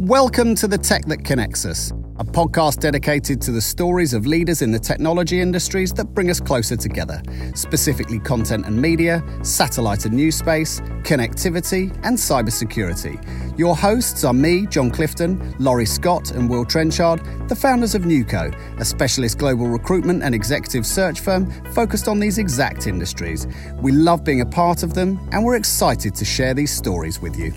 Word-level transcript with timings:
Welcome 0.00 0.54
to 0.56 0.68
The 0.68 0.76
Tech 0.76 1.06
That 1.06 1.24
Connects 1.24 1.64
Us, 1.64 1.90
a 2.18 2.24
podcast 2.24 2.80
dedicated 2.80 3.40
to 3.40 3.50
the 3.50 3.62
stories 3.62 4.12
of 4.12 4.26
leaders 4.26 4.60
in 4.60 4.70
the 4.70 4.78
technology 4.78 5.40
industries 5.40 5.90
that 5.94 6.12
bring 6.12 6.28
us 6.28 6.38
closer 6.38 6.76
together, 6.76 7.22
specifically 7.54 8.18
content 8.18 8.66
and 8.66 8.80
media, 8.80 9.24
satellite 9.42 10.04
and 10.04 10.14
new 10.14 10.30
space, 10.30 10.80
connectivity, 11.02 11.90
and 12.04 12.14
cybersecurity. 12.14 13.58
Your 13.58 13.74
hosts 13.74 14.22
are 14.22 14.34
me, 14.34 14.66
John 14.66 14.90
Clifton, 14.90 15.56
Laurie 15.58 15.86
Scott, 15.86 16.32
and 16.32 16.50
Will 16.50 16.66
Trenchard, 16.66 17.48
the 17.48 17.56
founders 17.56 17.94
of 17.94 18.02
Nuco, 18.02 18.54
a 18.78 18.84
specialist 18.84 19.38
global 19.38 19.66
recruitment 19.66 20.22
and 20.22 20.34
executive 20.34 20.84
search 20.84 21.20
firm 21.20 21.50
focused 21.72 22.06
on 22.06 22.20
these 22.20 22.36
exact 22.36 22.86
industries. 22.86 23.46
We 23.80 23.92
love 23.92 24.24
being 24.24 24.42
a 24.42 24.46
part 24.46 24.82
of 24.82 24.92
them, 24.92 25.18
and 25.32 25.42
we're 25.42 25.56
excited 25.56 26.14
to 26.16 26.24
share 26.26 26.52
these 26.52 26.70
stories 26.70 27.18
with 27.18 27.38
you. 27.38 27.54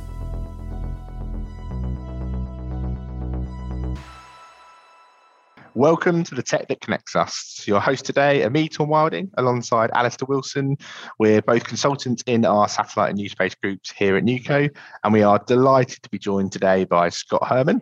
Welcome 5.79 6.25
to 6.25 6.35
the 6.35 6.43
Tech 6.43 6.67
That 6.67 6.81
Connects 6.81 7.15
Us. 7.15 7.63
Your 7.65 7.79
host 7.79 8.03
today, 8.03 8.43
are 8.43 8.67
Tom 8.67 8.89
Wilding, 8.89 9.31
alongside 9.37 9.89
Alistair 9.93 10.25
Wilson. 10.27 10.77
We're 11.19 11.41
both 11.41 11.63
consultants 11.63 12.21
in 12.25 12.43
our 12.43 12.67
satellite 12.67 13.11
and 13.11 13.17
new 13.17 13.29
space 13.29 13.55
groups 13.55 13.89
here 13.89 14.17
at 14.17 14.25
Nuco, 14.25 14.69
and 15.05 15.13
we 15.13 15.23
are 15.23 15.39
delighted 15.47 16.03
to 16.03 16.09
be 16.09 16.19
joined 16.19 16.51
today 16.51 16.83
by 16.83 17.07
Scott 17.07 17.47
Herman. 17.47 17.81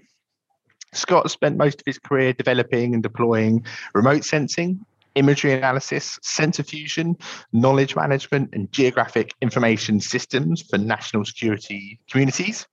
Scott 0.93 1.31
spent 1.31 1.57
most 1.57 1.81
of 1.81 1.85
his 1.87 1.97
career 1.97 2.33
developing 2.33 2.93
and 2.93 3.01
deploying 3.01 3.65
remote 3.95 4.23
sensing, 4.23 4.85
imagery 5.15 5.53
analysis, 5.53 6.19
sensor 6.21 6.61
fusion, 6.61 7.17
knowledge 7.51 7.95
management, 7.95 8.51
and 8.53 8.71
geographic 8.71 9.33
information 9.41 9.99
systems 9.99 10.61
for 10.61 10.77
national 10.77 11.25
security 11.25 11.99
communities. 12.07 12.67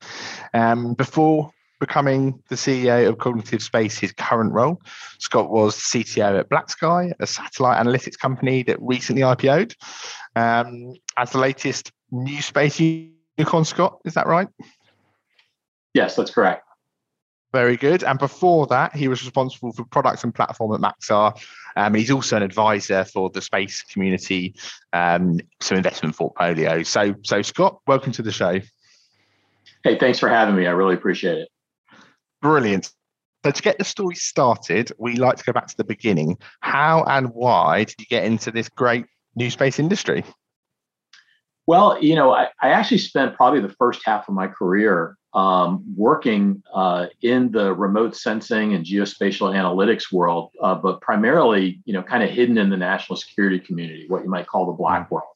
Um, 0.53 0.93
before 0.93 1.51
becoming 1.87 2.43
the 2.49 2.55
CEO 2.55 3.07
of 3.07 3.19
Cognitive 3.19 3.63
Space, 3.63 3.99
his 3.99 4.13
current 4.13 4.53
role. 4.53 4.81
Scott 5.19 5.51
was 5.51 5.77
CTO 5.77 6.41
at 6.41 6.49
BlackSky, 6.49 7.13
a 7.21 7.27
satellite 7.27 7.85
analytics 7.85 8.19
company 8.19 8.63
that 8.63 8.81
recently 8.81 9.21
IPO'd. 9.21 9.77
Um, 10.35 10.95
as 11.19 11.31
the 11.33 11.39
latest 11.39 11.93
new 12.11 12.41
space 12.41 12.81
unicorn, 12.81 13.67
Scott, 13.67 14.01
is 14.07 14.15
that 14.15 14.27
right? 14.27 14.49
Yes, 15.93 16.17
that's 16.17 16.31
correct. 16.31 16.67
Very 17.53 17.77
good. 17.77 18.03
And 18.03 18.19
before 18.19 18.67
that, 18.69 18.97
he 18.97 19.07
was 19.07 19.23
responsible 19.23 19.73
for 19.73 19.85
products 19.85 20.25
and 20.25 20.35
platform 20.35 20.75
at 20.75 20.81
Maxar. 20.81 21.39
Um, 21.77 21.95
he's 21.95 22.11
also 22.11 22.37
an 22.39 22.43
advisor 22.43 23.05
for 23.05 23.29
the 23.29 23.43
space 23.43 23.83
community, 23.83 24.55
um, 24.95 25.39
some 25.61 25.77
investment 25.77 26.17
portfolio. 26.17 26.83
So, 26.83 27.15
so 27.23 27.43
Scott, 27.43 27.81
welcome 27.87 28.11
to 28.13 28.23
the 28.23 28.33
show. 28.33 28.59
Hey, 29.85 29.99
thanks 29.99 30.19
for 30.19 30.31
having 30.31 30.57
me. 30.57 30.67
I 30.67 30.71
really 30.71 30.95
appreciate 30.95 31.37
it. 31.37 31.49
Brilliant. 32.45 32.93
So 33.43 33.51
to 33.53 33.63
get 33.63 33.79
the 33.79 33.85
story 33.85 34.17
started, 34.17 34.93
we 34.99 35.17
like 35.17 35.37
to 35.39 35.45
go 35.45 35.53
back 35.55 35.67
to 35.69 35.77
the 35.79 35.85
beginning. 35.85 36.37
How 36.61 37.03
and 37.05 37.31
why 37.31 37.85
did 37.85 37.95
you 37.99 38.05
get 38.05 38.25
into 38.25 38.51
this 38.51 38.69
great 38.69 39.07
new 39.35 39.49
space 39.49 39.79
industry? 39.79 40.25
Well, 41.67 42.03
you 42.03 42.15
know, 42.15 42.35
I, 42.35 42.49
I 42.61 42.69
actually 42.69 42.99
spent 42.99 43.35
probably 43.35 43.61
the 43.61 43.71
first 43.71 44.03
half 44.05 44.29
of 44.29 44.35
my 44.35 44.47
career 44.47 45.17
um, 45.33 45.83
working 45.97 46.63
uh, 46.75 47.07
in 47.23 47.51
the 47.51 47.73
remote 47.73 48.15
sensing 48.15 48.75
and 48.75 48.85
geospatial 48.85 49.55
analytics 49.55 50.13
world, 50.13 50.51
uh, 50.61 50.75
but 50.75 51.01
primarily, 51.01 51.81
you 51.87 51.95
know, 51.95 52.03
kind 52.03 52.23
of 52.23 52.29
hidden 52.29 52.59
in 52.59 52.69
the 52.69 52.77
national 52.77 53.17
security 53.17 53.59
community, 53.59 54.05
what 54.09 54.23
you 54.23 54.29
might 54.29 54.47
call 54.47 54.67
the 54.67 54.73
black 54.73 55.11
world. 55.11 55.33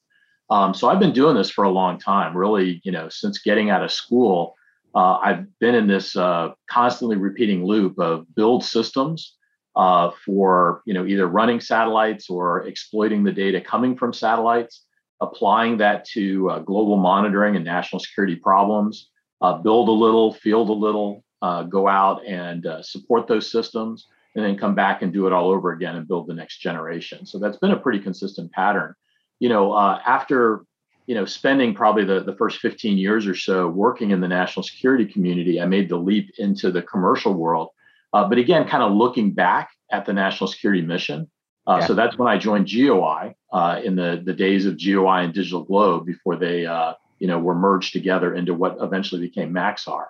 Um, 0.50 0.74
so 0.74 0.90
I've 0.90 1.00
been 1.00 1.14
doing 1.14 1.36
this 1.36 1.48
for 1.48 1.64
a 1.64 1.70
long 1.70 1.98
time, 1.98 2.36
really, 2.36 2.82
you 2.84 2.92
know, 2.92 3.08
since 3.08 3.38
getting 3.38 3.70
out 3.70 3.82
of 3.82 3.90
school 3.90 4.56
uh, 4.94 5.19
I've 5.22 5.58
been 5.58 5.75
in 5.75 5.86
this 5.86 6.17
uh, 6.17 6.53
constantly 6.69 7.17
repeating 7.17 7.64
loop 7.64 7.98
of 7.98 8.27
build 8.34 8.64
systems 8.64 9.36
uh, 9.77 10.11
for 10.25 10.83
you 10.86 10.94
know 10.94 11.06
either 11.06 11.27
running 11.27 11.61
satellites 11.61 12.31
or 12.31 12.67
exploiting 12.67 13.22
the 13.22 13.33
data 13.33 13.61
coming 13.61 13.97
from 13.97 14.12
satellites, 14.12 14.84
applying 15.21 15.77
that 15.78 16.04
to 16.06 16.50
uh, 16.50 16.59
global 16.60 16.97
monitoring 16.97 17.56
and 17.56 17.65
national 17.65 18.00
security 18.00 18.37
problems. 18.37 19.10
Uh, 19.41 19.56
build 19.56 19.88
a 19.88 19.93
little, 19.93 20.32
field 20.32 20.69
a 20.69 20.72
little, 20.72 21.25
uh, 21.43 21.62
go 21.62 21.87
out 21.87 22.27
and 22.27 22.66
support 22.81 23.28
those 23.28 23.53
systems, 23.53 24.09
and 24.34 24.44
then 24.44 24.59
come 24.59 24.75
back 24.75 25.00
and 25.03 25.12
do 25.12 25.28
it 25.28 25.32
all 25.32 25.48
over 25.48 25.71
again 25.71 25.94
and 25.94 26.09
build 26.09 26.27
the 26.27 26.34
next 26.34 26.59
generation. 26.59 27.25
So 27.25 27.38
that's 27.38 27.59
been 27.59 27.71
a 27.71 27.78
pretty 27.78 28.00
consistent 28.00 28.50
pattern. 28.50 28.94
You 29.38 29.48
know, 29.48 29.78
after 29.78 30.65
you 31.08 31.14
know, 31.14 31.24
spending 31.24 31.74
probably 31.74 32.04
the, 32.04 32.20
the 32.20 32.36
first 32.36 32.58
15 32.58 32.98
years 32.98 33.26
or 33.26 33.34
so 33.34 33.66
working 33.66 34.10
in 34.10 34.20
the 34.20 34.28
national 34.28 34.62
security 34.62 35.06
community, 35.06 35.58
I 35.58 35.64
made 35.64 35.88
the 35.88 35.96
leap 35.96 36.34
into 36.36 36.70
the 36.70 36.82
commercial 36.82 37.32
world. 37.32 37.70
Uh, 38.12 38.28
but 38.28 38.36
again, 38.36 38.69
kind 38.69 38.82
of 38.82 38.92
looking 38.92 39.32
back 39.32 39.70
at 39.91 40.04
the 40.04 40.12
national 40.12 40.48
security 40.48 40.82
mission. 40.82 41.30
Uh, 41.66 41.78
yeah. 41.80 41.86
So 41.86 41.94
that's 41.94 42.18
when 42.18 42.28
I 42.28 42.36
joined 42.36 42.66
GeoEye 42.66 43.34
uh, 43.50 43.80
in 43.82 43.97
the, 43.97 44.20
the 44.22 44.34
days 44.34 44.66
of 44.66 44.74
GeoEye 44.74 45.24
and 45.24 45.32
Digital 45.32 45.64
Globe 45.64 46.04
before 46.04 46.36
they, 46.36 46.66
uh, 46.66 46.92
you 47.18 47.26
know, 47.26 47.38
were 47.38 47.54
merged 47.54 47.94
together 47.94 48.34
into 48.34 48.52
what 48.52 48.76
eventually 48.82 49.22
became 49.22 49.50
Maxar. 49.50 50.08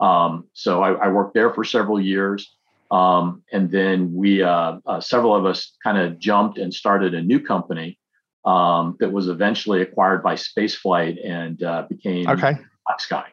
Um, 0.00 0.46
so 0.54 0.82
I, 0.82 0.92
I, 0.92 1.08
worked 1.08 1.34
there 1.34 1.52
for 1.52 1.64
several 1.64 2.00
years. 2.00 2.54
Um, 2.90 3.42
and 3.52 3.70
then 3.70 4.14
we, 4.14 4.42
uh, 4.42 4.78
uh, 4.86 5.00
several 5.00 5.34
of 5.34 5.44
us 5.44 5.76
kind 5.84 5.98
of 5.98 6.18
jumped 6.18 6.56
and 6.56 6.72
started 6.72 7.14
a 7.14 7.20
new 7.20 7.40
company 7.40 7.98
um, 8.48 8.96
that 8.98 9.12
was 9.12 9.28
eventually 9.28 9.82
acquired 9.82 10.22
by 10.22 10.34
Spaceflight 10.34 11.18
and 11.22 11.62
uh, 11.62 11.84
became 11.88 12.26
okay. 12.26 12.56
BlackSky. 12.88 13.24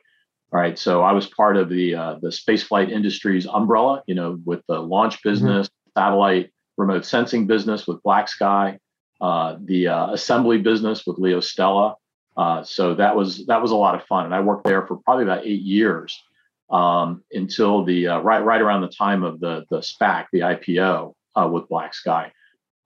All 0.52 0.60
right, 0.60 0.78
so 0.78 1.04
I 1.04 1.14
was 1.14 1.26
part 1.26 1.56
of 1.56 1.70
the 1.70 1.96
uh, 1.96 2.16
the 2.22 2.28
Spaceflight 2.28 2.92
Industries 2.92 3.48
umbrella, 3.48 4.04
you 4.08 4.16
know, 4.16 4.40
with 4.46 4.62
the 4.68 4.80
launch 4.80 5.16
mm-hmm. 5.16 5.30
business, 5.30 5.68
mm-hmm. 5.68 6.00
satellite 6.00 6.52
remote 6.78 7.06
sensing 7.06 7.48
business 7.48 7.88
with 7.88 8.04
BlackSky, 8.04 8.78
uh, 9.22 9.56
the 9.64 9.88
uh, 9.88 10.12
assembly 10.12 10.58
business 10.58 11.06
with 11.08 11.18
LeoStella. 11.18 11.96
Uh, 12.36 12.64
so 12.64 12.94
that 12.96 13.16
was 13.16 13.46
that 13.46 13.62
was 13.62 13.72
a 13.72 13.76
lot 13.76 13.96
of 13.96 14.04
fun, 14.08 14.26
and 14.26 14.36
I 14.36 14.42
worked 14.42 14.66
there 14.66 14.86
for 14.86 14.98
probably 14.98 15.24
about 15.24 15.46
eight 15.46 15.62
years 15.62 16.22
um, 16.70 17.24
until 17.32 17.86
the 17.86 18.08
uh, 18.10 18.20
right 18.20 18.44
right 18.44 18.62
around 18.62 18.82
the 18.82 18.90
time 18.90 19.24
of 19.24 19.40
the 19.40 19.66
the 19.70 19.80
SPAC, 19.80 20.26
the 20.34 20.42
IPO 20.42 21.14
uh, 21.36 21.50
with 21.52 21.70
BlackSky. 21.70 22.32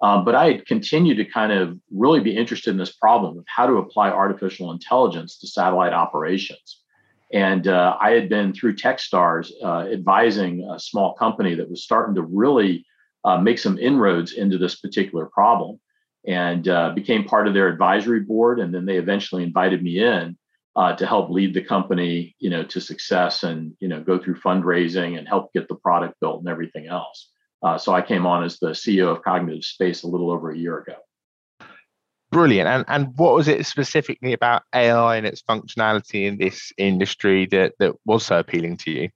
Um, 0.02 0.24
but 0.24 0.36
I 0.36 0.60
continued 0.60 1.18
to 1.18 1.26
kind 1.26 1.52
of 1.52 1.78
really 1.92 2.22
be 2.22 2.36
interested 2.36 2.72
in 2.72 2.78
this 2.78 2.94
problem 2.94 3.38
of 3.38 3.46
how 3.48 3.68
to 3.68 3.78
apply 3.78 4.10
artificial 4.10 4.72
intelligence 4.72 5.38
to 5.40 5.48
satellite 5.48 5.94
operations. 5.94 6.82
And 7.34 7.68
uh, 7.68 7.98
I 8.00 8.12
had 8.12 8.30
been 8.30 8.54
through 8.54 8.76
Techstars 8.76 9.52
uh, 9.64 9.92
advising 9.92 10.68
a 10.72 10.80
small 10.80 11.14
company 11.14 11.54
that 11.56 11.70
was 11.70 11.84
starting 11.84 12.16
to 12.16 12.22
really 12.22 12.86
uh, 13.24 13.38
make 13.38 13.60
some 13.60 13.78
inroads 13.78 14.32
into 14.34 14.58
this 14.58 14.76
particular 14.80 15.26
problem 15.26 15.80
and 16.28 16.68
uh, 16.68 16.92
became 16.92 17.26
part 17.26 17.48
of 17.48 17.54
their 17.54 17.68
advisory 17.68 18.22
board. 18.22 18.60
And 18.60 18.74
then 18.74 18.86
they 18.86 18.98
eventually 18.98 19.44
invited 19.44 19.84
me 19.84 20.00
in 20.00 20.38
uh, 20.76 20.96
to 20.96 21.06
help 21.06 21.30
lead 21.30 21.54
the 21.54 21.64
company, 21.64 22.36
you 22.40 22.50
know, 22.50 22.64
to 22.64 22.82
success 22.82 23.44
and, 23.44 23.74
you 23.80 23.88
know, 23.88 24.02
go 24.02 24.18
through 24.18 24.36
fundraising 24.36 25.18
and 25.18 25.28
help 25.28 25.54
get 25.54 25.68
the 25.68 25.76
product 25.76 26.20
built 26.22 26.40
and 26.40 26.50
everything 26.50 26.88
else. 26.88 27.30
Uh, 27.62 27.78
so 27.78 27.94
I 27.94 28.02
came 28.02 28.26
on 28.26 28.44
as 28.44 28.60
the 28.60 28.70
CEO 28.70 29.08
of 29.08 29.22
Cognitive 29.22 29.66
Space 29.66 30.04
a 30.04 30.08
little 30.08 30.32
over 30.32 30.52
a 30.52 30.58
year 30.58 30.80
ago. 30.80 30.96
Brilliant. 32.32 32.68
And 32.70 32.86
and 32.88 33.18
what 33.18 33.34
was 33.34 33.48
it 33.48 33.66
specifically 33.66 34.34
about 34.34 34.62
AI 34.74 35.16
and 35.16 35.26
its 35.26 35.42
functionality 35.42 36.28
in 36.28 36.38
this 36.38 36.72
industry 36.78 37.48
that 37.48 37.74
that 37.80 37.96
was 38.06 38.26
so 38.26 38.38
appealing 38.38 38.78
to 38.78 38.92
you? 38.92 39.10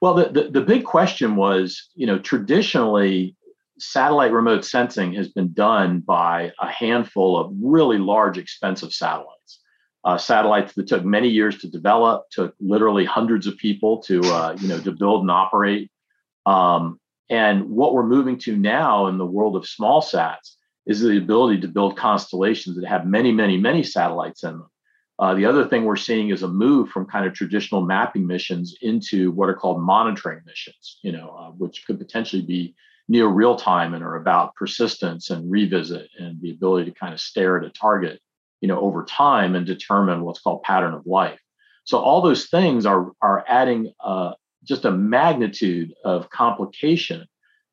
Well, 0.00 0.14
the, 0.14 0.28
the, 0.28 0.50
the 0.50 0.60
big 0.60 0.84
question 0.84 1.36
was, 1.36 1.88
you 1.94 2.06
know, 2.06 2.18
traditionally 2.18 3.34
satellite 3.78 4.32
remote 4.32 4.64
sensing 4.64 5.12
has 5.14 5.28
been 5.28 5.52
done 5.52 6.00
by 6.00 6.52
a 6.60 6.68
handful 6.68 7.38
of 7.38 7.52
really 7.60 7.98
large, 7.98 8.38
expensive 8.38 8.92
satellites. 8.92 9.60
Uh, 10.04 10.16
satellites 10.16 10.74
that 10.74 10.86
took 10.86 11.04
many 11.04 11.28
years 11.28 11.58
to 11.58 11.68
develop, 11.68 12.24
took 12.30 12.54
literally 12.60 13.04
hundreds 13.04 13.46
of 13.46 13.56
people 13.56 13.98
to, 14.02 14.20
uh, 14.20 14.56
you 14.60 14.68
know, 14.68 14.78
to 14.78 14.92
build 14.92 15.22
and 15.22 15.30
operate. 15.30 15.90
Um, 16.44 17.00
and 17.28 17.68
what 17.68 17.94
we're 17.94 18.06
moving 18.06 18.38
to 18.40 18.56
now 18.56 19.06
in 19.06 19.18
the 19.18 19.26
world 19.26 19.56
of 19.56 19.66
small 19.66 20.00
sats 20.00 20.56
is 20.86 21.00
the 21.00 21.18
ability 21.18 21.60
to 21.60 21.68
build 21.68 21.96
constellations 21.96 22.76
that 22.76 22.86
have 22.86 23.06
many, 23.06 23.32
many, 23.32 23.56
many 23.56 23.82
satellites 23.82 24.44
in 24.44 24.52
them. 24.52 24.70
Uh, 25.18 25.34
the 25.34 25.46
other 25.46 25.66
thing 25.66 25.84
we're 25.84 25.96
seeing 25.96 26.28
is 26.28 26.42
a 26.42 26.48
move 26.48 26.90
from 26.90 27.06
kind 27.06 27.26
of 27.26 27.32
traditional 27.32 27.80
mapping 27.80 28.26
missions 28.26 28.76
into 28.82 29.30
what 29.32 29.48
are 29.48 29.54
called 29.54 29.80
monitoring 29.80 30.40
missions, 30.44 30.98
you 31.02 31.10
know, 31.10 31.34
uh, 31.38 31.50
which 31.52 31.84
could 31.86 31.98
potentially 31.98 32.42
be 32.42 32.74
near 33.08 33.26
real 33.26 33.56
time 33.56 33.94
and 33.94 34.04
are 34.04 34.16
about 34.16 34.54
persistence 34.54 35.30
and 35.30 35.50
revisit 35.50 36.08
and 36.18 36.40
the 36.40 36.50
ability 36.50 36.90
to 36.90 36.98
kind 36.98 37.14
of 37.14 37.20
stare 37.20 37.56
at 37.56 37.64
a 37.64 37.70
target, 37.70 38.20
you 38.60 38.68
know, 38.68 38.78
over 38.80 39.04
time 39.04 39.54
and 39.54 39.64
determine 39.64 40.22
what's 40.22 40.40
called 40.40 40.62
pattern 40.62 40.92
of 40.92 41.06
life. 41.06 41.40
So 41.84 41.98
all 41.98 42.20
those 42.20 42.46
things 42.46 42.84
are 42.84 43.12
are 43.22 43.44
adding 43.48 43.92
uh, 44.00 44.32
just 44.66 44.84
a 44.84 44.90
magnitude 44.90 45.94
of 46.04 46.30
complication 46.30 47.26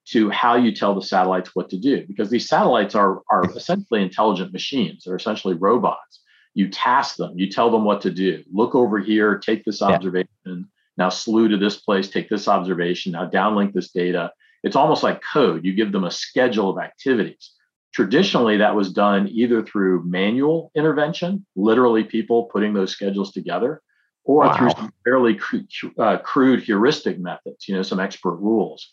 to 0.05 0.29
how 0.29 0.55
you 0.55 0.73
tell 0.73 0.93
the 0.93 1.01
satellites 1.01 1.51
what 1.53 1.69
to 1.69 1.77
do 1.77 2.05
because 2.07 2.29
these 2.29 2.47
satellites 2.47 2.93
are, 2.95 3.21
are 3.29 3.43
mm-hmm. 3.43 3.57
essentially 3.57 4.01
intelligent 4.01 4.51
machines 4.53 5.03
they're 5.05 5.15
essentially 5.15 5.55
robots 5.55 6.21
you 6.53 6.69
task 6.69 7.15
them 7.15 7.33
you 7.35 7.49
tell 7.49 7.71
them 7.71 7.83
what 7.83 8.01
to 8.01 8.11
do 8.11 8.43
look 8.51 8.75
over 8.75 8.99
here 8.99 9.37
take 9.37 9.63
this 9.65 9.81
observation 9.81 10.29
yeah. 10.45 10.53
Now 10.97 11.09
slew 11.09 11.47
to 11.49 11.57
this 11.57 11.77
place, 11.77 12.09
take 12.09 12.29
this 12.29 12.47
observation, 12.47 13.13
now 13.13 13.29
downlink 13.29 13.73
this 13.73 13.91
data. 13.91 14.31
It's 14.63 14.75
almost 14.75 15.03
like 15.03 15.21
code. 15.33 15.65
You 15.65 15.73
give 15.73 15.91
them 15.91 16.03
a 16.03 16.11
schedule 16.11 16.69
of 16.69 16.83
activities. 16.83 17.51
Traditionally, 17.93 18.57
that 18.57 18.75
was 18.75 18.91
done 18.91 19.27
either 19.29 19.63
through 19.63 20.03
manual 20.05 20.71
intervention, 20.75 21.45
literally 21.55 22.03
people 22.03 22.45
putting 22.45 22.73
those 22.73 22.91
schedules 22.91 23.31
together, 23.31 23.81
or 24.25 24.45
wow. 24.45 24.57
through 24.57 24.69
some 24.71 24.93
fairly 25.03 25.35
crude, 25.35 25.67
uh, 25.97 26.17
crude 26.17 26.63
heuristic 26.63 27.19
methods, 27.19 27.67
you 27.67 27.75
know, 27.75 27.81
some 27.81 27.99
expert 27.99 28.35
rules. 28.35 28.89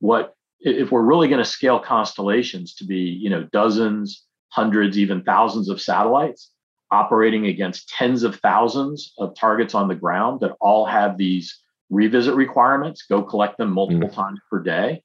What 0.00 0.34
if 0.60 0.90
we're 0.90 1.02
really 1.02 1.28
going 1.28 1.42
to 1.42 1.44
scale 1.44 1.78
constellations 1.78 2.74
to 2.76 2.84
be, 2.84 2.98
you 2.98 3.30
know, 3.30 3.44
dozens, 3.52 4.24
hundreds, 4.48 4.98
even 4.98 5.22
thousands 5.22 5.68
of 5.68 5.80
satellites 5.80 6.50
operating 6.90 7.46
against 7.46 7.88
tens 7.88 8.22
of 8.22 8.36
thousands 8.36 9.12
of 9.18 9.34
targets 9.34 9.74
on 9.74 9.88
the 9.88 9.94
ground 9.94 10.40
that 10.40 10.54
all 10.60 10.86
have 10.86 11.18
these 11.18 11.60
revisit 11.90 12.34
requirements, 12.34 13.04
go 13.08 13.22
collect 13.22 13.58
them 13.58 13.72
multiple 13.72 14.08
mm. 14.08 14.14
times 14.14 14.38
per 14.50 14.62
day. 14.62 15.02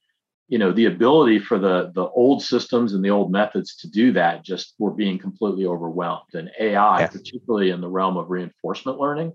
You 0.47 0.57
know, 0.57 0.71
the 0.71 0.85
ability 0.85 1.39
for 1.39 1.59
the 1.59 1.91
the 1.93 2.07
old 2.07 2.41
systems 2.41 2.93
and 2.93 3.05
the 3.05 3.11
old 3.11 3.31
methods 3.31 3.75
to 3.77 3.89
do 3.89 4.11
that 4.13 4.43
just 4.43 4.73
were 4.79 4.91
being 4.91 5.19
completely 5.19 5.65
overwhelmed. 5.65 6.33
And 6.33 6.49
AI, 6.59 7.01
yes. 7.01 7.11
particularly 7.11 7.69
in 7.69 7.81
the 7.81 7.89
realm 7.89 8.17
of 8.17 8.29
reinforcement 8.29 8.97
learning, 8.97 9.33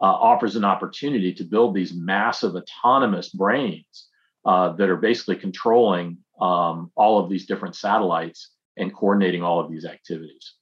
uh, 0.00 0.04
offers 0.04 0.56
an 0.56 0.64
opportunity 0.64 1.32
to 1.34 1.44
build 1.44 1.74
these 1.74 1.94
massive 1.94 2.54
autonomous 2.54 3.30
brains 3.30 4.08
uh, 4.44 4.72
that 4.72 4.88
are 4.88 4.96
basically 4.96 5.36
controlling 5.36 6.18
um, 6.40 6.90
all 6.94 7.22
of 7.22 7.30
these 7.30 7.46
different 7.46 7.74
satellites 7.74 8.50
and 8.76 8.94
coordinating 8.94 9.42
all 9.42 9.58
of 9.58 9.70
these 9.70 9.84
activities. 9.84 10.54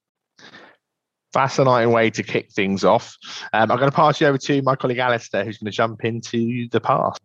Fascinating 1.32 1.92
way 1.92 2.10
to 2.10 2.22
kick 2.22 2.52
things 2.52 2.84
off. 2.84 3.16
Um, 3.52 3.70
I'm 3.72 3.78
going 3.78 3.90
to 3.90 3.96
pass 3.96 4.20
you 4.20 4.28
over 4.28 4.38
to 4.38 4.62
my 4.62 4.76
colleague 4.76 4.98
Alistair, 4.98 5.44
who's 5.44 5.58
going 5.58 5.70
to 5.70 5.76
jump 5.76 6.04
into 6.04 6.68
the 6.70 6.80
past. 6.80 7.20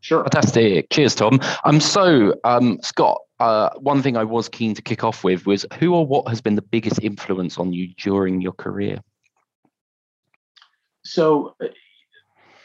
Sure. 0.00 0.22
Fantastic. 0.24 0.90
Cheers, 0.90 1.14
Tom. 1.14 1.40
Um, 1.64 1.80
so, 1.80 2.34
um, 2.44 2.78
Scott, 2.82 3.20
uh, 3.40 3.70
one 3.78 4.02
thing 4.02 4.16
I 4.16 4.24
was 4.24 4.48
keen 4.48 4.74
to 4.74 4.82
kick 4.82 5.04
off 5.04 5.24
with 5.24 5.46
was 5.46 5.64
who 5.78 5.94
or 5.94 6.04
what 6.04 6.28
has 6.28 6.42
been 6.42 6.56
the 6.56 6.62
biggest 6.62 7.00
influence 7.02 7.56
on 7.56 7.72
you 7.72 7.88
during 7.96 8.40
your 8.40 8.52
career? 8.52 8.98
So, 11.04 11.54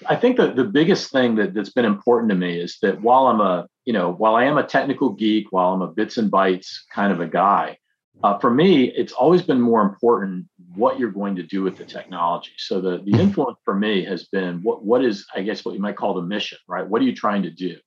I 0.07 0.15
think 0.15 0.37
that 0.37 0.55
the 0.55 0.63
biggest 0.63 1.11
thing 1.11 1.35
that, 1.35 1.53
that's 1.53 1.71
been 1.71 1.85
important 1.85 2.29
to 2.29 2.35
me 2.35 2.59
is 2.59 2.77
that 2.81 3.01
while 3.01 3.27
I'm 3.27 3.41
a, 3.41 3.67
you 3.85 3.93
know, 3.93 4.11
while 4.11 4.35
I 4.35 4.45
am 4.45 4.57
a 4.57 4.63
technical 4.63 5.09
geek, 5.09 5.51
while 5.51 5.73
I'm 5.73 5.81
a 5.81 5.87
bits 5.87 6.17
and 6.17 6.31
bytes 6.31 6.67
kind 6.93 7.11
of 7.11 7.19
a 7.19 7.27
guy, 7.27 7.77
uh, 8.23 8.37
for 8.37 8.49
me, 8.49 8.85
it's 8.85 9.13
always 9.13 9.41
been 9.41 9.61
more 9.61 9.81
important 9.81 10.45
what 10.75 10.99
you're 10.99 11.11
going 11.11 11.35
to 11.37 11.43
do 11.43 11.63
with 11.63 11.77
the 11.77 11.85
technology. 11.85 12.51
So 12.57 12.81
the, 12.81 13.01
the 13.03 13.17
influence 13.19 13.57
for 13.63 13.73
me 13.73 14.03
has 14.05 14.25
been 14.25 14.61
what 14.61 14.83
what 14.83 15.05
is, 15.05 15.25
I 15.35 15.41
guess, 15.41 15.63
what 15.63 15.73
you 15.73 15.79
might 15.79 15.95
call 15.95 16.13
the 16.13 16.21
mission, 16.21 16.57
right? 16.67 16.87
What 16.87 17.01
are 17.01 17.05
you 17.05 17.15
trying 17.15 17.43
to 17.43 17.51
do? 17.51 17.77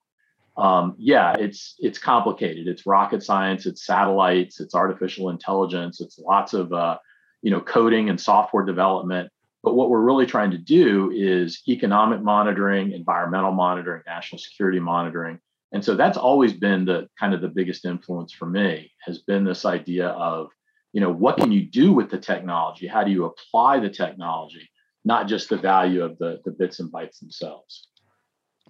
Um, 0.57 0.95
yeah, 0.97 1.35
it's 1.37 1.75
it's 1.79 1.99
complicated. 1.99 2.67
It's 2.67 2.85
rocket 2.85 3.23
science. 3.23 3.65
It's 3.65 3.85
satellites. 3.85 4.59
It's 4.59 4.75
artificial 4.75 5.29
intelligence. 5.29 6.01
It's 6.01 6.17
lots 6.17 6.53
of 6.53 6.73
uh, 6.73 6.97
you 7.43 7.51
know 7.51 7.61
coding 7.61 8.09
and 8.09 8.19
software 8.19 8.65
development. 8.65 9.29
But 9.63 9.75
what 9.75 9.89
we're 9.89 10.01
really 10.01 10.25
trying 10.25 10.51
to 10.51 10.57
do 10.57 11.11
is 11.15 11.61
economic 11.67 12.21
monitoring, 12.21 12.91
environmental 12.91 13.53
monitoring, 13.53 14.03
national 14.05 14.39
security 14.39 14.79
monitoring. 14.79 15.39
And 15.71 15.83
so 15.83 15.95
that's 15.95 16.17
always 16.17 16.53
been 16.53 16.85
the 16.85 17.07
kind 17.19 17.33
of 17.33 17.41
the 17.41 17.47
biggest 17.47 17.85
influence 17.85 18.33
for 18.33 18.45
me 18.45 18.91
has 19.01 19.19
been 19.19 19.45
this 19.45 19.65
idea 19.65 20.09
of, 20.09 20.49
you 20.91 21.01
know, 21.01 21.11
what 21.11 21.37
can 21.37 21.51
you 21.51 21.65
do 21.65 21.93
with 21.93 22.11
the 22.11 22.19
technology? 22.19 22.87
How 22.87 23.03
do 23.03 23.11
you 23.11 23.25
apply 23.25 23.79
the 23.79 23.89
technology, 23.89 24.69
not 25.03 25.27
just 25.27 25.49
the 25.49 25.57
value 25.57 26.03
of 26.03 26.17
the, 26.19 26.41
the 26.45 26.51
bits 26.51 26.79
and 26.79 26.91
bytes 26.91 27.19
themselves? 27.19 27.87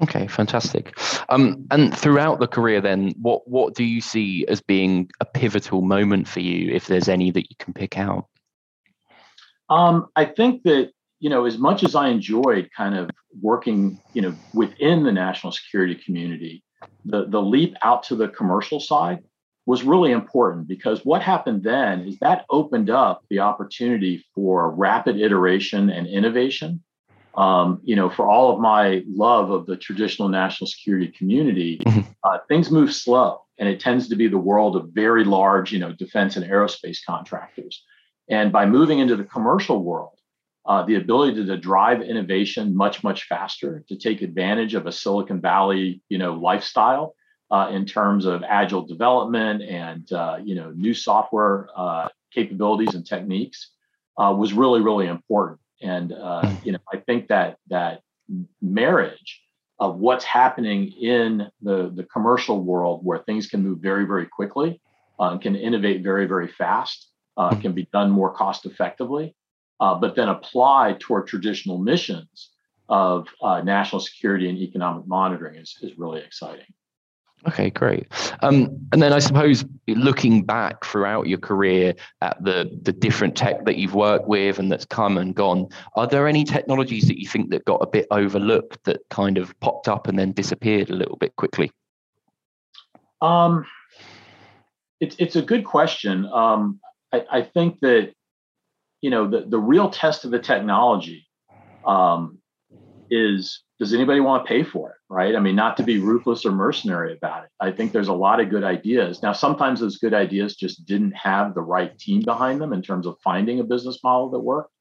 Okay, 0.02 0.28
fantastic. 0.28 0.98
Um, 1.30 1.68
and 1.70 1.96
throughout 1.96 2.40
the 2.40 2.48
career, 2.48 2.82
then, 2.82 3.14
what 3.22 3.48
what 3.48 3.76
do 3.76 3.84
you 3.84 4.02
see 4.02 4.44
as 4.48 4.60
being 4.60 5.12
a 5.20 5.26
pivotal 5.26 5.82
moment 5.82 6.28
for 6.28 6.40
you, 6.40 6.74
if 6.74 6.88
there's 6.88 7.08
any 7.08 7.30
that 7.30 7.50
you 7.50 7.56
can 7.60 7.74
pick 7.74 7.98
out? 7.98 8.28
Um, 9.70 10.08
I 10.16 10.26
think 10.26 10.64
that 10.64 10.92
you 11.24 11.30
know, 11.30 11.46
as 11.46 11.58
much 11.58 11.86
as 11.86 11.96
I 11.96 12.10
enjoyed 12.10 12.70
kind 12.76 12.98
of 12.98 13.10
working, 13.42 13.98
you 14.14 14.22
know, 14.22 14.36
within 14.54 15.04
the 15.04 15.12
national 15.14 15.54
security 15.54 15.96
community, 15.96 16.64
the 17.06 17.26
the 17.28 17.42
leap 17.42 17.76
out 17.82 18.04
to 18.04 18.16
the 18.16 18.28
commercial 18.28 18.82
side 18.82 19.20
was 19.66 19.84
really 19.84 20.12
important 20.12 20.68
because 20.68 21.06
what 21.06 21.22
happened 21.22 21.64
then 21.64 22.02
is 22.02 22.20
that 22.20 22.46
opened 22.50 22.90
up 22.90 23.24
the 23.30 23.40
opportunity 23.40 24.26
for 24.36 24.70
rapid 24.72 25.18
iteration 25.18 25.90
and 25.90 26.08
innovation. 26.08 26.84
Um, 27.36 27.80
you 27.84 27.96
know, 27.96 28.10
for 28.10 28.28
all 28.28 28.54
of 28.54 28.60
my 28.60 29.04
love 29.08 29.50
of 29.50 29.66
the 29.66 29.78
traditional 29.78 30.28
national 30.28 30.68
security 30.68 31.08
community, 31.08 31.80
mm-hmm. 31.80 32.02
uh, 32.24 32.40
things 32.50 32.70
move 32.70 32.94
slow, 32.94 33.42
and 33.58 33.70
it 33.70 33.80
tends 33.80 34.10
to 34.10 34.16
be 34.18 34.28
the 34.28 34.38
world 34.38 34.76
of 34.76 34.90
very 34.90 35.24
large, 35.24 35.72
you 35.72 35.80
know, 35.80 35.94
defense 35.94 36.36
and 36.36 36.46
aerospace 36.46 37.00
contractors. 37.08 37.82
And 38.30 38.52
by 38.52 38.66
moving 38.66 39.00
into 39.00 39.16
the 39.16 39.24
commercial 39.24 39.84
world, 39.84 40.18
uh, 40.66 40.84
the 40.84 40.96
ability 40.96 41.36
to, 41.36 41.46
to, 41.46 41.58
drive 41.58 42.02
innovation 42.02 42.76
much, 42.76 43.04
much 43.04 43.26
faster, 43.26 43.84
to 43.90 43.98
take 43.98 44.22
advantage 44.22 44.76
of 44.76 44.88
a 44.88 44.94
Silicon 44.94 45.42
Valley, 45.42 46.02
you 46.08 46.18
know, 46.18 46.36
lifestyle 46.36 47.16
uh, 47.52 47.68
in 47.70 47.86
terms 47.86 48.26
of 48.26 48.44
agile 48.44 48.82
development 48.82 49.62
and 49.62 50.12
uh, 50.12 50.38
you 50.44 50.56
know 50.56 50.72
new 50.72 50.94
software 50.94 51.68
uh, 51.76 52.08
capabilities 52.34 52.96
and 52.96 53.06
techniques 53.06 53.72
uh, 54.18 54.34
was 54.36 54.54
really, 54.54 54.82
really 54.82 55.08
important. 55.08 55.60
And 55.82 56.14
uh, 56.14 56.48
hmm. 56.48 56.56
you 56.66 56.72
know, 56.72 56.80
I 56.92 56.98
think 56.98 57.28
that 57.28 57.58
that 57.68 58.02
marriage 58.62 59.42
of 59.80 59.98
what's 59.98 60.24
happening 60.24 60.94
in 60.94 61.50
the 61.62 61.92
the 61.94 62.04
commercial 62.06 62.64
world, 62.64 63.02
where 63.04 63.20
things 63.20 63.48
can 63.48 63.62
move 63.62 63.80
very, 63.80 64.06
very 64.06 64.26
quickly, 64.26 64.82
and 65.20 65.42
can 65.42 65.56
innovate 65.56 66.04
very, 66.04 66.26
very 66.26 66.48
fast 66.48 67.10
uh, 67.38 67.56
can 67.56 67.74
be 67.74 67.88
done 67.92 68.10
more 68.10 68.32
cost 68.32 68.66
effectively, 68.66 69.36
uh, 69.80 69.96
but 69.96 70.16
then 70.16 70.30
applied 70.30 71.00
toward 71.00 71.28
traditional 71.28 71.78
missions 71.78 72.52
of 72.90 73.28
uh, 73.42 73.62
national 73.62 74.00
security 74.00 74.50
and 74.50 74.58
economic 74.58 75.08
monitoring 75.08 75.56
is, 75.56 75.78
is 75.82 75.98
really 75.98 76.22
exciting. 76.22 76.66
Okay, 77.48 77.70
great. 77.70 78.08
Um, 78.42 78.88
and 78.94 79.02
then 79.02 79.12
I 79.12 79.20
suppose 79.20 79.66
looking 79.88 80.44
back 80.44 80.86
throughout 80.86 81.28
your 81.28 81.40
career 81.40 81.94
at 82.22 82.42
the 82.42 82.80
the 82.84 82.94
different 82.94 83.36
tech 83.36 83.66
that 83.66 83.76
you've 83.76 83.96
worked 83.96 84.28
with 84.30 84.60
and 84.60 84.72
that's 84.72 84.86
come 84.86 85.18
and 85.18 85.36
gone, 85.36 85.68
are 85.96 86.08
there 86.08 86.28
any 86.28 86.46
technologies 86.46 87.08
that 87.08 87.20
you 87.20 87.28
think 87.28 87.50
that 87.50 87.66
got 87.66 87.82
a 87.82 87.88
bit 87.88 88.08
overlooked 88.12 88.82
that 88.86 89.02
kind 89.10 89.38
of 89.38 89.60
popped 89.60 89.90
up 89.90 90.08
and 90.08 90.18
then 90.18 90.32
disappeared 90.32 90.90
a 90.90 90.96
little 90.96 91.18
bit 91.18 91.36
quickly? 91.36 91.70
Um, 93.22 93.66
it's 95.02 95.18
it's 95.20 95.36
a 95.36 95.42
good 95.42 95.66
question. 95.66 96.26
Um, 96.28 96.80
I, 97.14 97.26
I 97.32 97.42
think 97.44 97.80
that 97.82 98.14
you 99.02 99.10
know 99.10 99.30
the, 99.30 99.46
the 99.48 99.60
real 99.60 99.90
test 99.90 100.26
of 100.26 100.32
the 100.32 100.40
technology 100.40 101.28
um, 101.86 102.40
is 103.10 103.62
does 103.80 103.94
anybody 103.94 104.20
want 104.20 104.46
to 104.46 104.48
pay 104.48 104.64
for 104.64 104.90
it 104.92 104.96
right? 105.14 105.36
I 105.36 105.40
mean 105.40 105.56
not 105.56 105.78
to 105.78 105.84
be 105.84 106.00
ruthless 106.00 106.44
or 106.44 106.52
mercenary 106.52 107.14
about 107.14 107.44
it. 107.44 107.50
I 107.60 107.72
think 107.72 107.92
there's 107.92 108.08
a 108.08 108.14
lot 108.14 108.40
of 108.40 108.50
good 108.50 108.64
ideas. 108.64 109.22
Now 109.22 109.32
sometimes 109.32 109.80
those 109.80 110.00
good 110.00 110.14
ideas 110.14 110.56
just 110.56 110.86
didn't 110.86 111.12
have 111.12 111.54
the 111.54 111.62
right 111.62 111.98
team 112.00 112.24
behind 112.24 112.60
them 112.60 112.74
in 112.74 112.82
terms 112.82 113.06
of 113.06 113.18
finding 113.24 113.60
a 113.60 113.64
business 113.64 114.00
model 114.04 114.32
that 114.32 114.40
worked. 114.40 114.72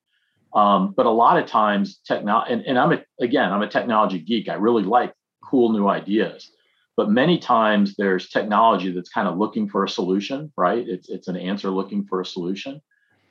Um, 0.54 0.94
but 0.96 1.04
a 1.04 1.10
lot 1.10 1.38
of 1.38 1.46
times 1.46 2.00
technology 2.06 2.52
and, 2.52 2.62
and 2.66 2.78
i'm 2.78 2.92
a, 2.92 3.02
again 3.20 3.50
i'm 3.52 3.62
a 3.62 3.68
technology 3.68 4.18
geek. 4.18 4.48
I 4.50 4.54
really 4.54 4.82
like 4.82 5.14
cool 5.42 5.72
new 5.72 5.88
ideas 5.88 6.50
but 6.96 7.10
many 7.10 7.38
times 7.38 7.94
there's 7.96 8.28
technology 8.28 8.92
that's 8.92 9.08
kind 9.08 9.28
of 9.28 9.38
looking 9.38 9.68
for 9.68 9.84
a 9.84 9.88
solution 9.88 10.52
right? 10.56 10.86
It's, 10.86 11.08
it's 11.08 11.28
an 11.28 11.36
answer 11.36 11.70
looking 11.70 12.04
for 12.04 12.20
a 12.20 12.26
solution. 12.26 12.80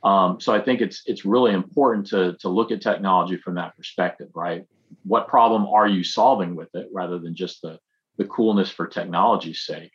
Um, 0.03 0.39
so 0.41 0.51
i 0.51 0.59
think 0.59 0.81
it's 0.81 1.03
it's 1.05 1.25
really 1.25 1.53
important 1.53 2.07
to, 2.07 2.35
to 2.39 2.49
look 2.49 2.71
at 2.71 2.81
technology 2.81 3.37
from 3.37 3.55
that 3.55 3.75
perspective 3.77 4.29
right? 4.33 4.65
What 5.03 5.27
problem 5.27 5.65
are 5.67 5.87
you 5.87 6.03
solving 6.03 6.55
with 6.55 6.69
it 6.73 6.87
rather 6.91 7.19
than 7.19 7.35
just 7.35 7.61
the 7.61 7.79
the 8.17 8.25
coolness 8.25 8.69
for 8.69 8.87
technology's 8.87 9.61
sake? 9.61 9.91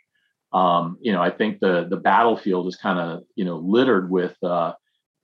Um, 0.53 0.97
you 1.01 1.13
know 1.13 1.21
i 1.21 1.31
think 1.31 1.59
the 1.59 1.87
the 1.91 1.97
battlefield 1.97 2.69
is 2.69 2.77
kind 2.77 3.01
of 3.01 3.25
you 3.35 3.45
know 3.45 3.57
littered 3.57 4.09
with 4.11 4.37
uh, 4.45 4.73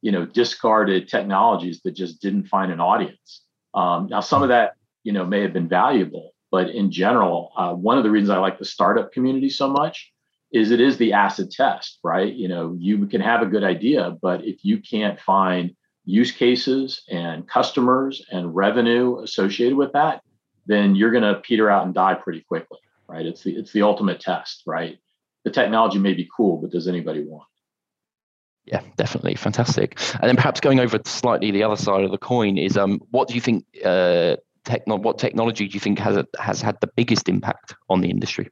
you 0.03 0.11
know 0.11 0.27
discarded 0.27 1.09
technologies 1.09 1.81
that 1.85 1.93
just 1.93 2.21
didn't 2.21 2.49
find 2.49 2.71
an 2.71 2.81
audience. 2.81 3.43
Um, 3.73 4.09
now 4.11 4.21
some 4.21 4.43
of 4.43 4.51
that 4.51 4.75
you 5.05 5.13
know 5.13 5.25
may 5.25 5.41
have 5.41 5.53
been 5.53 5.69
valuable 5.69 6.32
but 6.53 6.69
in 6.69 6.93
general, 6.93 7.51
uh, 7.57 7.73
one 7.73 7.97
of 7.97 8.05
the 8.05 8.11
reasons 8.11 8.31
I 8.31 8.39
like 8.39 8.59
the 8.59 8.65
startup 8.67 9.11
community 9.11 9.49
so 9.49 9.69
much 9.69 10.13
is 10.53 10.71
it 10.71 10.83
is 10.83 10.99
the 10.99 11.15
acid 11.15 11.51
test, 11.51 11.99
right? 12.05 12.33
You 12.33 12.47
know, 12.47 12.77
you 12.79 13.07
can 13.07 13.23
have 13.23 13.41
a 13.41 13.47
good 13.47 13.65
idea, 13.65 14.17
but 14.21 14.45
if 14.45 14.63
you 14.63 14.79
can't 14.79 15.19
find 15.19 15.75
use 16.05 16.31
cases 16.31 17.03
and 17.09 17.49
customers 17.49 18.25
and 18.31 18.55
revenue 18.55 19.21
associated 19.21 19.77
with 19.79 19.93
that, 19.93 20.23
then 20.67 20.95
you're 20.95 21.11
going 21.11 21.23
to 21.23 21.41
peter 21.41 21.71
out 21.71 21.87
and 21.87 21.95
die 21.95 22.15
pretty 22.15 22.43
quickly, 22.43 22.79
right? 23.09 23.25
It's 23.25 23.43
the 23.43 23.57
it's 23.57 23.73
the 23.73 23.83
ultimate 23.83 24.21
test, 24.21 24.63
right? 24.67 24.99
The 25.45 25.51
technology 25.51 25.99
may 25.99 26.13
be 26.13 26.29
cool, 26.37 26.59
but 26.59 26.71
does 26.71 26.87
anybody 26.87 27.25
want? 27.25 27.49
Yeah, 28.67 28.83
definitely 28.97 29.35
fantastic. 29.35 29.99
And 30.15 30.29
then 30.29 30.37
perhaps 30.37 30.61
going 30.61 30.79
over 30.81 31.01
slightly 31.05 31.51
the 31.51 31.65
other 31.65 31.77
side 31.77 32.05
of 32.05 32.11
the 32.11 32.19
coin 32.19 32.59
is 32.59 32.77
um, 32.77 33.01
what 33.11 33.27
do 33.27 33.35
you 33.35 33.41
think 33.41 33.65
uh, 33.85 34.37
techno- 34.65 34.97
what 34.97 35.19
technology 35.19 35.69
do 35.69 35.75
you 35.75 35.81
think 35.81 35.99
has 35.99 36.25
has 36.39 36.61
had 36.61 36.81
the 36.81 36.89
biggest 36.97 37.29
impact 37.29 37.75
on 37.89 38.01
the 38.01 38.11
industry? 38.11 38.51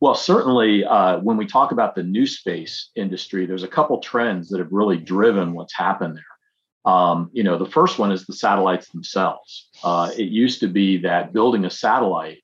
Well, 0.00 0.16
certainly, 0.16 0.84
uh, 0.84 1.20
when 1.20 1.36
we 1.36 1.46
talk 1.46 1.70
about 1.70 1.94
the 1.94 2.02
new 2.02 2.26
space 2.26 2.90
industry, 2.96 3.46
there's 3.46 3.62
a 3.62 3.68
couple 3.68 4.00
trends 4.00 4.48
that 4.48 4.58
have 4.58 4.72
really 4.72 4.96
driven 4.96 5.52
what's 5.52 5.74
happened 5.74 6.16
there. 6.16 6.92
Um, 6.92 7.30
you 7.32 7.44
know, 7.44 7.56
the 7.56 7.70
first 7.70 8.00
one 8.00 8.10
is 8.10 8.26
the 8.26 8.32
satellites 8.32 8.88
themselves. 8.88 9.68
Uh, 9.84 10.10
it 10.18 10.24
used 10.24 10.58
to 10.60 10.66
be 10.66 10.98
that 10.98 11.32
building 11.32 11.64
a 11.64 11.70
satellite 11.70 12.42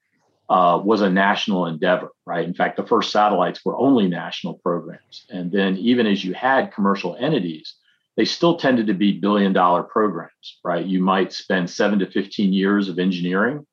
uh, 0.48 0.80
was 0.82 1.02
a 1.02 1.10
national 1.10 1.66
endeavor, 1.66 2.10
right? 2.24 2.46
In 2.46 2.54
fact, 2.54 2.76
the 2.76 2.86
first 2.86 3.10
satellites 3.10 3.64
were 3.64 3.76
only 3.76 4.06
national 4.06 4.54
programs. 4.54 5.26
And 5.28 5.50
then, 5.50 5.76
even 5.78 6.06
as 6.06 6.24
you 6.24 6.34
had 6.34 6.72
commercial 6.72 7.16
entities, 7.18 7.74
they 8.18 8.24
still 8.24 8.56
tended 8.56 8.88
to 8.88 8.94
be 8.94 9.12
billion 9.12 9.52
dollar 9.52 9.84
programs, 9.84 10.58
right? 10.64 10.84
You 10.84 11.00
might 11.00 11.32
spend 11.32 11.70
seven 11.70 12.00
to 12.00 12.10
15 12.10 12.52
years 12.52 12.88
of 12.88 12.98
engineering 12.98 13.64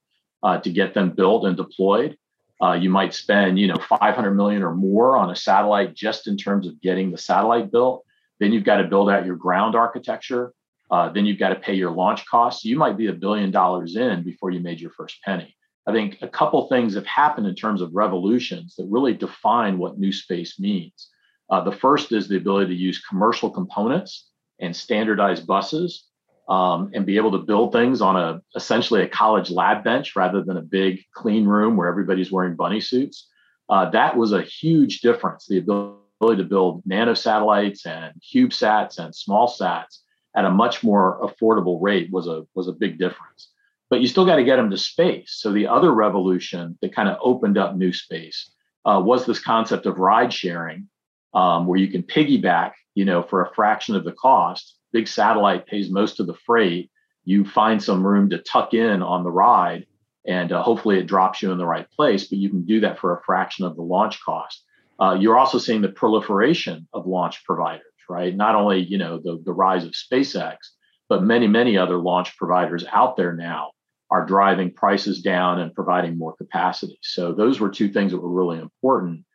uh, 0.44 0.60
to 0.60 0.70
get 0.70 0.94
them 0.94 1.10
built 1.10 1.46
and 1.46 1.58
deployed. 1.58 2.16
Uh, 2.62 2.74
you 2.74 2.92
might 2.92 3.16
spend, 3.16 3.58
you 3.58 3.66
know, 3.66 3.78
500 3.78 4.36
million 4.36 4.62
or 4.62 4.76
more 4.76 5.18
on 5.18 5.32
a 5.32 5.36
satellite 5.36 5.96
just 5.96 6.28
in 6.28 6.38
terms 6.38 6.68
of 6.68 6.80
getting 6.80 7.10
the 7.10 7.18
satellite 7.18 7.72
built. 7.72 8.06
Then 8.40 8.54
you've 8.54 8.64
got 8.64 8.78
to 8.78 8.84
build 8.84 9.10
out 9.10 9.26
your 9.26 9.36
ground 9.36 9.76
architecture. 9.76 10.54
Uh, 10.92 11.10
then 11.10 11.26
you've 11.26 11.40
got 11.40 11.50
to 11.50 11.56
pay 11.56 11.74
your 11.74 11.90
launch 11.90 12.24
costs. 12.28 12.64
You 12.64 12.78
might 12.78 12.98
be 12.98 13.08
a 13.08 13.14
billion 13.14 13.50
dollars 13.50 13.96
in 13.96 14.22
before 14.22 14.52
you 14.52 14.60
made 14.60 14.80
your 14.80 14.92
first 14.92 15.24
penny. 15.24 15.58
I 15.88 15.92
think 15.92 16.20
a 16.22 16.28
couple 16.28 16.68
things 16.68 16.94
have 16.94 17.08
happened 17.08 17.48
in 17.48 17.56
terms 17.56 17.82
of 17.82 17.96
revolutions 17.96 18.76
that 18.76 18.86
really 18.92 19.14
define 19.16 19.80
what 19.80 19.98
new 19.98 20.12
space 20.12 20.60
means. 20.60 21.10
Uh, 21.50 21.62
the 21.62 21.72
first 21.72 22.12
is 22.12 22.28
the 22.28 22.38
ability 22.38 22.68
to 22.68 22.80
use 22.80 23.04
commercial 23.10 23.50
components 23.50 24.30
and 24.60 24.76
standardized 24.76 25.46
buses 25.46 26.06
um, 26.48 26.92
and 26.94 27.06
be 27.06 27.18
able 27.18 27.32
to 27.32 27.40
build 27.40 27.72
things 27.72 28.02
on 28.02 28.16
a 28.16 28.42
essentially 28.56 29.02
a 29.02 29.08
college 29.08 29.50
lab 29.50 29.84
bench 29.84 30.16
rather 30.16 30.44
than 30.44 30.58
a 30.58 30.62
big 30.62 31.04
clean 31.14 31.46
room 31.46 31.76
where 31.76 31.88
everybody's 31.88 32.32
wearing 32.32 32.56
bunny 32.56 32.80
suits. 32.80 33.28
Uh, 33.70 33.90
that 33.90 34.16
was 34.16 34.32
a 34.32 34.44
huge 34.44 35.02
difference. 35.02 35.48
The 35.48 35.58
ability 35.58 36.44
to 36.44 36.48
build 36.48 36.84
nano 36.86 37.14
satellites 37.14 37.86
and 37.86 38.14
CubeSats 38.22 39.00
and 39.00 39.16
small 39.16 39.48
sats 39.48 40.00
at 40.36 40.46
a 40.46 40.52
much 40.52 40.84
more 40.84 41.20
affordable 41.22 41.82
rate 41.82 42.10
was 42.12 42.28
a 42.28 42.46
was 42.54 42.68
a 42.68 42.74
big 42.74 43.00
difference. 43.00 43.52
But 43.90 44.02
you 44.02 44.08
still 44.08 44.26
got 44.26 44.38
to 44.38 44.44
get 44.44 44.58
them 44.58 44.72
to 44.72 44.78
space. 44.78 45.36
So 45.38 45.52
the 45.52 45.68
other 45.68 45.92
revolution 45.92 46.78
that 46.82 46.94
kind 46.94 47.08
of 47.08 47.18
opened 47.22 47.58
up 47.58 47.76
new 47.76 47.94
space 47.94 48.52
uh, 48.84 49.02
was 49.04 49.26
this 49.26 49.40
concept 49.40 49.86
of 49.86 50.00
ride 50.00 50.34
sharing, 50.34 50.88
um, 51.34 51.66
where 51.66 51.80
you 51.80 51.88
can 51.88 52.04
piggyback, 52.04 52.74
you 52.96 53.06
know, 53.06 53.22
for 53.22 53.44
a 53.44 53.54
fraction 53.54 53.96
of 53.96 54.04
the 54.04 54.14
cost 54.14 54.76
big 54.96 55.08
satellite 55.10 55.68
pays 55.68 55.92
most 55.92 56.22
of 56.22 56.26
the 56.26 56.38
freight. 56.46 56.90
You 57.26 57.44
find 57.44 57.84
some 57.84 58.08
room 58.08 58.30
to 58.30 58.38
tuck 58.38 58.74
in 58.74 59.04
on 59.04 59.26
the 59.26 59.32
ride, 59.32 59.86
and 60.26 60.54
uh, 60.54 60.64
hopefully 60.64 60.98
it 60.98 61.06
drops 61.06 61.42
you 61.42 61.52
in 61.52 61.58
the 61.58 61.66
right 61.66 61.90
place. 61.92 62.28
But 62.28 62.38
you 62.38 62.50
can 62.50 62.66
do 62.66 62.80
that 62.80 62.98
for 62.98 63.14
a 63.14 63.22
fraction 63.26 63.66
of 63.66 63.76
the 63.76 63.82
launch 63.82 64.24
cost. 64.24 64.64
Uh, 64.98 65.18
you're 65.20 65.38
also 65.38 65.58
seeing 65.58 65.82
the 65.82 65.90
proliferation 65.90 66.88
of 66.94 67.08
launch 67.08 67.44
providers, 67.44 67.84
right? 68.10 68.34
Not 68.34 68.56
only 68.56 68.80
you 68.80 68.98
know 68.98 69.20
the 69.22 69.42
the 69.44 69.52
rise 69.52 69.84
of 69.84 69.92
SpaceX, 69.92 70.56
but 71.10 71.24
many 71.24 71.48
many 71.48 71.78
other 71.78 71.98
launch 71.98 72.38
providers 72.38 72.86
out 72.90 73.18
there 73.18 73.34
now 73.34 73.72
are 74.10 74.26
driving 74.26 74.72
prices 74.72 75.22
down 75.22 75.60
and 75.60 75.76
providing 75.76 76.18
more 76.18 76.38
capacity. 76.38 77.00
So 77.02 77.34
those 77.34 77.60
were 77.60 77.70
two 77.70 77.90
things 77.90 78.14
that 78.14 78.20
were 78.20 78.32
really 78.32 78.60
important. 78.60 79.26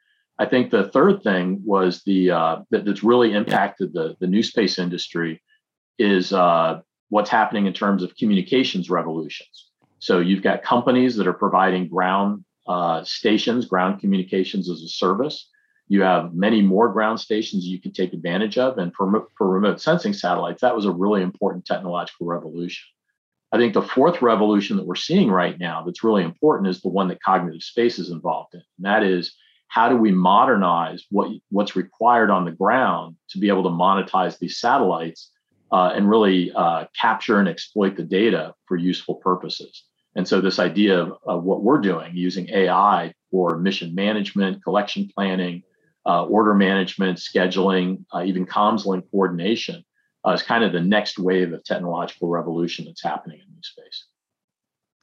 I 0.40 0.46
think 0.46 0.70
the 0.70 0.88
third 0.88 1.22
thing 1.22 1.60
was 1.64 2.02
the 2.04 2.30
uh, 2.30 2.56
that, 2.70 2.86
that's 2.86 3.04
really 3.04 3.34
impacted 3.34 3.92
the 3.92 4.16
the 4.20 4.26
new 4.26 4.42
space 4.42 4.78
industry 4.78 5.42
is 5.98 6.32
uh, 6.32 6.80
what's 7.10 7.28
happening 7.28 7.66
in 7.66 7.74
terms 7.74 8.02
of 8.02 8.16
communications 8.16 8.88
revolutions. 8.88 9.68
So 9.98 10.18
you've 10.18 10.42
got 10.42 10.62
companies 10.62 11.14
that 11.16 11.26
are 11.26 11.34
providing 11.34 11.88
ground 11.88 12.42
uh, 12.66 13.04
stations, 13.04 13.66
ground 13.66 14.00
communications 14.00 14.70
as 14.70 14.80
a 14.82 14.88
service. 14.88 15.46
You 15.88 16.02
have 16.02 16.32
many 16.32 16.62
more 16.62 16.88
ground 16.90 17.20
stations 17.20 17.66
you 17.66 17.80
can 17.80 17.92
take 17.92 18.14
advantage 18.14 18.56
of. 18.56 18.78
And 18.78 18.94
for, 18.94 19.28
for 19.36 19.48
remote 19.48 19.80
sensing 19.80 20.14
satellites, 20.14 20.62
that 20.62 20.74
was 20.74 20.86
a 20.86 20.92
really 20.92 21.20
important 21.20 21.66
technological 21.66 22.26
revolution. 22.26 22.86
I 23.52 23.58
think 23.58 23.74
the 23.74 23.82
fourth 23.82 24.22
revolution 24.22 24.76
that 24.76 24.86
we're 24.86 24.94
seeing 24.94 25.30
right 25.30 25.58
now 25.58 25.82
that's 25.84 26.04
really 26.04 26.22
important 26.22 26.68
is 26.70 26.80
the 26.80 26.88
one 26.88 27.08
that 27.08 27.22
cognitive 27.22 27.62
space 27.62 27.98
is 27.98 28.10
involved 28.10 28.54
in. 28.54 28.62
And 28.78 28.86
that 28.86 29.02
is 29.02 29.34
how 29.70 29.88
do 29.88 29.96
we 29.96 30.10
modernize 30.10 31.06
what, 31.10 31.30
what's 31.50 31.76
required 31.76 32.28
on 32.28 32.44
the 32.44 32.50
ground 32.50 33.14
to 33.28 33.38
be 33.38 33.48
able 33.48 33.62
to 33.62 33.68
monetize 33.68 34.36
these 34.38 34.58
satellites 34.58 35.30
uh, 35.70 35.92
and 35.94 36.10
really 36.10 36.50
uh, 36.52 36.86
capture 37.00 37.38
and 37.38 37.48
exploit 37.48 37.96
the 37.96 38.02
data 38.02 38.52
for 38.66 38.76
useful 38.76 39.14
purposes. 39.14 39.84
And 40.16 40.26
so, 40.26 40.40
this 40.40 40.58
idea 40.58 41.00
of, 41.00 41.12
of 41.24 41.44
what 41.44 41.62
we're 41.62 41.80
doing 41.80 42.16
using 42.16 42.50
AI 42.50 43.14
for 43.30 43.58
mission 43.58 43.94
management, 43.94 44.64
collection 44.64 45.08
planning, 45.14 45.62
uh, 46.04 46.24
order 46.24 46.52
management, 46.52 47.18
scheduling, 47.18 48.04
uh, 48.12 48.24
even 48.24 48.46
comms 48.46 48.86
link 48.86 49.04
coordination 49.12 49.84
uh, 50.26 50.32
is 50.32 50.42
kind 50.42 50.64
of 50.64 50.72
the 50.72 50.80
next 50.80 51.16
wave 51.16 51.52
of 51.52 51.62
technological 51.62 52.28
revolution 52.28 52.86
that's 52.86 53.04
happening 53.04 53.38
in 53.38 53.54
new 53.54 53.62
space. 53.62 54.06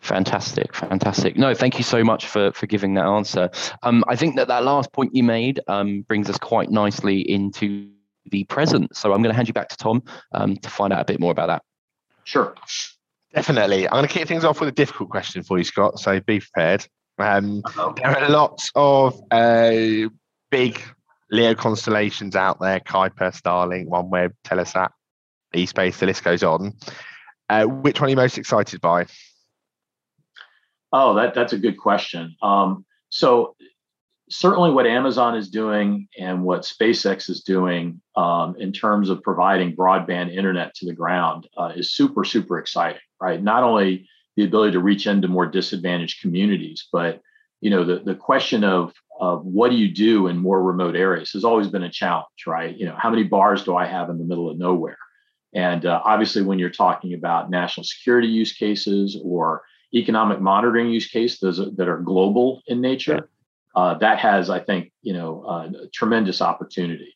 Fantastic, 0.01 0.75
fantastic. 0.75 1.38
No, 1.38 1.54
thank 1.54 1.77
you 1.77 1.84
so 1.84 2.04
much 2.04 2.27
for 2.27 2.51
for 2.54 2.68
giving 2.68 2.94
that 2.96 3.06
answer. 3.06 3.50
Um, 3.84 4.04
I 4.08 4.16
think 4.16 4.36
that 4.36 4.48
that 4.48 4.63
last 4.63 4.94
point 4.94 5.16
you 5.16 5.24
made 5.24 5.60
um, 5.68 6.01
brings 6.01 6.30
us 6.30 6.38
quite 6.38 6.70
nicely 6.70 7.20
into 7.30 7.89
the 8.30 8.44
present. 8.46 8.96
So 8.96 9.13
I'm 9.13 9.22
going 9.22 9.32
to 9.32 9.36
hand 9.36 9.48
you 9.48 9.54
back 9.54 9.70
to 9.70 9.77
Tom 9.77 10.04
um, 10.34 10.58
to 10.58 10.70
find 10.70 10.94
out 10.94 11.01
a 11.01 11.06
bit 11.06 11.20
more 11.20 11.32
about 11.32 11.48
that. 11.48 11.63
Sure. 12.24 12.54
Definitely. 13.34 13.88
I'm 13.88 13.94
going 13.94 14.08
to 14.08 14.13
kick 14.13 14.27
things 14.27 14.44
off 14.44 14.60
with 14.60 14.70
a 14.70 14.74
difficult 14.74 15.10
question 15.10 15.44
for 15.44 15.58
you, 15.58 15.63
Scott. 15.63 16.00
So 16.00 16.20
be 16.20 16.39
prepared. 16.39 16.86
Um, 17.20 17.63
there 17.96 18.18
are 18.18 18.30
lots 18.30 18.72
of 18.75 19.20
uh, 19.32 20.10
big 20.51 20.82
LEO 21.32 21.56
constellations 21.56 22.36
out 22.36 22.60
there 22.60 22.80
Kuiper, 22.80 23.34
Starlink, 23.34 23.88
OneWeb, 23.88 24.34
Telesat, 24.44 24.89
E-Space, 25.54 26.00
the 26.00 26.06
list 26.06 26.24
goes 26.24 26.44
on. 26.44 26.74
Uh, 27.50 27.66
which 27.66 28.00
one 28.00 28.08
are 28.08 28.12
you 28.12 28.16
most 28.16 28.38
excited 28.38 28.82
by? 28.82 29.06
Oh, 30.91 31.15
that, 31.15 31.34
that's 31.34 31.53
a 31.53 31.58
good 31.58 31.77
question. 31.77 32.36
Um, 32.41 32.86
so 33.10 33.56
certainly 34.29 34.72
what 34.72 34.88
Amazon 34.88 35.36
is 35.36 35.50
doing 35.50 36.08
and 36.17 36.44
what 36.44 36.62
SpaceX 36.62 37.29
is 37.29 37.44
doing 37.44 38.01
um, 38.15 38.56
in 38.58 38.72
terms 38.72 39.10
of 39.10 39.24
providing 39.24 39.75
broadband 39.75 40.36
internet 40.36 40.74
to 40.75 40.86
the 40.86 40.94
ground 40.94 41.48
uh, 41.58 41.72
is 41.75 41.94
super, 41.94 42.24
super 42.24 42.60
exciting, 42.60 43.01
right? 43.22 43.41
Not 43.41 43.63
only 43.63 44.08
the 44.36 44.44
ability 44.44 44.74
to 44.74 44.79
reach 44.79 45.08
into 45.08 45.27
more 45.27 45.46
disadvantaged 45.46 46.22
communities, 46.22 46.88
but 46.91 47.22
you 47.60 47.72
know 47.72 47.84
the, 47.84 48.00
the 48.06 48.13
question 48.13 48.63
of, 48.63 48.94
of 49.20 49.44
what 49.44 49.72
do 49.72 49.77
you 49.77 49.91
do 49.91 50.27
in 50.27 50.38
more 50.38 50.62
remote 50.62 50.96
areas 50.96 51.32
has 51.32 51.44
always 51.44 51.67
been 51.67 51.84
a 51.84 51.89
challenge, 51.89 52.46
right? 52.46 52.77
You 52.77 52.86
know, 52.86 52.96
how 52.96 53.10
many 53.10 53.24
bars 53.24 53.63
do 53.63 53.75
I 53.75 53.88
have 53.88 54.12
in 54.12 54.20
the 54.20 54.24
middle 54.24 54.50
of 54.50 54.60
nowhere? 54.60 55.00
And 55.56 55.86
uh, 55.86 56.01
obviously, 56.06 56.44
when 56.44 56.60
you're 56.60 56.70
talking 56.70 57.15
about 57.15 57.50
national 57.50 57.86
security 57.86 58.27
use 58.27 58.53
cases 58.53 59.20
or 59.24 59.63
economic 59.98 60.39
monitoring 60.39 60.89
use 60.89 61.08
cases 61.08 61.62
that 61.77 61.88
are 61.88 62.00
global 62.00 62.62
in 62.68 62.82
nature, 62.82 63.30
uh, 63.75 63.94
that 64.00 64.20
has, 64.20 64.50
I 64.50 64.60
think, 64.60 64.92
you 65.01 65.13
know, 65.13 65.44
uh, 65.44 65.70
tremendous 65.94 66.42
opportunity. 66.42 67.16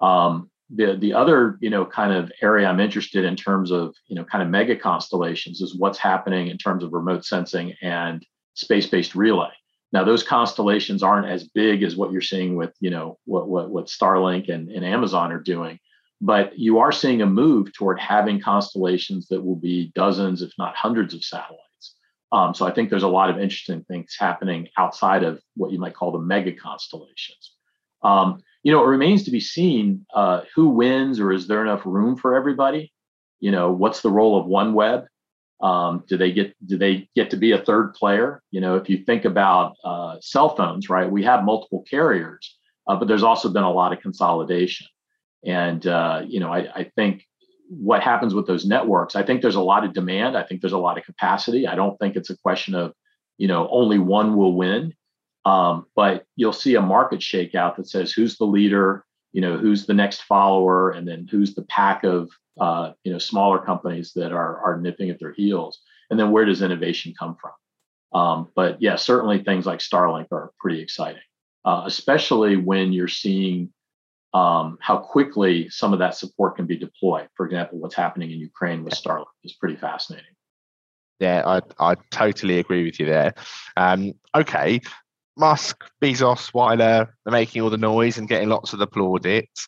Um, 0.00 0.50
the 0.78 0.96
the 0.96 1.12
other, 1.14 1.58
you 1.60 1.70
know, 1.70 1.84
kind 1.84 2.12
of 2.12 2.30
area 2.42 2.68
I'm 2.68 2.80
interested 2.80 3.24
in 3.24 3.36
terms 3.36 3.70
of, 3.70 3.94
you 4.06 4.16
know, 4.16 4.24
kind 4.24 4.42
of 4.42 4.48
mega 4.48 4.76
constellations 4.76 5.60
is 5.60 5.76
what's 5.76 5.98
happening 5.98 6.48
in 6.48 6.58
terms 6.58 6.84
of 6.84 6.92
remote 6.92 7.24
sensing 7.24 7.74
and 7.82 8.24
space-based 8.54 9.14
relay. 9.14 9.50
Now, 9.92 10.04
those 10.04 10.22
constellations 10.22 11.02
aren't 11.02 11.26
as 11.26 11.48
big 11.48 11.82
as 11.82 11.96
what 11.96 12.12
you're 12.12 12.20
seeing 12.32 12.54
with, 12.54 12.72
you 12.80 12.90
know, 12.90 13.18
what 13.24 13.48
what, 13.48 13.70
what 13.70 13.86
Starlink 13.86 14.48
and, 14.48 14.70
and 14.70 14.84
Amazon 14.84 15.32
are 15.32 15.40
doing, 15.54 15.78
but 16.20 16.56
you 16.56 16.78
are 16.78 16.92
seeing 16.92 17.22
a 17.22 17.26
move 17.26 17.72
toward 17.72 17.98
having 17.98 18.40
constellations 18.40 19.26
that 19.28 19.42
will 19.44 19.56
be 19.56 19.90
dozens, 19.94 20.42
if 20.42 20.52
not 20.58 20.76
hundreds, 20.76 21.14
of 21.14 21.24
satellites. 21.24 21.69
Um, 22.32 22.54
so 22.54 22.66
I 22.66 22.70
think 22.70 22.90
there's 22.90 23.02
a 23.02 23.08
lot 23.08 23.30
of 23.30 23.40
interesting 23.40 23.84
things 23.84 24.16
happening 24.18 24.68
outside 24.78 25.24
of 25.24 25.40
what 25.56 25.72
you 25.72 25.78
might 25.78 25.94
call 25.94 26.12
the 26.12 26.18
mega 26.18 26.52
constellations. 26.52 27.54
Um, 28.02 28.42
you 28.62 28.72
know, 28.72 28.84
it 28.84 28.88
remains 28.88 29.24
to 29.24 29.30
be 29.30 29.40
seen 29.40 30.06
uh, 30.14 30.42
who 30.54 30.68
wins 30.68 31.18
or 31.18 31.32
is 31.32 31.48
there 31.48 31.62
enough 31.62 31.82
room 31.84 32.16
for 32.16 32.36
everybody? 32.36 32.92
You 33.40 33.50
know, 33.50 33.70
what's 33.72 34.02
the 34.02 34.10
role 34.10 34.38
of 34.38 34.46
OneWeb? 34.46 35.06
Um, 35.60 36.04
do 36.08 36.16
they 36.16 36.32
get 36.32 36.54
do 36.66 36.78
they 36.78 37.08
get 37.14 37.30
to 37.30 37.36
be 37.36 37.52
a 37.52 37.58
third 37.58 37.94
player? 37.94 38.42
You 38.50 38.60
know, 38.60 38.76
if 38.76 38.88
you 38.88 39.04
think 39.04 39.24
about 39.24 39.76
uh, 39.84 40.16
cell 40.20 40.56
phones, 40.56 40.88
right? 40.88 41.10
We 41.10 41.22
have 41.24 41.44
multiple 41.44 41.84
carriers, 41.88 42.56
uh, 42.86 42.96
but 42.96 43.08
there's 43.08 43.22
also 43.22 43.50
been 43.50 43.64
a 43.64 43.70
lot 43.70 43.92
of 43.92 44.00
consolidation. 44.00 44.86
And 45.44 45.86
uh, 45.86 46.22
you 46.26 46.40
know, 46.40 46.50
I, 46.50 46.68
I 46.74 46.84
think 46.96 47.26
what 47.70 48.02
happens 48.02 48.34
with 48.34 48.48
those 48.48 48.66
networks. 48.66 49.14
I 49.14 49.22
think 49.22 49.42
there's 49.42 49.54
a 49.54 49.60
lot 49.60 49.84
of 49.84 49.94
demand. 49.94 50.36
I 50.36 50.42
think 50.42 50.60
there's 50.60 50.72
a 50.72 50.78
lot 50.78 50.98
of 50.98 51.04
capacity. 51.04 51.68
I 51.68 51.76
don't 51.76 51.96
think 51.98 52.16
it's 52.16 52.30
a 52.30 52.36
question 52.36 52.74
of, 52.74 52.92
you 53.38 53.46
know, 53.46 53.68
only 53.70 53.98
one 53.98 54.36
will 54.36 54.54
win. 54.54 54.92
Um, 55.44 55.86
but 55.94 56.26
you'll 56.34 56.52
see 56.52 56.74
a 56.74 56.82
market 56.82 57.20
shakeout 57.20 57.76
that 57.76 57.88
says 57.88 58.12
who's 58.12 58.36
the 58.36 58.44
leader, 58.44 59.04
you 59.32 59.40
know, 59.40 59.56
who's 59.56 59.86
the 59.86 59.94
next 59.94 60.22
follower, 60.22 60.90
and 60.90 61.06
then 61.06 61.28
who's 61.30 61.54
the 61.54 61.62
pack 61.62 62.04
of, 62.04 62.28
uh, 62.60 62.92
you 63.04 63.12
know, 63.12 63.18
smaller 63.18 63.58
companies 63.58 64.12
that 64.14 64.32
are 64.32 64.58
are 64.58 64.80
nipping 64.80 65.08
at 65.08 65.18
their 65.20 65.32
heels. 65.32 65.80
and 66.10 66.18
then 66.18 66.32
where 66.32 66.44
does 66.44 66.60
innovation 66.60 67.14
come 67.18 67.36
from? 67.40 67.52
Um, 68.12 68.48
but 68.54 68.82
yeah, 68.82 68.96
certainly 68.96 69.42
things 69.42 69.64
like 69.64 69.78
Starlink 69.78 70.26
are 70.32 70.50
pretty 70.58 70.80
exciting, 70.82 71.22
uh, 71.64 71.84
especially 71.86 72.56
when 72.56 72.92
you're 72.92 73.08
seeing 73.08 73.72
um, 74.32 74.78
how 74.80 74.96
quickly 74.98 75.68
some 75.70 75.92
of 75.92 75.98
that 75.98 76.16
support 76.16 76.56
can 76.56 76.66
be 76.66 76.76
deployed. 76.76 77.28
For 77.34 77.46
example, 77.46 77.78
what's 77.78 77.94
happening 77.94 78.30
in 78.30 78.38
Ukraine 78.38 78.84
with 78.84 78.94
Starlink 78.94 79.26
is 79.44 79.54
pretty 79.54 79.76
fascinating. 79.76 80.26
Yeah, 81.18 81.42
I, 81.46 81.60
I 81.78 81.96
totally 82.10 82.58
agree 82.58 82.84
with 82.84 82.98
you 82.98 83.06
there. 83.06 83.34
Um, 83.76 84.14
okay, 84.34 84.80
Musk, 85.36 85.84
Bezos, 86.02 86.52
Wyler 86.52 87.08
are 87.26 87.32
making 87.32 87.62
all 87.62 87.70
the 87.70 87.76
noise 87.76 88.18
and 88.18 88.28
getting 88.28 88.48
lots 88.48 88.72
of 88.72 88.78
the 88.78 88.86
plaudits. 88.86 89.66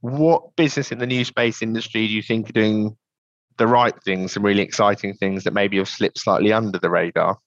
What 0.00 0.56
business 0.56 0.90
in 0.90 0.98
the 0.98 1.06
new 1.06 1.24
space 1.24 1.62
industry 1.62 2.06
do 2.06 2.12
you 2.12 2.22
think 2.22 2.50
are 2.50 2.52
doing 2.52 2.96
the 3.58 3.66
right 3.66 3.94
things, 4.04 4.32
some 4.32 4.44
really 4.44 4.62
exciting 4.62 5.14
things 5.14 5.44
that 5.44 5.52
maybe 5.52 5.76
have 5.78 5.88
slipped 5.88 6.18
slightly 6.18 6.52
under 6.52 6.78
the 6.78 6.90
radar? 6.90 7.38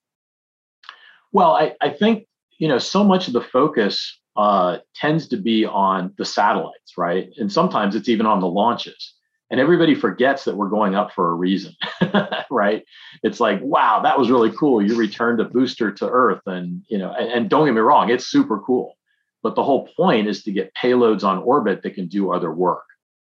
Well, 1.32 1.52
I, 1.52 1.76
I 1.82 1.90
think 1.90 2.28
you 2.58 2.68
know 2.68 2.78
so 2.78 3.04
much 3.04 3.28
of 3.28 3.34
the 3.34 3.42
focus 3.42 4.20
uh, 4.36 4.78
tends 4.96 5.28
to 5.30 5.38
be 5.38 5.66
on 5.66 6.14
the 6.18 6.26
satellites, 6.26 6.98
right? 6.98 7.30
And 7.38 7.52
sometimes 7.52 7.96
it's 7.96 8.10
even 8.10 8.26
on 8.26 8.40
the 8.40 8.48
launches. 8.48 9.14
And 9.50 9.60
everybody 9.60 9.96
forgets 9.96 10.46
that 10.46 10.56
we're 10.56 10.70
going 10.70 10.96
up 10.96 11.12
for 11.12 11.30
a 11.30 11.34
reason, 11.34 11.76
right? 12.50 12.86
It's 13.22 13.42
like, 13.42 13.60
wow, 13.62 14.00
that 14.02 14.18
was 14.18 14.32
really 14.32 14.52
cool. 14.52 14.82
You 14.82 14.96
returned 14.96 15.42
a 15.42 15.46
booster 15.46 15.92
to 15.92 16.10
Earth, 16.10 16.42
and 16.46 16.84
you 16.88 16.98
know, 16.98 17.12
and, 17.12 17.30
and 17.30 17.50
don't 17.50 17.66
get 17.66 17.74
me 17.74 17.82
wrong, 17.82 18.10
it's 18.10 18.28
super 18.28 18.60
cool. 18.60 18.96
But 19.44 19.56
the 19.56 19.64
whole 19.64 19.90
point 19.98 20.30
is 20.30 20.44
to 20.44 20.54
get 20.54 20.72
payloads 20.82 21.26
on 21.26 21.40
orbit 21.40 21.82
that 21.84 21.96
can 21.96 22.08
do 22.08 22.32
other 22.32 22.54
work. 22.54 22.84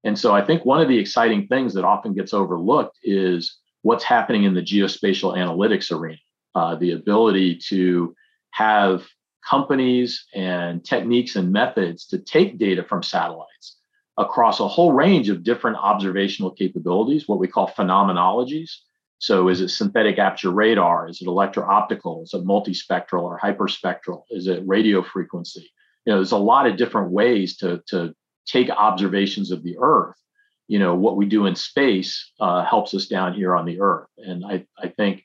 And 0.05 0.17
so 0.17 0.33
I 0.33 0.45
think 0.45 0.63
one 0.63 0.79
of 0.79 0.87
the 0.87 0.99
exciting 0.99 1.47
things 1.47 1.73
that 1.73 1.83
often 1.83 2.13
gets 2.13 2.33
overlooked 2.33 2.97
is 3.03 3.57
what's 3.81 4.03
happening 4.03 4.43
in 4.43 4.53
the 4.53 4.61
geospatial 4.61 5.35
analytics 5.35 5.91
arena. 5.91 6.19
Uh, 6.53 6.75
the 6.75 6.91
ability 6.91 7.59
to 7.67 8.15
have 8.51 9.05
companies 9.49 10.25
and 10.33 10.83
techniques 10.83 11.35
and 11.35 11.51
methods 11.51 12.05
to 12.07 12.17
take 12.17 12.57
data 12.57 12.83
from 12.83 13.03
satellites 13.03 13.77
across 14.17 14.59
a 14.59 14.67
whole 14.67 14.93
range 14.93 15.29
of 15.29 15.43
different 15.43 15.77
observational 15.77 16.51
capabilities, 16.51 17.27
what 17.27 17.39
we 17.39 17.47
call 17.47 17.69
phenomenologies. 17.69 18.71
So, 19.19 19.47
is 19.49 19.61
it 19.61 19.69
synthetic 19.69 20.19
aperture 20.19 20.51
radar? 20.51 21.07
Is 21.07 21.21
it 21.21 21.27
electro 21.27 21.65
optical? 21.65 22.23
Is 22.23 22.33
it 22.33 22.45
multispectral 22.45 23.23
or 23.23 23.39
hyperspectral? 23.39 24.23
Is 24.29 24.47
it 24.47 24.63
radio 24.65 25.01
frequency? 25.01 25.71
You 26.05 26.13
know, 26.13 26.17
there's 26.17 26.31
a 26.31 26.37
lot 26.37 26.67
of 26.67 26.77
different 26.77 27.11
ways 27.11 27.57
to, 27.57 27.81
to 27.87 28.13
take 28.45 28.69
observations 28.69 29.51
of 29.51 29.63
the 29.63 29.77
Earth. 29.79 30.15
You 30.67 30.79
know, 30.79 30.95
what 30.95 31.17
we 31.17 31.25
do 31.25 31.45
in 31.45 31.55
space 31.55 32.31
uh, 32.39 32.65
helps 32.65 32.93
us 32.93 33.07
down 33.07 33.33
here 33.33 33.55
on 33.55 33.65
the 33.65 33.79
Earth. 33.79 34.09
And 34.17 34.45
I, 34.45 34.65
I 34.77 34.89
think 34.89 35.23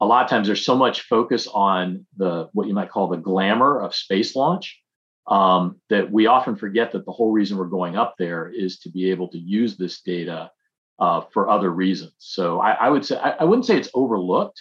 a 0.00 0.06
lot 0.06 0.24
of 0.24 0.30
times 0.30 0.46
there's 0.46 0.64
so 0.64 0.76
much 0.76 1.02
focus 1.02 1.46
on 1.46 2.06
the 2.16 2.48
what 2.52 2.66
you 2.66 2.74
might 2.74 2.90
call 2.90 3.08
the 3.08 3.16
glamour 3.16 3.80
of 3.80 3.94
space 3.94 4.34
launch 4.34 4.80
um, 5.26 5.76
that 5.90 6.10
we 6.10 6.26
often 6.26 6.56
forget 6.56 6.92
that 6.92 7.04
the 7.04 7.12
whole 7.12 7.32
reason 7.32 7.58
we're 7.58 7.66
going 7.66 7.96
up 7.96 8.14
there 8.18 8.48
is 8.48 8.78
to 8.80 8.90
be 8.90 9.10
able 9.10 9.28
to 9.28 9.38
use 9.38 9.76
this 9.76 10.00
data 10.00 10.50
uh, 10.98 11.22
for 11.32 11.48
other 11.48 11.70
reasons. 11.70 12.12
So 12.18 12.60
I, 12.60 12.72
I 12.72 12.90
would 12.90 13.04
say 13.04 13.16
I, 13.16 13.30
I, 13.30 13.44
wouldn't 13.44 13.66
say 13.66 13.76
it's 13.76 13.90
overlooked. 13.94 14.60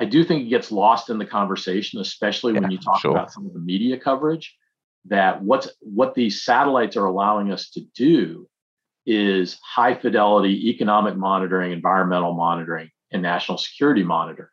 I 0.00 0.04
do 0.04 0.24
think 0.24 0.42
it 0.42 0.50
gets 0.50 0.70
lost 0.70 1.08
in 1.08 1.18
the 1.18 1.24
conversation, 1.24 2.00
especially 2.00 2.54
yeah, 2.54 2.60
when 2.60 2.70
you 2.70 2.78
talk 2.78 3.00
sure. 3.00 3.12
about 3.12 3.32
some 3.32 3.46
of 3.46 3.52
the 3.52 3.60
media 3.60 3.98
coverage. 3.98 4.54
That 5.06 5.42
what's 5.42 5.68
what 5.80 6.14
these 6.14 6.42
satellites 6.42 6.96
are 6.96 7.06
allowing 7.06 7.50
us 7.52 7.70
to 7.70 7.80
do 7.94 8.48
is 9.06 9.58
high 9.64 9.94
fidelity 9.94 10.68
economic 10.68 11.16
monitoring, 11.16 11.72
environmental 11.72 12.34
monitoring, 12.34 12.90
and 13.10 13.22
national 13.22 13.56
security 13.56 14.02
monitoring 14.02 14.50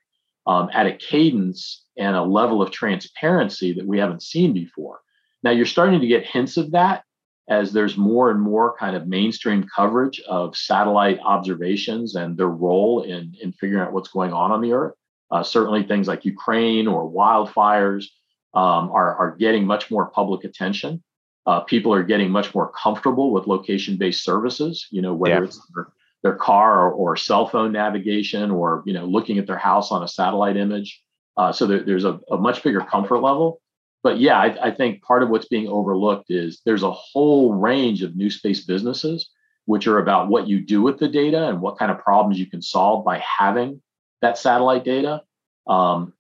um, 0.48 0.70
at 0.74 0.88
a 0.88 0.98
cadence 0.98 1.86
and 1.98 2.16
a 2.16 2.24
level 2.24 2.62
of 2.62 2.72
transparency 2.72 3.74
that 3.74 3.86
we 3.86 4.00
haven't 4.00 4.24
seen 4.24 4.54
before. 4.54 5.00
Now, 5.43 5.52
you're 5.52 5.65
starting 5.65 6.02
to 6.02 6.08
get 6.08 6.26
hints 6.26 6.58
of 6.58 6.72
that 6.72 7.04
as 7.48 7.72
there's 7.72 7.98
more 7.98 8.32
and 8.32 8.41
more 8.41 8.76
kind 8.78 8.96
of 8.96 9.08
mainstream 9.08 9.65
coverage 9.76 10.19
of 10.22 10.58
satellite 10.58 11.19
observations 11.24 12.15
and 12.15 12.36
their 12.38 12.48
role 12.48 13.04
in, 13.04 13.36
in 13.41 13.52
figuring 13.54 13.84
out 13.84 13.93
what's 13.93 14.10
going 14.10 14.34
on 14.34 14.52
on 14.52 14.62
the 14.62 14.74
Earth. 14.74 14.96
Uh, 15.32 15.43
certainly, 15.43 15.84
things 15.84 16.08
like 16.08 16.26
Ukraine 16.26 16.88
or 16.88 17.10
wildfires 17.10 18.06
um, 18.54 18.89
are, 18.91 19.15
are 19.15 19.36
getting 19.38 19.65
much 19.65 19.91
more 19.91 20.08
public 20.10 20.43
attention. 20.43 21.04
Uh, 21.46 21.60
people 21.60 21.93
are 21.93 22.04
getting 22.04 22.32
much 22.32 22.56
more 22.56 22.72
comfortable 22.72 23.32
with 23.32 23.46
location-based 23.46 24.24
services. 24.24 24.88
You 24.89 25.02
know, 25.02 25.13
whether 25.13 25.36
yeah. 25.36 25.43
it's 25.43 25.62
their, 25.74 25.88
their 26.26 26.36
car 26.36 26.88
or, 26.88 26.92
or, 26.92 27.16
cell 27.16 27.48
phone 27.48 27.72
navigation, 27.72 28.50
or 28.50 28.84
you 28.86 28.94
know, 28.94 29.06
looking 29.06 29.38
at 29.38 29.46
their 29.48 29.58
house 29.58 29.92
on 29.92 30.02
a 30.04 30.08
satellite 30.08 30.58
image. 30.58 31.02
Uh, 31.38 31.52
so 31.52 31.68
there, 31.68 31.84
there's 31.84 32.06
a, 32.06 32.20
a, 32.32 32.38
much 32.38 32.64
bigger 32.64 32.82
comfort 32.82 33.20
level 33.20 33.62
but 34.06 34.20
yeah, 34.20 34.38
I, 34.38 34.68
I, 34.68 34.72
think 34.72 35.02
part 35.02 35.24
of 35.24 35.30
what's 35.30 35.48
being 35.48 35.68
overlooked 35.68 36.30
is 36.30 36.62
there's 36.64 36.84
a 36.84 36.92
whole 36.92 37.56
range 37.56 38.04
of 38.04 38.16
new 38.16 38.30
space 38.30 38.64
businesses 38.64 39.32
which 39.66 39.88
are 39.88 39.98
about 39.98 40.28
what 40.28 40.48
you 40.48 40.62
do 40.64 40.84
with 40.84 41.00
the 41.00 41.08
data 41.08 41.50
and 41.50 41.60
what 41.60 41.80
kind 41.80 41.92
of 41.92 41.98
problems 41.98 42.38
you 42.38 42.46
can 42.46 42.62
solve 42.62 43.04
by 43.04 43.18
having 43.18 43.82
that 44.22 44.38
satellite 44.38 44.86
data. 44.86 45.24
Um, 45.66 46.14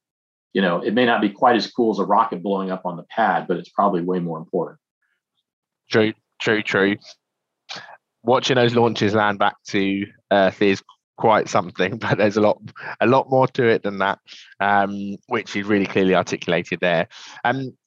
you 0.51 0.63
know, 0.63 0.81
it 0.81 0.95
may 0.95 1.05
not 1.05 1.21
be 1.21 1.29
quite 1.29 1.57
as 1.57 1.69
cool 1.69 1.91
as 1.91 1.99
a 1.99 2.05
rocket 2.05 2.41
blowing 2.41 2.71
up 2.71 2.87
on 2.87 2.97
the 2.97 3.03
pad, 3.03 3.45
but 3.47 3.57
it's 3.57 3.69
probably 3.69 4.01
way 4.01 4.17
more 4.17 4.39
important. 4.39 4.79
True, 5.91 6.13
true, 6.41 6.63
true. 6.63 6.95
Watching 8.25 8.55
those 8.55 8.75
launches 8.75 9.13
land 9.13 9.39
back 9.39 9.55
to 9.67 10.05
Earth 10.31 10.61
is 10.61 10.83
quite 11.17 11.47
something, 11.47 11.97
but 11.99 12.17
there's 12.17 12.37
a 12.37 12.41
lot 12.41 12.59
a 12.99 13.07
lot 13.07 13.29
more 13.29 13.47
to 13.49 13.67
it 13.67 13.83
than 13.83 13.99
that, 13.99 14.19
um, 14.59 15.17
which 15.27 15.55
is 15.55 15.65
really 15.65 15.85
clearly 15.85 16.15
articulated 16.15 16.79
there. 16.79 17.07
Um, 17.43 17.77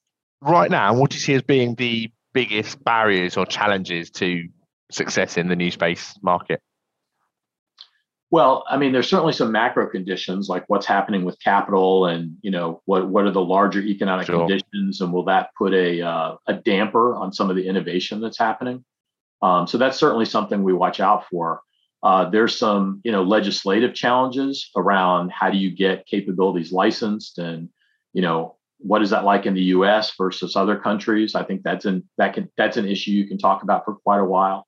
right 0.41 0.71
now, 0.71 0.93
what 0.95 1.11
do 1.11 1.15
you 1.15 1.21
see 1.21 1.33
as 1.33 1.41
being 1.41 1.75
the 1.75 2.11
biggest 2.33 2.83
barriers 2.83 3.37
or 3.37 3.45
challenges 3.45 4.09
to 4.11 4.47
success 4.91 5.37
in 5.37 5.47
the 5.47 5.55
new 5.55 5.71
space 5.71 6.15
market? 6.21 6.61
Well, 8.31 8.63
I 8.69 8.77
mean, 8.77 8.91
there's 8.91 9.09
certainly 9.09 9.33
some 9.33 9.51
macro 9.51 9.89
conditions 9.89 10.49
like 10.49 10.63
what's 10.67 10.85
happening 10.85 11.25
with 11.25 11.41
capital, 11.43 12.05
and 12.05 12.37
you 12.41 12.51
know 12.51 12.81
what 12.85 13.09
what 13.09 13.25
are 13.25 13.31
the 13.31 13.41
larger 13.41 13.81
economic 13.81 14.27
sure. 14.27 14.39
conditions, 14.39 15.01
and 15.01 15.11
will 15.11 15.25
that 15.25 15.49
put 15.57 15.73
a 15.73 16.01
uh, 16.01 16.35
a 16.45 16.53
damper 16.53 17.15
on 17.15 17.33
some 17.33 17.49
of 17.49 17.55
the 17.55 17.67
innovation 17.67 18.21
that's 18.21 18.37
happening? 18.37 18.85
Um, 19.41 19.67
so 19.67 19.77
that's 19.77 19.97
certainly 19.97 20.25
something 20.25 20.63
we 20.63 20.73
watch 20.73 20.99
out 20.99 21.25
for. 21.27 21.61
Uh, 22.01 22.29
there's 22.29 22.57
some, 22.57 23.01
you 23.03 23.11
know, 23.11 23.23
legislative 23.23 23.93
challenges 23.93 24.69
around 24.75 25.31
how 25.31 25.49
do 25.49 25.57
you 25.57 25.69
get 25.69 26.05
capabilities 26.05 26.71
licensed, 26.71 27.37
and 27.37 27.69
you 28.13 28.21
know, 28.21 28.55
what 28.77 29.01
is 29.01 29.09
that 29.09 29.25
like 29.25 29.45
in 29.45 29.53
the 29.53 29.63
U.S. 29.63 30.13
versus 30.17 30.55
other 30.55 30.77
countries? 30.77 31.35
I 31.35 31.43
think 31.43 31.63
that's 31.63 31.85
an 31.85 32.07
that 32.17 32.33
can 32.33 32.49
that's 32.57 32.77
an 32.77 32.87
issue 32.87 33.11
you 33.11 33.27
can 33.27 33.37
talk 33.37 33.63
about 33.63 33.83
for 33.83 33.95
quite 33.95 34.19
a 34.19 34.25
while. 34.25 34.65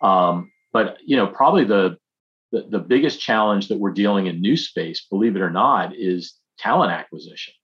Um, 0.00 0.50
but 0.72 0.98
you 1.04 1.16
know, 1.16 1.28
probably 1.28 1.64
the, 1.64 1.96
the 2.50 2.66
the 2.68 2.80
biggest 2.80 3.20
challenge 3.20 3.68
that 3.68 3.78
we're 3.78 3.92
dealing 3.92 4.26
in 4.26 4.40
new 4.40 4.56
space, 4.56 5.06
believe 5.08 5.36
it 5.36 5.42
or 5.42 5.50
not, 5.50 5.94
is 5.96 6.34
talent 6.58 6.90
acquisition. 6.90 7.54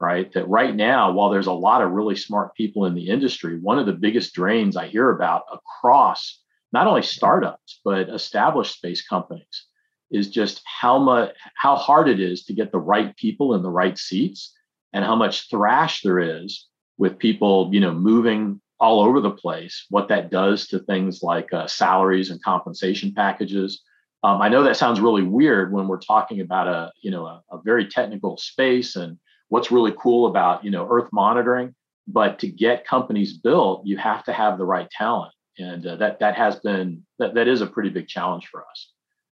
Right. 0.00 0.32
That 0.32 0.48
right 0.48 0.74
now, 0.74 1.10
while 1.10 1.30
there's 1.30 1.48
a 1.48 1.52
lot 1.52 1.82
of 1.82 1.90
really 1.90 2.14
smart 2.14 2.54
people 2.54 2.84
in 2.84 2.94
the 2.94 3.08
industry, 3.08 3.58
one 3.58 3.80
of 3.80 3.86
the 3.86 3.92
biggest 3.92 4.32
drains 4.32 4.76
I 4.76 4.86
hear 4.86 5.10
about 5.10 5.42
across 5.52 6.40
not 6.72 6.86
only 6.86 7.02
startups 7.02 7.80
but 7.84 8.08
established 8.08 8.76
space 8.76 9.06
companies 9.06 9.66
is 10.10 10.30
just 10.30 10.62
how 10.64 10.98
much 10.98 11.34
how 11.56 11.76
hard 11.76 12.08
it 12.08 12.20
is 12.20 12.44
to 12.44 12.54
get 12.54 12.72
the 12.72 12.78
right 12.78 13.16
people 13.16 13.54
in 13.54 13.62
the 13.62 13.70
right 13.70 13.98
seats 13.98 14.54
and 14.92 15.04
how 15.04 15.16
much 15.16 15.50
thrash 15.50 16.02
there 16.02 16.18
is 16.18 16.66
with 16.96 17.18
people 17.18 17.70
you 17.72 17.80
know 17.80 17.92
moving 17.92 18.60
all 18.80 19.00
over 19.00 19.20
the 19.20 19.30
place 19.30 19.86
what 19.90 20.08
that 20.08 20.30
does 20.30 20.66
to 20.68 20.78
things 20.78 21.22
like 21.22 21.52
uh, 21.52 21.66
salaries 21.66 22.30
and 22.30 22.42
compensation 22.42 23.12
packages 23.14 23.82
um, 24.22 24.40
i 24.40 24.48
know 24.48 24.62
that 24.62 24.76
sounds 24.76 25.00
really 25.00 25.22
weird 25.22 25.72
when 25.72 25.88
we're 25.88 25.98
talking 25.98 26.40
about 26.40 26.68
a 26.68 26.92
you 27.02 27.10
know 27.10 27.26
a, 27.26 27.42
a 27.50 27.60
very 27.62 27.86
technical 27.86 28.36
space 28.36 28.96
and 28.96 29.18
what's 29.48 29.70
really 29.70 29.94
cool 29.98 30.26
about 30.26 30.64
you 30.64 30.70
know 30.70 30.86
earth 30.90 31.08
monitoring 31.12 31.74
but 32.06 32.38
to 32.38 32.48
get 32.48 32.86
companies 32.86 33.34
built 33.34 33.86
you 33.86 33.96
have 33.96 34.24
to 34.24 34.32
have 34.32 34.58
the 34.58 34.64
right 34.64 34.90
talent 34.90 35.32
and 35.58 35.86
uh, 35.86 35.96
that 35.96 36.20
that 36.20 36.36
has 36.36 36.56
been 36.56 37.04
that, 37.18 37.34
that 37.34 37.48
is 37.48 37.60
a 37.60 37.66
pretty 37.66 37.90
big 37.90 38.08
challenge 38.08 38.46
for 38.46 38.64
us. 38.70 38.92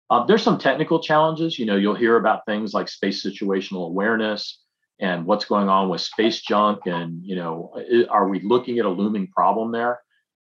Uh, 0.10 0.25
there's 0.25 0.43
some 0.43 0.58
technical 0.58 0.99
challenges. 0.99 1.58
You 1.58 1.65
know, 1.65 1.75
you'll 1.75 1.95
hear 1.95 2.17
about 2.17 2.45
things 2.45 2.73
like 2.73 2.89
space 2.89 3.23
situational 3.23 3.88
awareness 3.88 4.60
and 4.99 5.25
what's 5.25 5.45
going 5.45 5.67
on 5.67 5.89
with 5.89 6.01
space 6.01 6.41
junk, 6.41 6.82
and 6.86 7.23
you 7.23 7.36
know, 7.36 7.73
are 8.10 8.28
we 8.28 8.39
looking 8.41 8.80
at 8.80 8.86
a 8.86 8.89
looming 8.89 9.28
problem 9.28 9.71
there? 9.71 9.99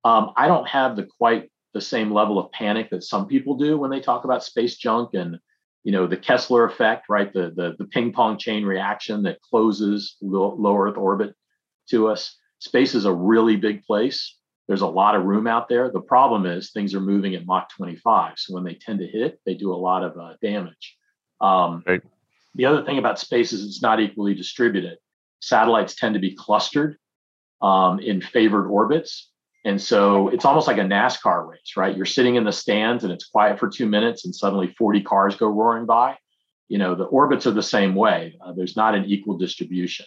Um, 0.05 0.33
I 0.37 0.49
don't 0.49 0.69
have 0.69 0.97
the 0.97 1.07
quite 1.19 1.51
the 1.73 1.81
same 1.81 2.13
level 2.13 2.39
of 2.39 2.51
panic 2.53 2.91
that 2.91 3.05
some 3.05 3.27
people 3.27 3.57
do 3.57 3.79
when 3.79 3.91
they 3.91 4.01
talk 4.01 4.25
about 4.25 4.43
space 4.43 4.77
junk 4.77 5.15
and 5.15 5.39
you 5.85 5.93
know 5.93 6.07
the 6.07 6.17
Kessler 6.17 6.65
effect, 6.65 7.07
right? 7.09 7.33
The 7.33 7.53
the, 7.55 7.77
the 7.79 7.87
ping 7.87 8.13
pong 8.13 8.39
chain 8.39 8.65
reaction 8.65 9.23
that 9.25 9.41
closes 9.41 10.17
low, 10.21 10.55
low 10.55 10.77
Earth 10.77 10.97
orbit 10.97 11.35
to 11.91 12.09
us. 12.09 12.37
Space 12.59 12.95
is 12.95 13.07
a 13.07 13.13
really 13.13 13.57
big 13.57 13.83
place 13.85 14.37
there's 14.71 14.83
a 14.83 14.87
lot 14.87 15.17
of 15.17 15.25
room 15.25 15.49
out 15.49 15.69
there. 15.69 15.91
The 15.91 16.01
problem 16.01 16.47
is 16.47 16.71
things 16.71 16.95
are 16.95 17.01
moving 17.01 17.35
at 17.35 17.45
Mach 17.45 17.69
25. 17.71 18.35
So 18.37 18.55
when 18.55 18.63
they 18.63 18.75
tend 18.75 19.01
to 19.01 19.07
hit, 19.07 19.41
they 19.45 19.55
do 19.55 19.73
a 19.73 19.75
lot 19.75 20.05
of 20.05 20.17
uh, 20.17 20.35
damage. 20.41 20.97
Um, 21.41 21.83
right. 21.85 22.01
The 22.55 22.67
other 22.67 22.85
thing 22.85 22.97
about 22.97 23.19
space 23.19 23.53
is 23.53 23.65
it's 23.65 23.83
not 23.83 23.99
equally 23.99 24.33
distributed. 24.33 24.99
Satellites 25.41 25.97
tend 25.97 26.15
to 26.15 26.21
be 26.21 26.37
clustered 26.37 26.99
um, 27.61 27.99
in 27.99 28.21
favored 28.21 28.69
orbits. 28.69 29.33
And 29.65 29.81
so 29.81 30.29
it's 30.29 30.45
almost 30.45 30.67
like 30.67 30.79
a 30.79 30.83
NASCAR 30.83 31.47
race, 31.47 31.75
right? 31.77 31.95
You're 31.95 32.07
sitting 32.07 32.37
in 32.37 32.45
the 32.45 32.53
stands 32.53 33.05
and 33.05 33.13
it's 33.13 33.27
quiet 33.27 33.59
for 33.59 33.69
two 33.69 33.87
minutes 33.87 34.25
and 34.25 34.35
suddenly 34.35 34.69
40 34.79 35.03
cars 35.03 35.37
go 35.37 35.49
roaring 35.49 35.87
by. 35.87 36.17
You 36.69 36.79
know, 36.79 36.95
the 36.95 37.05
orbits 37.05 37.47
are 37.47 37.53
the 37.53 37.63
same 37.63 37.95
way. 37.95 38.39
Uh, 38.41 38.53
there's 38.53 38.77
not 38.77 38.95
an 38.95 39.05
equal 39.05 39.37
distribution. 39.37 40.07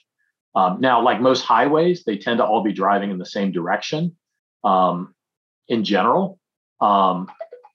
Um, 0.55 0.79
now, 0.79 1.03
like 1.03 1.21
most 1.21 1.43
highways, 1.43 2.03
they 2.03 2.17
tend 2.17 2.37
to 2.37 2.45
all 2.45 2.63
be 2.63 2.73
driving 2.73 3.11
in 3.11 3.17
the 3.17 3.25
same 3.25 3.51
direction 3.51 4.15
um, 4.63 5.13
in 5.67 5.83
general. 5.83 6.39
Um, 6.79 7.29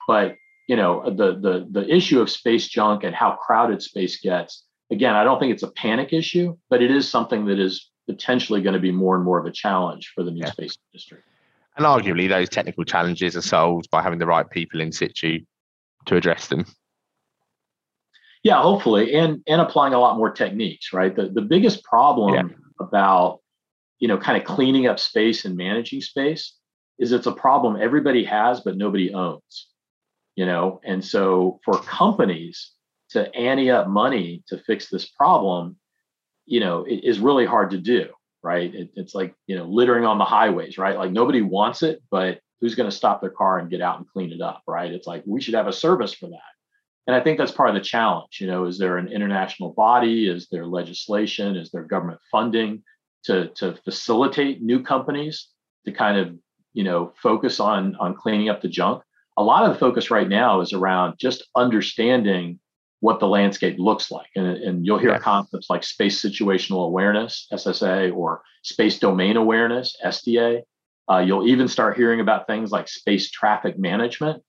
but 0.07 0.37
you 0.69 0.77
know, 0.77 1.03
the 1.05 1.39
the 1.39 1.67
the 1.71 1.95
issue 1.95 2.21
of 2.21 2.31
space 2.31 2.69
junk 2.69 3.03
and 3.03 3.15
how 3.15 3.37
crowded 3.37 3.83
space 3.83 4.21
gets. 4.21 4.65
Again, 4.91 5.15
I 5.15 5.25
don't 5.25 5.39
think 5.39 5.53
it's 5.53 5.63
a 5.63 5.71
panic 5.73 6.13
issue, 6.13 6.57
but 6.71 6.83
it 6.83 6.91
is 6.91 7.09
something 7.09 7.47
that 7.47 7.59
is 7.59 7.91
potentially 8.07 8.63
going 8.63 8.75
to 8.75 8.81
be 8.81 8.93
more 8.93 9.17
and 9.17 9.25
more 9.25 9.39
of 9.39 9.47
a 9.47 9.53
challenge 9.53 10.13
for 10.15 10.23
the 10.25 10.31
new 10.31 10.41
yeah. 10.41 10.53
space 10.53 10.77
industry. 10.93 11.19
And 11.79 11.87
arguably, 11.87 12.29
those 12.29 12.49
technical 12.49 12.85
challenges 12.85 13.37
are 13.37 13.43
solved 13.43 13.89
by 13.91 14.03
having 14.03 14.19
the 14.19 14.27
right 14.27 14.49
people 14.51 14.81
in 14.81 14.91
situ 14.91 15.39
to 16.07 16.17
address 16.17 16.49
them. 16.49 16.67
Yeah, 18.43 18.61
hopefully, 18.61 19.15
and 19.15 19.43
and 19.47 19.61
applying 19.61 19.95
a 19.95 20.01
lot 20.01 20.17
more 20.17 20.31
techniques. 20.31 20.93
Right. 20.93 21.15
The 21.15 21.29
the 21.29 21.43
biggest 21.43 21.85
problem 21.85 22.35
yeah. 22.35 22.43
about 22.81 23.41
you 24.01 24.09
know 24.09 24.19
kind 24.19 24.37
of 24.37 24.45
cleaning 24.45 24.89
up 24.89 24.99
space 24.99 25.45
and 25.45 25.57
managing 25.57 26.01
space 26.01 26.55
is 26.99 27.13
it's 27.13 27.27
a 27.27 27.33
problem 27.33 27.81
everybody 27.81 28.25
has 28.25 28.61
but 28.61 28.77
nobody 28.77 29.15
owns. 29.15 29.69
You 30.35 30.47
know, 30.47 30.81
and 30.85 31.05
so 31.05 31.61
for 31.65 31.81
companies 31.81 32.73
to 33.11 33.33
ante 33.35 33.71
up 33.71 33.89
money 33.89 34.43
to 34.49 34.59
fix 34.59 34.89
this 34.89 35.09
problem, 35.09 35.77
you 36.45 36.61
know, 36.61 36.85
it 36.85 37.05
is 37.05 37.19
really 37.21 37.47
hard 37.47 37.71
to 37.71 37.79
do 37.79 38.09
right? 38.43 38.75
It, 38.75 38.91
it's 38.95 39.15
like, 39.15 39.35
you 39.47 39.57
know, 39.57 39.65
littering 39.65 40.05
on 40.05 40.19
the 40.19 40.25
highways, 40.25 40.79
right? 40.79 40.97
Like 40.97 41.13
nobody 41.13 41.43
wants 41.43 41.83
it, 41.83 42.03
but 42.11 42.41
who's 42.61 42.75
going 42.75 42.91
to 42.91 42.97
stop 42.97 43.21
their 43.21 43.31
car 43.31 43.59
and 43.59 43.71
get 43.71 43.81
out 43.81 43.99
and 43.99 44.09
clean 44.09 44.33
it 44.33 44.41
up, 44.41 44.63
right? 44.67 44.93
It's 44.93 45.07
like 45.07 45.23
we 45.27 45.41
should 45.41 45.55
have 45.55 45.69
a 45.69 45.73
service 45.73 46.15
for 46.15 46.29
that. 46.29 46.41
And 47.07 47.17
I 47.17 47.21
think 47.21 47.39
that's 47.39 47.53
part 47.53 47.71
of 47.71 47.75
the 47.75 47.81
challenge. 47.81 48.39
You 48.41 48.49
know, 48.49 48.67
is 48.67 48.79
there 48.79 48.99
an 48.99 49.09
international 49.09 49.73
body? 49.73 50.29
Is 50.29 50.49
there 50.51 50.67
legislation? 50.67 51.57
Is 51.57 51.71
there 51.71 51.83
government 51.83 52.21
funding 52.31 52.83
to, 53.25 53.49
to 53.57 53.79
facilitate 53.85 54.63
new 54.63 54.83
companies 54.83 55.49
to 55.87 55.93
kind 55.93 56.19
of, 56.19 56.37
you 56.75 56.85
know, 56.85 57.13
focus 57.21 57.61
on 57.61 57.97
on 57.97 58.15
cleaning 58.15 58.51
up 58.51 58.61
the 58.61 58.69
junk? 58.69 59.03
A 59.39 59.43
lot 59.43 59.65
of 59.65 59.73
the 59.73 59.79
focus 59.79 60.11
right 60.11 60.29
now 60.29 60.61
is 60.61 60.73
around 60.73 61.15
just 61.19 61.49
understanding 61.57 62.59
what 63.01 63.21
the 63.21 63.29
landscape 63.29 63.77
looks 63.79 64.11
like. 64.11 64.29
And, 64.35 64.47
and 64.47 64.87
you'll 64.87 64.99
hear 64.99 65.11
yeah. 65.11 65.19
concepts 65.19 65.71
like 65.71 65.85
space 65.85 66.21
situational 66.21 66.87
awareness, 66.87 67.47
SSA, 67.53 68.15
or 68.15 68.43
space 68.63 68.99
domain 68.99 69.37
awareness, 69.37 69.97
SDA. 70.05 70.63
Uh, 71.11 71.19
you'll 71.19 71.47
even 71.47 71.69
start 71.69 71.97
hearing 71.97 72.21
about 72.21 72.47
things 72.47 72.71
like 72.71 72.89
space 72.89 73.31
traffic 73.31 73.79
management. 73.79 74.43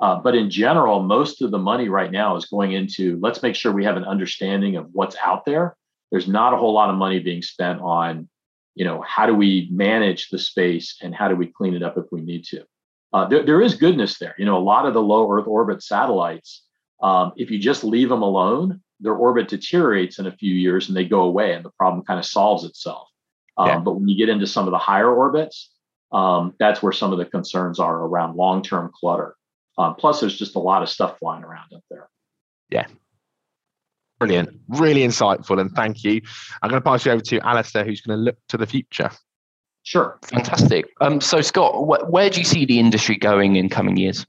Uh, 0.00 0.16
but 0.16 0.34
in 0.34 0.50
general, 0.50 1.02
most 1.02 1.40
of 1.40 1.50
the 1.50 1.58
money 1.58 1.88
right 1.88 2.10
now 2.10 2.36
is 2.36 2.46
going 2.46 2.72
into 2.72 3.18
let's 3.22 3.42
make 3.42 3.54
sure 3.54 3.72
we 3.72 3.84
have 3.84 3.96
an 3.96 4.04
understanding 4.04 4.76
of 4.76 4.88
what's 4.92 5.16
out 5.24 5.44
there. 5.44 5.76
There's 6.10 6.28
not 6.28 6.52
a 6.52 6.56
whole 6.56 6.74
lot 6.74 6.90
of 6.90 6.96
money 6.96 7.20
being 7.20 7.42
spent 7.42 7.80
on, 7.80 8.28
you 8.74 8.84
know, 8.84 9.02
how 9.02 9.26
do 9.26 9.34
we 9.34 9.68
manage 9.72 10.28
the 10.28 10.38
space 10.38 10.96
and 11.00 11.14
how 11.14 11.28
do 11.28 11.36
we 11.36 11.46
clean 11.46 11.74
it 11.74 11.82
up 11.82 11.96
if 11.96 12.04
we 12.12 12.20
need 12.20 12.44
to. 12.46 12.64
Uh, 13.12 13.26
there, 13.28 13.44
there 13.44 13.62
is 13.62 13.76
goodness 13.76 14.18
there. 14.18 14.34
You 14.36 14.44
know, 14.44 14.58
a 14.58 14.60
lot 14.60 14.86
of 14.86 14.94
the 14.94 15.02
low 15.02 15.30
Earth 15.32 15.46
orbit 15.46 15.82
satellites 15.82 16.64
um, 17.04 17.32
if 17.36 17.50
you 17.50 17.58
just 17.58 17.84
leave 17.84 18.08
them 18.08 18.22
alone, 18.22 18.80
their 18.98 19.14
orbit 19.14 19.48
deteriorates 19.48 20.18
in 20.18 20.26
a 20.26 20.32
few 20.32 20.54
years 20.54 20.88
and 20.88 20.96
they 20.96 21.04
go 21.04 21.20
away, 21.20 21.52
and 21.52 21.62
the 21.62 21.70
problem 21.70 22.02
kind 22.02 22.18
of 22.18 22.24
solves 22.24 22.64
itself. 22.64 23.08
Um, 23.58 23.68
yeah. 23.68 23.78
But 23.78 23.92
when 23.92 24.08
you 24.08 24.16
get 24.16 24.30
into 24.30 24.46
some 24.46 24.66
of 24.66 24.72
the 24.72 24.78
higher 24.78 25.14
orbits, 25.14 25.70
um, 26.12 26.54
that's 26.58 26.82
where 26.82 26.92
some 26.92 27.12
of 27.12 27.18
the 27.18 27.26
concerns 27.26 27.78
are 27.78 27.94
around 27.94 28.36
long 28.36 28.62
term 28.62 28.90
clutter. 28.98 29.36
Um, 29.76 29.96
plus, 29.96 30.20
there's 30.20 30.38
just 30.38 30.56
a 30.56 30.60
lot 30.60 30.82
of 30.82 30.88
stuff 30.88 31.18
flying 31.18 31.44
around 31.44 31.72
up 31.74 31.82
there. 31.90 32.08
Yeah. 32.70 32.86
Brilliant. 34.18 34.48
Really 34.68 35.02
insightful. 35.02 35.60
And 35.60 35.70
thank 35.72 36.04
you. 36.04 36.22
I'm 36.62 36.70
going 36.70 36.80
to 36.80 36.84
pass 36.84 37.04
you 37.04 37.12
over 37.12 37.22
to 37.22 37.40
Alistair, 37.40 37.84
who's 37.84 38.00
going 38.00 38.16
to 38.16 38.22
look 38.22 38.38
to 38.48 38.56
the 38.56 38.66
future. 38.66 39.10
Sure. 39.82 40.18
Fantastic. 40.24 40.86
Um, 41.02 41.20
so, 41.20 41.42
Scott, 41.42 41.74
wh- 41.74 42.10
where 42.10 42.30
do 42.30 42.38
you 42.38 42.46
see 42.46 42.64
the 42.64 42.78
industry 42.78 43.16
going 43.16 43.56
in 43.56 43.68
coming 43.68 43.98
years? 43.98 44.24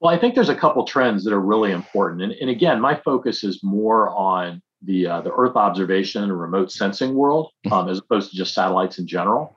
Well, 0.00 0.14
I 0.14 0.18
think 0.18 0.34
there's 0.34 0.48
a 0.48 0.54
couple 0.54 0.84
trends 0.84 1.24
that 1.24 1.32
are 1.32 1.40
really 1.40 1.72
important, 1.72 2.22
and, 2.22 2.32
and 2.32 2.48
again, 2.48 2.80
my 2.80 2.94
focus 2.94 3.44
is 3.44 3.62
more 3.62 4.08
on 4.10 4.62
the 4.82 5.06
uh, 5.06 5.20
the 5.20 5.32
Earth 5.32 5.56
observation 5.56 6.22
and 6.22 6.40
remote 6.40 6.72
sensing 6.72 7.14
world, 7.14 7.52
mm-hmm. 7.66 7.72
um, 7.74 7.88
as 7.88 7.98
opposed 7.98 8.30
to 8.30 8.36
just 8.36 8.54
satellites 8.54 8.98
in 8.98 9.06
general. 9.06 9.56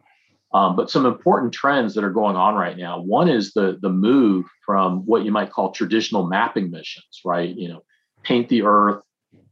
Um, 0.53 0.75
but 0.75 0.91
some 0.91 1.05
important 1.05 1.51
trends 1.51 1.95
that 1.95 2.03
are 2.03 2.11
going 2.11 2.35
on 2.35 2.55
right 2.55 2.77
now. 2.77 2.99
One 3.01 3.29
is 3.29 3.53
the 3.53 3.79
the 3.81 3.89
move 3.89 4.45
from 4.65 5.05
what 5.05 5.23
you 5.23 5.31
might 5.31 5.51
call 5.51 5.71
traditional 5.71 6.27
mapping 6.27 6.69
missions, 6.69 7.21
right? 7.23 7.55
You 7.55 7.69
know, 7.69 7.83
paint 8.23 8.49
the 8.49 8.63
Earth, 8.63 9.01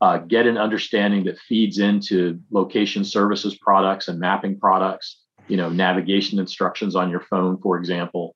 uh, 0.02 0.18
get 0.18 0.46
an 0.46 0.58
understanding 0.58 1.24
that 1.24 1.40
feeds 1.40 1.80
into 1.80 2.40
location 2.52 3.06
services 3.06 3.58
products 3.58 4.10
and 4.10 4.20
mapping 4.20 4.60
products. 4.60 5.22
You 5.48 5.58
know, 5.58 5.70
navigation 5.70 6.38
instructions 6.38 6.96
on 6.96 7.10
your 7.10 7.22
phone, 7.22 7.58
for 7.62 7.78
example. 7.78 8.36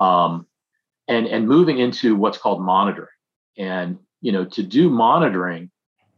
Um, 0.00 0.46
and 1.08 1.26
and 1.26 1.48
moving 1.48 1.78
into 1.78 2.16
what's 2.16 2.38
called 2.38 2.62
monitoring. 2.62 3.08
And 3.56 3.98
you 4.24 4.32
know 4.32 4.46
to 4.46 4.62
do 4.62 4.88
monitoring 4.88 5.70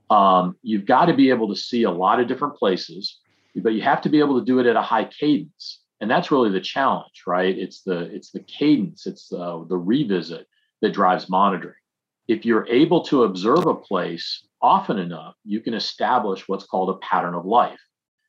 um, 0.09 0.57
you've 0.63 0.87
got 0.87 1.07
to 1.07 1.15
be 1.15 1.31
able 1.31 1.49
to 1.49 1.57
see 1.57 1.83
a 1.83 1.91
lot 1.91 2.21
of 2.21 2.29
different 2.29 2.55
places 2.55 3.19
but 3.57 3.73
you 3.73 3.83
have 3.83 4.01
to 4.03 4.09
be 4.09 4.21
able 4.21 4.39
to 4.39 4.45
do 4.45 4.59
it 4.59 4.67
at 4.67 4.77
a 4.77 4.83
high 4.83 5.07
cadence. 5.07 5.81
And 6.01 6.11
that's 6.11 6.31
really 6.31 6.51
the 6.51 6.61
challenge 6.61 7.25
right? 7.27 7.57
It's 7.59 7.83
the 7.83 8.03
it's 8.15 8.31
the 8.31 8.41
cadence 8.41 9.07
it's 9.07 9.29
the, 9.29 9.67
the 9.69 9.77
revisit 9.77 10.47
that 10.83 10.95
drives 10.95 11.29
monitoring. 11.29 11.83
If 12.29 12.47
you're 12.47 12.69
able 12.69 13.03
to 13.05 13.25
observe 13.25 13.67
a 13.67 13.75
place 13.75 14.47
often 14.63 14.99
enough 14.99 15.35
you 15.45 15.61
can 15.61 15.75
establish 15.75 16.49
what's 16.49 16.65
called 16.65 16.91
a 16.91 16.99
pattern 16.99 17.35
of 17.35 17.45
life. 17.45 17.81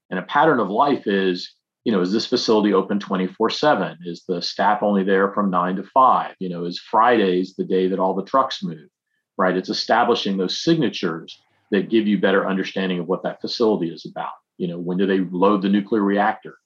And 0.10 0.20
a 0.20 0.24
pattern 0.24 0.60
of 0.60 0.70
life 0.70 1.06
is 1.06 1.54
you 1.88 1.93
know, 1.93 2.02
is 2.02 2.12
this 2.12 2.26
facility 2.26 2.73
open 2.73 3.00
24 3.00 3.50
7? 3.50 4.00
Is 4.04 4.26
the 4.28 4.41
staff 4.41 4.84
only 4.84 5.06
there 5.06 5.32
from 5.32 5.50
nine 5.50 5.78
to 5.78 5.84
five? 5.84 6.36
You 6.38 6.50
know, 6.50 6.65
is 6.65 6.78
Fridays 6.78 7.56
the 7.56 7.63
day 7.63 7.88
that 7.88 7.97
all 7.97 8.13
the 8.13 8.26
trucks 8.26 8.62
move, 8.62 8.89
right? 9.38 9.56
It's 9.56 9.69
establishing 9.69 10.36
those 10.36 10.62
signatures 10.62 11.39
that 11.71 11.89
give 11.89 12.06
you 12.06 12.19
better 12.19 12.45
understanding 12.45 13.00
of 13.00 13.08
what 13.08 13.23
that 13.23 13.39
facility 13.39 13.88
is 13.88 14.06
about. 14.06 14.34
You 14.58 14.67
know, 14.67 14.78
when 14.78 14.97
do 14.97 15.08
they 15.08 15.19
load 15.19 15.62
the 15.62 15.69
nuclear 15.69 16.02
reactor? 16.02 16.58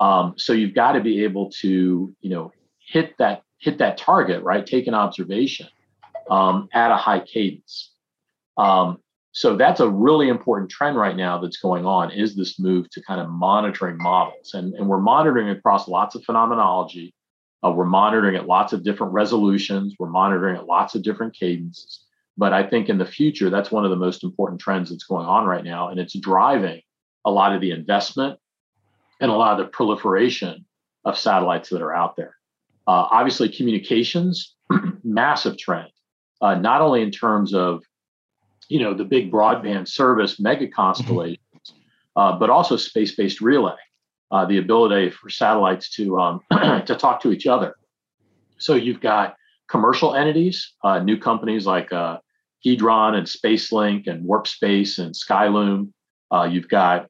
Um, 0.00 0.36
so 0.38 0.54
you've 0.54 0.74
got 0.74 0.92
to 0.92 1.02
be 1.02 1.22
able 1.24 1.50
to, 1.60 2.16
you 2.22 2.30
know, 2.30 2.50
hit 2.78 3.14
that 3.18 3.42
hit 3.58 3.76
that 3.76 3.98
target, 3.98 4.42
right? 4.42 4.64
Take 4.64 4.86
an 4.86 4.94
observation 4.94 5.68
um, 6.30 6.70
at 6.72 6.90
a 6.90 6.96
high 6.96 7.20
cadence. 7.20 7.92
Um, 8.56 9.01
so 9.32 9.56
that's 9.56 9.80
a 9.80 9.88
really 9.88 10.28
important 10.28 10.70
trend 10.70 10.98
right 10.98 11.16
now 11.16 11.38
that's 11.38 11.56
going 11.56 11.86
on 11.86 12.10
is 12.10 12.36
this 12.36 12.60
move 12.60 12.90
to 12.90 13.02
kind 13.02 13.18
of 13.18 13.30
monitoring 13.30 13.96
models. 13.96 14.52
And, 14.52 14.74
and 14.74 14.86
we're 14.86 15.00
monitoring 15.00 15.48
across 15.48 15.88
lots 15.88 16.14
of 16.14 16.22
phenomenology. 16.24 17.14
Uh, 17.64 17.70
we're 17.70 17.86
monitoring 17.86 18.36
at 18.36 18.46
lots 18.46 18.74
of 18.74 18.84
different 18.84 19.14
resolutions. 19.14 19.96
We're 19.98 20.10
monitoring 20.10 20.56
at 20.56 20.66
lots 20.66 20.94
of 20.94 21.02
different 21.02 21.34
cadences. 21.34 22.04
But 22.36 22.52
i 22.52 22.62
think 22.62 22.88
in 22.88 22.98
the 22.98 23.06
future 23.06 23.50
that's 23.50 23.70
one 23.70 23.84
of 23.84 23.90
the 23.90 23.96
most 23.96 24.24
important 24.24 24.60
trends 24.60 24.90
that's 24.90 25.04
going 25.04 25.26
on 25.26 25.46
right 25.46 25.64
now. 25.64 25.88
And 25.88 25.98
it's 25.98 26.18
driving 26.18 26.82
a 27.24 27.30
lot 27.30 27.54
of 27.54 27.62
the 27.62 27.70
investment 27.70 28.38
and 29.20 29.30
a 29.30 29.34
lot 29.34 29.58
of 29.58 29.64
the 29.64 29.70
proliferation 29.70 30.66
of 31.06 31.18
satellites 31.18 31.70
that 31.70 31.80
are 31.80 31.94
out 31.94 32.16
there. 32.16 32.36
Uh, 32.86 33.06
obviously 33.10 33.48
communications 33.48 34.56
massive 35.04 35.56
trend. 35.56 35.88
Uh, 36.42 36.54
not 36.54 36.82
only 36.82 37.00
in 37.00 37.10
terms 37.10 37.54
of 37.54 37.82
you 38.68 38.80
know 38.80 38.94
the 38.94 39.04
big 39.04 39.30
broadband 39.30 39.88
service 39.88 40.40
mega 40.40 40.66
mm-hmm. 40.66 40.74
constellations, 40.74 41.74
uh, 42.16 42.38
but 42.38 42.50
also 42.50 42.76
space-based 42.76 43.40
relay, 43.40 43.76
uh, 44.30 44.44
the 44.46 44.58
ability 44.58 45.10
for 45.10 45.30
satellites 45.30 45.90
to 45.90 46.18
um, 46.18 46.40
to 46.50 46.96
talk 46.98 47.20
to 47.22 47.32
each 47.32 47.46
other. 47.46 47.76
So 48.58 48.74
you've 48.74 49.00
got 49.00 49.36
commercial 49.68 50.14
entities, 50.14 50.74
uh, 50.84 51.00
new 51.00 51.18
companies 51.18 51.66
like 51.66 51.92
uh, 51.92 52.18
Hedron 52.64 53.14
and 53.14 53.26
SpaceLink 53.26 54.06
and 54.06 54.24
Warp 54.24 54.46
Space 54.46 54.98
and 54.98 55.14
Skyloom. 55.14 55.92
Uh, 56.32 56.44
you've 56.44 56.68
got 56.68 57.08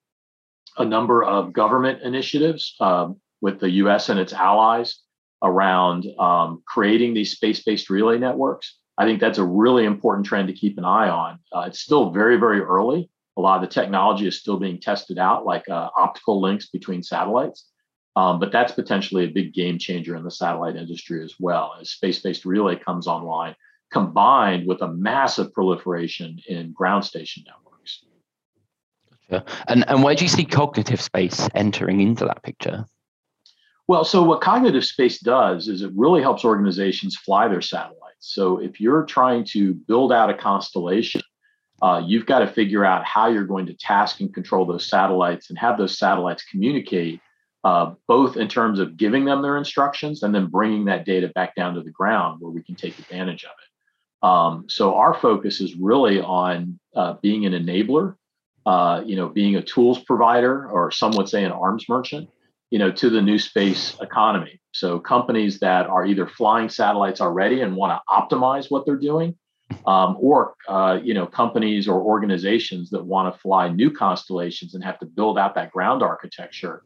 a 0.78 0.84
number 0.84 1.22
of 1.22 1.52
government 1.52 2.02
initiatives 2.02 2.74
um, 2.80 3.20
with 3.40 3.60
the 3.60 3.70
U.S. 3.70 4.08
and 4.08 4.18
its 4.18 4.32
allies 4.32 5.00
around 5.42 6.06
um, 6.18 6.62
creating 6.66 7.14
these 7.14 7.32
space-based 7.32 7.90
relay 7.90 8.18
networks. 8.18 8.78
I 8.98 9.04
think 9.04 9.20
that's 9.20 9.38
a 9.38 9.44
really 9.44 9.84
important 9.84 10.26
trend 10.26 10.48
to 10.48 10.54
keep 10.54 10.78
an 10.78 10.84
eye 10.84 11.08
on. 11.08 11.38
Uh, 11.52 11.64
it's 11.66 11.80
still 11.80 12.10
very, 12.10 12.36
very 12.36 12.60
early. 12.60 13.10
A 13.36 13.40
lot 13.40 13.62
of 13.62 13.68
the 13.68 13.74
technology 13.74 14.26
is 14.26 14.38
still 14.38 14.58
being 14.58 14.78
tested 14.80 15.18
out, 15.18 15.46
like 15.46 15.68
uh, 15.68 15.88
optical 15.96 16.40
links 16.40 16.68
between 16.68 17.02
satellites. 17.02 17.68
Um, 18.14 18.38
but 18.38 18.52
that's 18.52 18.72
potentially 18.72 19.24
a 19.24 19.28
big 19.28 19.54
game 19.54 19.78
changer 19.78 20.16
in 20.16 20.22
the 20.22 20.30
satellite 20.30 20.76
industry 20.76 21.24
as 21.24 21.34
well. 21.40 21.74
As 21.80 21.90
space 21.90 22.20
based 22.20 22.44
relay 22.44 22.76
comes 22.76 23.06
online, 23.06 23.54
combined 23.90 24.66
with 24.66 24.82
a 24.82 24.88
massive 24.88 25.52
proliferation 25.54 26.38
in 26.46 26.72
ground 26.72 27.04
station 27.04 27.44
networks. 27.46 28.04
Gotcha. 29.30 29.46
And 29.68 29.88
and 29.88 30.02
where 30.02 30.14
do 30.14 30.24
you 30.24 30.28
see 30.28 30.44
cognitive 30.44 31.00
space 31.00 31.48
entering 31.54 32.00
into 32.00 32.26
that 32.26 32.42
picture? 32.42 32.84
Well, 33.88 34.04
so 34.04 34.22
what 34.22 34.40
cognitive 34.40 34.84
space 34.84 35.18
does 35.18 35.68
is 35.68 35.82
it 35.82 35.92
really 35.94 36.22
helps 36.22 36.44
organizations 36.44 37.16
fly 37.16 37.48
their 37.48 37.60
satellites. 37.60 38.00
So 38.20 38.58
if 38.58 38.80
you're 38.80 39.04
trying 39.04 39.44
to 39.46 39.74
build 39.74 40.12
out 40.12 40.30
a 40.30 40.34
constellation, 40.34 41.22
uh, 41.82 42.00
you've 42.06 42.26
got 42.26 42.38
to 42.38 42.46
figure 42.46 42.84
out 42.84 43.04
how 43.04 43.28
you're 43.28 43.44
going 43.44 43.66
to 43.66 43.74
task 43.74 44.20
and 44.20 44.32
control 44.32 44.64
those 44.64 44.88
satellites 44.88 45.50
and 45.50 45.58
have 45.58 45.78
those 45.78 45.98
satellites 45.98 46.44
communicate 46.44 47.20
uh, 47.64 47.94
both 48.08 48.36
in 48.36 48.48
terms 48.48 48.78
of 48.78 48.96
giving 48.96 49.24
them 49.24 49.42
their 49.42 49.56
instructions 49.56 50.22
and 50.22 50.34
then 50.34 50.46
bringing 50.46 50.84
that 50.86 51.04
data 51.04 51.28
back 51.34 51.54
down 51.54 51.74
to 51.74 51.82
the 51.82 51.90
ground 51.90 52.40
where 52.40 52.50
we 52.50 52.62
can 52.62 52.74
take 52.74 52.98
advantage 52.98 53.44
of 53.44 53.50
it. 53.50 54.26
Um, 54.26 54.64
so 54.68 54.94
our 54.94 55.14
focus 55.14 55.60
is 55.60 55.74
really 55.76 56.20
on 56.20 56.78
uh, 56.94 57.14
being 57.22 57.46
an 57.46 57.52
enabler, 57.52 58.14
uh, 58.66 59.02
you 59.04 59.16
know, 59.16 59.28
being 59.28 59.56
a 59.56 59.62
tools 59.62 60.00
provider, 60.00 60.68
or 60.68 60.90
some 60.90 61.12
would 61.12 61.28
say 61.28 61.44
an 61.44 61.52
arms 61.52 61.88
merchant, 61.88 62.28
you 62.72 62.78
know, 62.78 62.90
to 62.90 63.08
the 63.10 63.22
new 63.22 63.38
space 63.38 63.96
economy. 64.00 64.60
So 64.72 64.98
companies 64.98 65.60
that 65.60 65.86
are 65.86 66.06
either 66.06 66.26
flying 66.26 66.68
satellites 66.68 67.20
already 67.20 67.60
and 67.60 67.76
want 67.76 67.92
to 67.92 68.00
optimize 68.08 68.70
what 68.70 68.86
they're 68.86 68.96
doing, 68.96 69.36
um, 69.86 70.16
or 70.18 70.54
uh, 70.68 70.98
you 71.02 71.14
know, 71.14 71.26
companies 71.26 71.86
or 71.86 72.00
organizations 72.00 72.90
that 72.90 73.04
want 73.04 73.32
to 73.32 73.40
fly 73.40 73.68
new 73.68 73.90
constellations 73.90 74.74
and 74.74 74.82
have 74.82 74.98
to 75.00 75.06
build 75.06 75.38
out 75.38 75.54
that 75.54 75.70
ground 75.70 76.02
architecture 76.02 76.82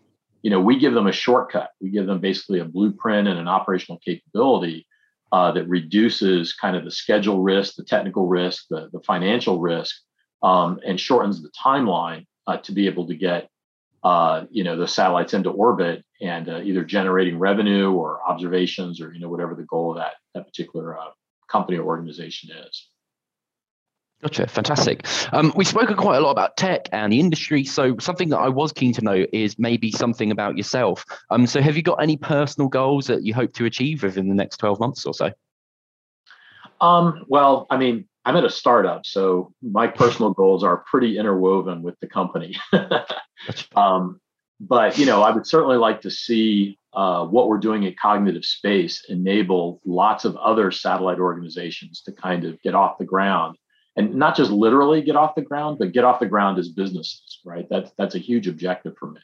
you 0.47 0.51
know, 0.51 0.61
we 0.61 0.79
give 0.79 0.95
them 0.95 1.09
a 1.09 1.13
shortcut. 1.13 1.71
We 1.81 1.91
give 1.91 2.07
them 2.07 2.21
basically 2.21 2.61
a 2.61 2.65
blueprint 2.65 3.27
and 3.27 3.37
an 3.37 3.49
operational 3.49 3.99
capability 3.99 4.87
uh, 5.33 5.51
that 5.51 5.69
reduces 5.69 6.53
kind 6.53 6.77
of 6.77 6.85
the 6.85 6.91
schedule 6.93 7.43
risk, 7.43 7.75
the 7.75 7.83
technical 7.83 8.29
risk, 8.29 8.67
the, 8.71 8.89
the 8.93 9.01
financial 9.01 9.59
risk, 9.59 9.97
um, 10.45 10.79
and 10.87 11.01
shortens 11.01 11.43
the 11.43 11.51
timeline 11.51 12.27
uh, 12.47 12.59
to 12.59 12.71
be 12.71 12.87
able 12.87 13.09
to 13.09 13.17
get, 13.17 13.49
uh, 14.07 14.47
you 14.53 14.63
know, 14.63 14.77
the 14.77 14.87
satellites 14.87 15.35
into 15.35 15.51
orbit 15.51 16.05
and 16.21 16.49
uh, 16.49 16.61
either 16.63 16.85
generating 16.85 17.41
revenue 17.41 17.91
or 17.91 18.21
observations 18.25 19.01
or 19.01 19.13
you 19.13 19.19
know 19.19 19.29
whatever 19.29 19.57
the 19.57 19.65
goal 19.65 19.91
of 19.91 19.97
that 19.97 20.13
that 20.33 20.47
particular 20.47 20.97
uh, 20.97 21.11
company 21.51 21.77
or 21.77 21.85
organization 21.85 22.51
is. 22.69 22.89
Gotcha, 24.23 24.47
fantastic. 24.47 25.05
Um, 25.33 25.53
we've 25.57 25.67
spoken 25.67 25.97
quite 25.97 26.19
a 26.19 26.21
lot 26.21 26.31
about 26.31 26.57
tech 26.57 26.89
and 26.93 27.13
the 27.13 27.19
industry. 27.19 27.65
So 27.65 27.99
something 27.99 28.29
that 28.29 28.39
I 28.39 28.49
was 28.49 28.73
keen 28.73 28.93
to 28.93 29.03
know 29.03 29.27
is 29.33 29.59
maybe 29.59 29.91
something 29.91 30.31
about 30.31 30.57
yourself. 30.57 31.05
Um, 31.31 31.45
so 31.45 31.61
have 31.61 31.77
you 31.77 31.83
got 31.83 32.01
any 32.01 32.17
personal 32.17 32.69
goals 32.69 33.09
that 33.09 33.25
you 33.25 33.35
hope 33.35 33.55
to 33.55 33.65
achieve 33.65 34.05
within 34.05 34.29
the 34.29 34.37
next 34.37 34.59
12 34.59 34.79
months 34.79 35.05
or 35.05 35.15
so? 35.15 35.33
Um, 36.81 37.25
well, 37.29 37.67
I 37.71 37.77
mean, 37.77 38.07
I'm 38.27 38.37
at 38.37 38.45
a 38.45 38.51
startup, 38.51 39.07
so 39.07 39.53
my 39.63 39.87
personal 39.87 40.33
goals 40.33 40.65
are 40.65 40.79
pretty 40.79 41.17
interwoven 41.17 41.83
with 41.83 41.99
the 42.01 42.09
company. 42.09 42.57
um, 43.77 44.21
but 44.59 44.99
you 44.99 45.07
know, 45.07 45.23
I 45.23 45.31
would 45.31 45.47
certainly 45.47 45.77
like 45.77 46.01
to 46.01 46.11
see 46.11 46.77
uh, 46.93 47.25
what 47.25 47.49
we're 47.49 47.59
doing 47.59 47.87
at 47.87 47.97
Cognitive 47.97 48.45
Space 48.45 49.05
enable 49.09 49.81
lots 49.85 50.25
of 50.25 50.35
other 50.39 50.73
satellite 50.73 51.21
organizations 51.21 52.03
to 52.03 52.13
kind 52.13 52.45
of 52.45 52.61
get 52.63 52.75
off 52.75 52.99
the 52.99 53.05
ground 53.05 53.57
and 53.95 54.17
not 54.17 54.37
just 54.37 54.51
literally 54.51 55.03
get 55.03 55.15
off 55.15 55.37
the 55.37 55.43
ground, 55.43 55.79
but 55.79 55.93
get 55.93 56.05
off 56.05 56.19
the 56.19 56.27
ground 56.27 56.59
as 56.59 56.69
businesses, 56.69 57.41
right? 57.45 57.67
That's 57.71 57.93
that's 57.97 58.17
a 58.17 58.19
huge 58.19 58.49
objective 58.49 58.95
for 58.99 59.13
me. 59.13 59.21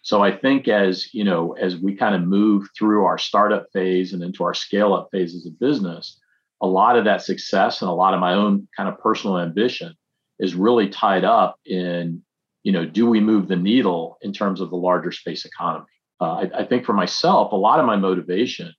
So 0.00 0.22
I 0.22 0.34
think 0.34 0.66
as 0.66 1.12
you 1.12 1.24
know, 1.24 1.52
as 1.52 1.76
we 1.76 1.94
kind 1.94 2.14
of 2.14 2.22
move 2.22 2.70
through 2.74 3.04
our 3.04 3.18
startup 3.18 3.66
phase 3.74 4.14
and 4.14 4.22
into 4.22 4.44
our 4.44 4.54
scale 4.54 4.94
up 4.94 5.08
phase 5.12 5.34
as 5.34 5.46
a 5.46 5.50
business, 5.50 6.18
a 6.60 6.66
lot 6.66 6.96
of 6.98 7.04
that 7.04 7.22
success 7.22 7.82
and 7.82 7.90
a 7.90 7.94
lot 7.94 8.14
of 8.14 8.20
my 8.20 8.34
own 8.34 8.68
kind 8.76 8.88
of 8.88 8.98
personal 8.98 9.38
ambition 9.38 9.94
is 10.38 10.54
really 10.54 10.88
tied 10.88 11.24
up 11.24 11.56
in, 11.64 12.22
you 12.62 12.72
know, 12.72 12.84
do 12.84 13.08
we 13.08 13.20
move 13.20 13.48
the 13.48 13.56
needle 13.56 14.18
in 14.22 14.32
terms 14.32 14.60
of 14.60 14.70
the 14.70 14.76
larger 14.76 15.12
space 15.12 15.44
economy? 15.44 15.86
Uh, 16.20 16.32
I, 16.32 16.60
I 16.60 16.64
think 16.64 16.84
for 16.84 16.92
myself, 16.92 17.52
a 17.52 17.56
lot 17.56 17.78
of 17.78 17.86
my 17.86 17.96
motivation 17.96 18.72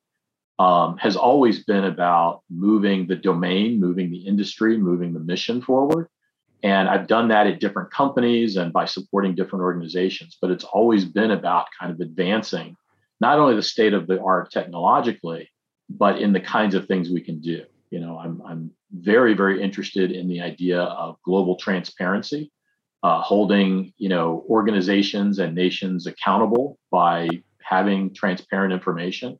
um, 0.59 0.97
has 0.97 1.15
always 1.15 1.63
been 1.63 1.85
about 1.85 2.41
moving 2.49 3.07
the 3.07 3.15
domain, 3.15 3.79
moving 3.79 4.09
the 4.09 4.25
industry, 4.25 4.77
moving 4.77 5.13
the 5.13 5.19
mission 5.19 5.61
forward. 5.61 6.07
And 6.63 6.89
I've 6.89 7.07
done 7.07 7.27
that 7.27 7.45
at 7.45 7.59
different 7.59 7.91
companies 7.91 8.57
and 8.57 8.73
by 8.73 8.85
supporting 8.85 9.35
different 9.35 9.61
organizations, 9.61 10.37
but 10.41 10.49
it's 10.49 10.63
always 10.63 11.05
been 11.05 11.29
about 11.29 11.67
kind 11.79 11.91
of 11.91 11.99
advancing 11.99 12.75
not 13.21 13.37
only 13.37 13.55
the 13.55 13.61
state 13.61 13.93
of 13.93 14.07
the 14.07 14.19
art 14.21 14.51
technologically, 14.51 15.49
but 15.89 16.19
in 16.19 16.33
the 16.33 16.39
kinds 16.39 16.75
of 16.75 16.87
things 16.87 17.09
we 17.09 17.21
can 17.21 17.39
do. 17.39 17.63
You 17.89 17.99
know, 17.99 18.17
I'm, 18.17 18.41
I'm 18.45 18.71
very, 18.91 19.33
very 19.33 19.61
interested 19.61 20.11
in 20.11 20.27
the 20.27 20.41
idea 20.41 20.81
of 20.81 21.21
global 21.23 21.55
transparency, 21.55 22.51
uh, 23.03 23.21
holding, 23.21 23.93
you 23.97 24.09
know, 24.09 24.45
organizations 24.49 25.39
and 25.39 25.55
nations 25.55 26.07
accountable 26.07 26.77
by 26.91 27.29
having 27.61 28.13
transparent 28.13 28.73
information 28.73 29.39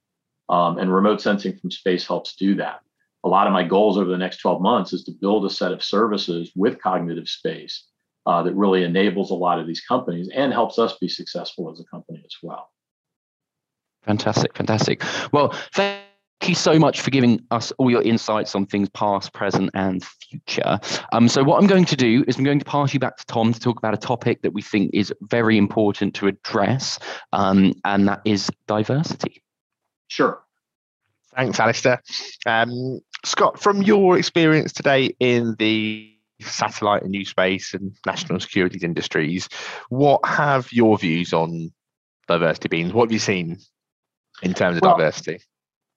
um, 0.49 0.77
and 0.77 0.93
remote 0.93 1.21
sensing 1.21 1.57
from 1.57 1.71
space 1.71 2.07
helps 2.07 2.36
do 2.36 2.55
that. 2.55 2.79
A 3.23 3.29
lot 3.29 3.47
of 3.47 3.53
my 3.53 3.63
goals 3.63 3.97
over 3.97 4.10
the 4.10 4.17
next 4.17 4.38
12 4.38 4.62
months 4.62 4.93
is 4.93 5.03
to 5.05 5.12
build 5.12 5.45
a 5.45 5.49
set 5.49 5.71
of 5.71 5.83
services 5.83 6.51
with 6.55 6.81
cognitive 6.81 7.27
space 7.27 7.83
uh, 8.25 8.43
that 8.43 8.53
really 8.53 8.83
enables 8.83 9.31
a 9.31 9.36
lot 9.36 9.60
of 9.60 9.67
these 9.67 9.81
companies 9.81 10.29
and 10.33 10.53
helps 10.53 10.79
us 10.79 10.97
be 10.99 11.10
successful 11.10 11.69
as 11.71 11.79
a 11.79 11.86
company 11.86 12.21
as 12.25 12.36
well. 12.41 12.69
Fantastic, 14.03 14.55
fantastic. 14.55 15.03
Well, 15.33 15.53
thank 15.73 16.07
you 16.47 16.56
so 16.56 16.78
much 16.78 17.02
for 17.02 17.10
giving 17.10 17.41
us 17.52 17.71
all 17.78 17.89
your 17.89 18.02
insights 18.02 18.56
on 18.56 18.65
things 18.65 18.89
past, 18.89 19.34
present, 19.34 19.69
and 19.73 20.04
future. 20.04 20.80
Um, 21.12 21.28
so, 21.28 21.43
what 21.43 21.60
I'm 21.60 21.67
going 21.67 21.86
to 21.86 21.95
do 21.95 22.23
is 22.28 22.38
I'm 22.38 22.43
going 22.43 22.60
to 22.60 22.65
pass 22.65 22.93
you 22.93 23.00
back 23.00 23.17
to 23.17 23.26
Tom 23.26 23.54
to 23.54 23.60
talk 23.60 23.78
about 23.78 23.93
a 23.93 23.97
topic 23.97 24.41
that 24.43 24.54
we 24.54 24.62
think 24.62 24.91
is 24.93 25.13
very 25.21 25.58
important 25.58 26.13
to 26.15 26.28
address, 26.28 27.00
um, 27.34 27.73
and 27.86 28.08
that 28.08 28.21
is 28.26 28.50
diversity. 28.67 29.41
Sure. 30.08 30.41
Thanks, 31.36 31.60
Alistair. 31.60 32.02
Um, 32.45 33.00
Scott, 33.23 33.60
from 33.60 33.82
your 33.84 34.17
experience 34.17 34.73
today 34.73 35.15
in 35.19 35.56
the 35.60 36.13
satellite 36.41 37.04
and 37.04 37.12
new 37.12 37.26
space 37.26 37.73
and 37.73 37.95
national 38.06 38.39
security 38.39 38.80
industries, 38.84 39.50
what 39.89 40.26
have 40.26 40.71
your 40.71 40.97
views 40.97 41.34
on 41.34 41.71
diversity 42.28 42.69
been? 42.69 42.91
What 42.91 43.06
have 43.06 43.12
you 43.12 43.19
seen 43.19 43.58
in 44.41 44.54
terms 44.54 44.78
of 44.78 44.84
well, 44.84 44.97
diversity? 44.97 45.39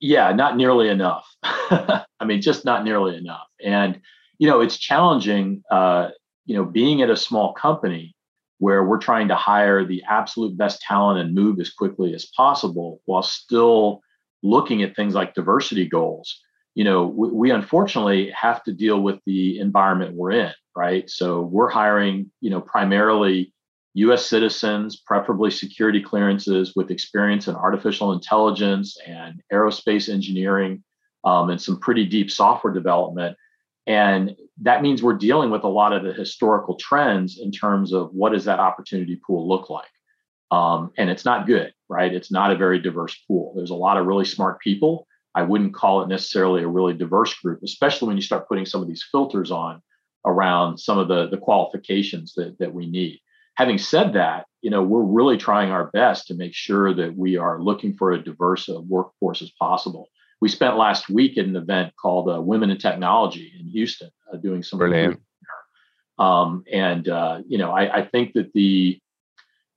Yeah, 0.01 0.33
not 0.33 0.57
nearly 0.57 0.89
enough. 0.89 1.27
I 1.43 2.05
mean, 2.25 2.41
just 2.41 2.65
not 2.65 2.85
nearly 2.85 3.17
enough. 3.17 3.47
And, 3.63 4.01
you 4.39 4.49
know, 4.49 4.61
it's 4.61 4.79
challenging, 4.79 5.63
uh, 5.71 6.09
you 6.47 6.57
know, 6.57 6.65
being 6.65 7.03
at 7.03 7.11
a 7.11 7.17
small 7.17 7.53
company 7.53 8.15
where 8.59 8.85
we're 8.85 8.99
trying 8.99 9.29
to 9.29 9.37
hire 9.37 9.85
the 9.85 10.03
absolute 10.09 10.57
best 10.57 10.81
talent 10.83 11.19
and 11.19 11.35
move 11.35 11.61
as 11.61 11.71
quickly 11.71 12.15
as 12.15 12.27
possible 12.37 13.01
while 13.07 13.23
still 13.23 14.01
looking 14.43 14.83
at 14.83 14.97
things 14.97 15.15
like 15.15 15.35
diversity 15.35 15.87
goals 15.87 16.41
you 16.75 16.85
know 16.85 17.07
we, 17.07 17.29
we, 17.31 17.51
unfortunately 17.51 18.31
have 18.31 18.63
to 18.63 18.73
deal 18.73 19.01
with 19.01 19.19
the 19.27 19.59
environment 19.59 20.15
we're 20.15 20.31
in 20.31 20.53
right 20.77 21.11
so 21.11 21.43
we're 21.43 21.69
hiring 21.69 22.31
you 22.41 22.51
know 22.51 22.61
primarily 22.61 23.53
us 23.95 24.27
citizens 24.27 24.97
preferably 24.97 25.51
security 25.51 26.01
clearances 26.01 26.75
with 26.77 26.91
experience 26.91 27.49
in 27.49 27.57
artificial 27.57 28.13
intelligence 28.13 28.97
and 29.07 29.43
aerospace 29.53 30.09
engineering 30.09 30.83
um, 31.25 31.51
and 31.51 31.61
some 31.61 31.79
pretty 31.81 32.07
deep 32.07 32.31
software 32.31 32.73
development 32.73 33.37
and 33.87 34.37
that 34.63 34.83
means 34.83 35.03
we're 35.03 35.15
dealing 35.15 35.51
with 35.51 35.65
a 35.65 35.69
lot 35.69 35.93
of 35.93 36.05
the 36.05 36.13
historical 36.13 36.77
trends 36.77 37.39
in 37.41 37.51
terms 37.51 37.93
of 37.93 38.11
what 38.13 38.33
does 38.33 38.45
that 38.45 38.61
opportunity 38.61 39.17
pool 39.17 39.49
look 39.49 39.71
like. 39.71 39.89
Um, 40.51 40.93
and 40.99 41.09
it's 41.09 41.25
not 41.25 41.47
good, 41.47 41.73
right? 41.89 42.13
It's 42.13 42.31
not 42.31 42.53
a 42.53 42.57
very 42.57 42.79
diverse 42.79 43.17
pool. 43.27 43.53
There's 43.57 43.71
a 43.71 43.75
lot 43.75 43.97
of 43.97 44.07
really 44.07 44.25
smart 44.25 44.61
people. 44.61 45.07
I 45.35 45.43
wouldn't 45.43 45.75
call 45.75 46.03
it 46.03 46.09
necessarily 46.09 46.63
a 46.63 46.69
really 46.69 46.93
diverse 46.93 47.35
group, 47.35 47.61
especially 47.65 48.09
when 48.09 48.17
you 48.17 48.23
start 48.23 48.49
putting 48.49 48.67
some 48.67 48.83
of 48.83 48.89
these 48.89 49.07
filters 49.11 49.51
on 49.51 49.81
around 50.27 50.79
some 50.79 50.99
of 50.99 51.09
the, 51.09 51.29
the 51.29 51.39
qualifications 51.39 52.35
that, 52.35 52.59
that 52.59 52.75
we 52.75 52.87
need. 52.87 53.21
Having 53.61 53.79
said 53.79 54.13
that, 54.15 54.47
you 54.63 54.71
know, 54.71 54.83
we're 54.83 55.03
really 55.03 55.37
trying 55.37 55.71
our 55.71 55.91
best 55.91 56.27
to 56.29 56.35
make 56.35 56.55
sure 56.55 56.95
that 56.95 57.17
we 57.17 57.37
are 57.37 57.63
looking 57.63 57.95
for 57.95 58.13
a 58.13 58.23
diverse 58.23 58.69
workforce 58.69 59.43
as 59.43 59.51
possible 59.51 60.09
we 60.41 60.49
spent 60.49 60.77
last 60.77 61.09
week 61.09 61.37
at 61.39 61.45
an 61.45 61.57
event 61.57 61.95
called 61.97 62.29
uh, 62.29 62.41
Women 62.41 62.71
in 62.71 62.79
Technology 62.79 63.53
in 63.59 63.67
Houston, 63.69 64.11
uh, 64.33 64.37
doing 64.39 64.63
some 64.63 64.79
brilliant. 64.79 65.21
Um, 66.19 66.65
and 66.71 67.09
uh, 67.09 67.41
you 67.47 67.59
know, 67.59 67.71
I, 67.71 68.01
I, 68.01 68.07
think 68.07 68.35
that 68.35 68.53
the, 68.53 68.99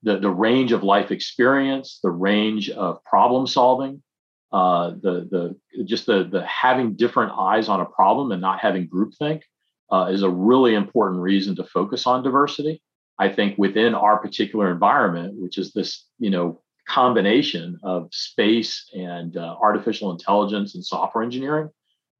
the 0.01 0.19
the 0.19 0.29
range 0.29 0.73
of 0.73 0.83
life 0.83 1.09
experience, 1.09 1.99
the 2.03 2.11
range 2.11 2.69
of 2.69 3.01
problem 3.05 3.47
solving, 3.47 4.03
uh, 4.51 4.89
the 4.89 5.55
the 5.71 5.83
just 5.85 6.05
the 6.05 6.25
the 6.25 6.45
having 6.45 6.95
different 6.95 7.31
eyes 7.37 7.69
on 7.69 7.79
a 7.79 7.85
problem 7.85 8.33
and 8.33 8.41
not 8.41 8.59
having 8.59 8.89
groupthink 8.89 9.41
uh, 9.89 10.09
is 10.11 10.21
a 10.21 10.29
really 10.29 10.75
important 10.75 11.21
reason 11.21 11.55
to 11.55 11.63
focus 11.63 12.05
on 12.05 12.23
diversity. 12.23 12.81
I 13.19 13.29
think 13.29 13.57
within 13.57 13.95
our 13.95 14.17
particular 14.17 14.71
environment, 14.71 15.35
which 15.37 15.57
is 15.57 15.73
this 15.73 16.05
you 16.19 16.29
know 16.29 16.61
combination 16.87 17.79
of 17.83 18.09
space 18.11 18.89
and 18.93 19.37
uh, 19.37 19.55
artificial 19.61 20.11
intelligence 20.11 20.75
and 20.75 20.85
software 20.85 21.23
engineering 21.23 21.69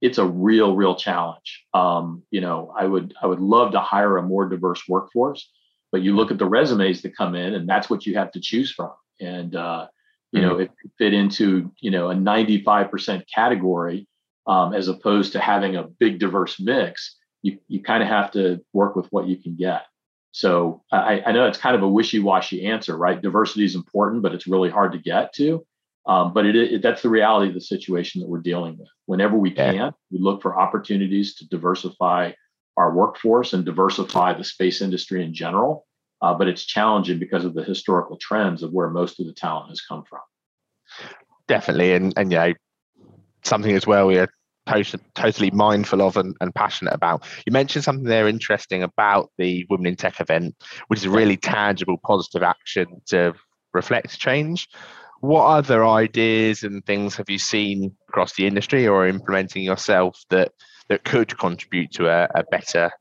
it's 0.04 0.18
a 0.18 0.26
real, 0.26 0.76
real 0.76 0.96
challenge. 0.96 1.64
Um, 1.74 2.24
you 2.30 2.42
know, 2.42 2.74
I 2.78 2.86
would 2.86 3.14
I 3.22 3.26
would 3.26 3.40
love 3.40 3.72
to 3.72 3.80
hire 3.80 4.18
a 4.18 4.22
more 4.22 4.50
diverse 4.50 4.84
workforce, 4.86 5.50
but 5.94 6.02
you 6.02 6.14
look 6.14 6.30
at 6.30 6.38
the 6.38 6.46
resumes 6.46 7.02
that 7.02 7.16
come 7.16 7.36
in, 7.36 7.54
and 7.54 7.70
that's 7.70 7.90
what 7.90 8.06
you 8.06 8.16
have 8.16 8.30
to 8.34 8.42
choose 8.42 8.70
from. 8.70 8.92
And 9.22 9.56
uh, 9.56 9.88
you 10.34 10.42
mm-hmm. 10.42 10.50
know, 10.50 10.60
it 10.60 10.72
fit 10.98 11.14
into 11.14 11.72
you 11.80 11.90
know 11.90 12.10
a 12.10 12.16
95% 12.16 13.24
category 13.34 14.06
um, 14.46 14.74
as 14.74 14.90
opposed 14.90 15.32
to 15.32 15.40
having 15.40 15.78
a 15.78 15.84
big 15.84 16.20
diverse 16.20 16.60
mix. 16.60 17.16
You 17.42 17.60
you 17.70 17.82
kind 17.82 18.04
of 18.04 18.10
have 18.10 18.30
to 18.32 18.60
work 18.74 18.98
with 18.98 19.08
what 19.10 19.28
you 19.28 19.38
can 19.38 19.56
get. 19.56 19.84
So 20.34 20.82
I, 20.92 21.22
I 21.28 21.32
know 21.32 21.48
it's 21.48 21.60
kind 21.60 21.76
of 21.76 21.84
a 21.84 21.88
wishy-washy 21.88 22.66
answer, 22.66 22.98
right? 22.98 23.22
Diversity 23.22 23.66
is 23.66 23.76
important, 23.76 24.24
but 24.24 24.34
it's 24.34 24.48
really 24.48 24.72
hard 24.72 24.92
to 24.94 24.98
get 24.98 25.32
to. 25.36 25.66
Um, 26.08 26.34
but 26.34 26.46
it, 26.48 26.56
it, 26.56 26.82
that's 26.82 27.04
the 27.04 27.10
reality 27.10 27.50
of 27.50 27.54
the 27.54 27.62
situation 27.62 28.20
that 28.20 28.28
we're 28.28 28.42
dealing 28.42 28.78
with. 28.78 28.90
Whenever 29.06 29.38
we 29.38 29.52
can, 29.52 29.94
we 30.12 30.20
look 30.20 30.42
for 30.42 30.60
opportunities 30.60 31.36
to 31.36 31.48
diversify 31.48 32.32
our 32.78 32.94
workforce 32.94 33.54
and 33.54 33.64
diversify 33.64 34.34
the 34.34 34.44
space 34.44 34.82
industry 34.82 35.24
in 35.24 35.34
general. 35.34 35.86
Uh, 36.20 36.34
but 36.34 36.48
it's 36.48 36.66
challenging 36.66 37.20
because 37.20 37.46
of 37.46 37.54
the 37.54 37.64
historical 37.64 38.18
trends 38.18 38.64
of 38.64 38.72
where 38.72 38.90
most 38.90 39.20
of 39.20 39.28
the 39.28 39.34
talent 39.34 39.70
has 39.70 39.82
come 39.82 40.04
from. 40.10 40.22
Definitely, 41.48 41.94
and 41.94 42.14
and 42.18 42.32
yeah, 42.32 42.54
something 43.44 43.76
as 43.76 43.86
well 43.86 44.08
we're 44.68 44.84
totally 45.16 45.52
mindful 45.52 46.02
of 46.02 46.18
and, 46.18 46.36
and 46.42 46.54
passionate 46.56 46.94
about. 46.94 47.26
You 47.46 47.52
mentioned 47.52 47.84
something 47.84 48.06
there 48.06 48.28
interesting 48.28 48.84
about 48.84 49.32
the 49.38 49.66
Women 49.70 49.88
in 49.88 49.96
Tech 49.96 50.20
event, 50.20 50.56
which 50.88 51.00
is 51.00 51.06
a 51.06 51.10
really 51.10 51.38
tangible, 51.38 51.98
positive 51.98 52.44
action 52.44 53.02
to 53.08 53.34
reflect 53.74 54.18
change. 54.20 54.68
What 55.20 55.46
other 55.46 55.86
ideas 55.86 56.64
and 56.64 56.86
things 56.86 57.16
have 57.16 57.30
you 57.30 57.40
seen 57.40 57.96
across 58.10 58.34
the 58.34 58.46
industry 58.46 58.88
or 58.88 59.08
implementing 59.08 59.64
yourself 59.64 60.22
that 60.30 60.52
that 60.90 61.06
could 61.06 61.38
contribute 61.38 61.92
to 61.94 62.10
a, 62.10 62.28
a 62.36 62.44
better, 62.44 62.92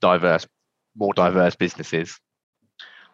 diverse, 0.00 0.46
more 0.96 1.12
diverse 1.14 1.54
businesses? 1.54 2.18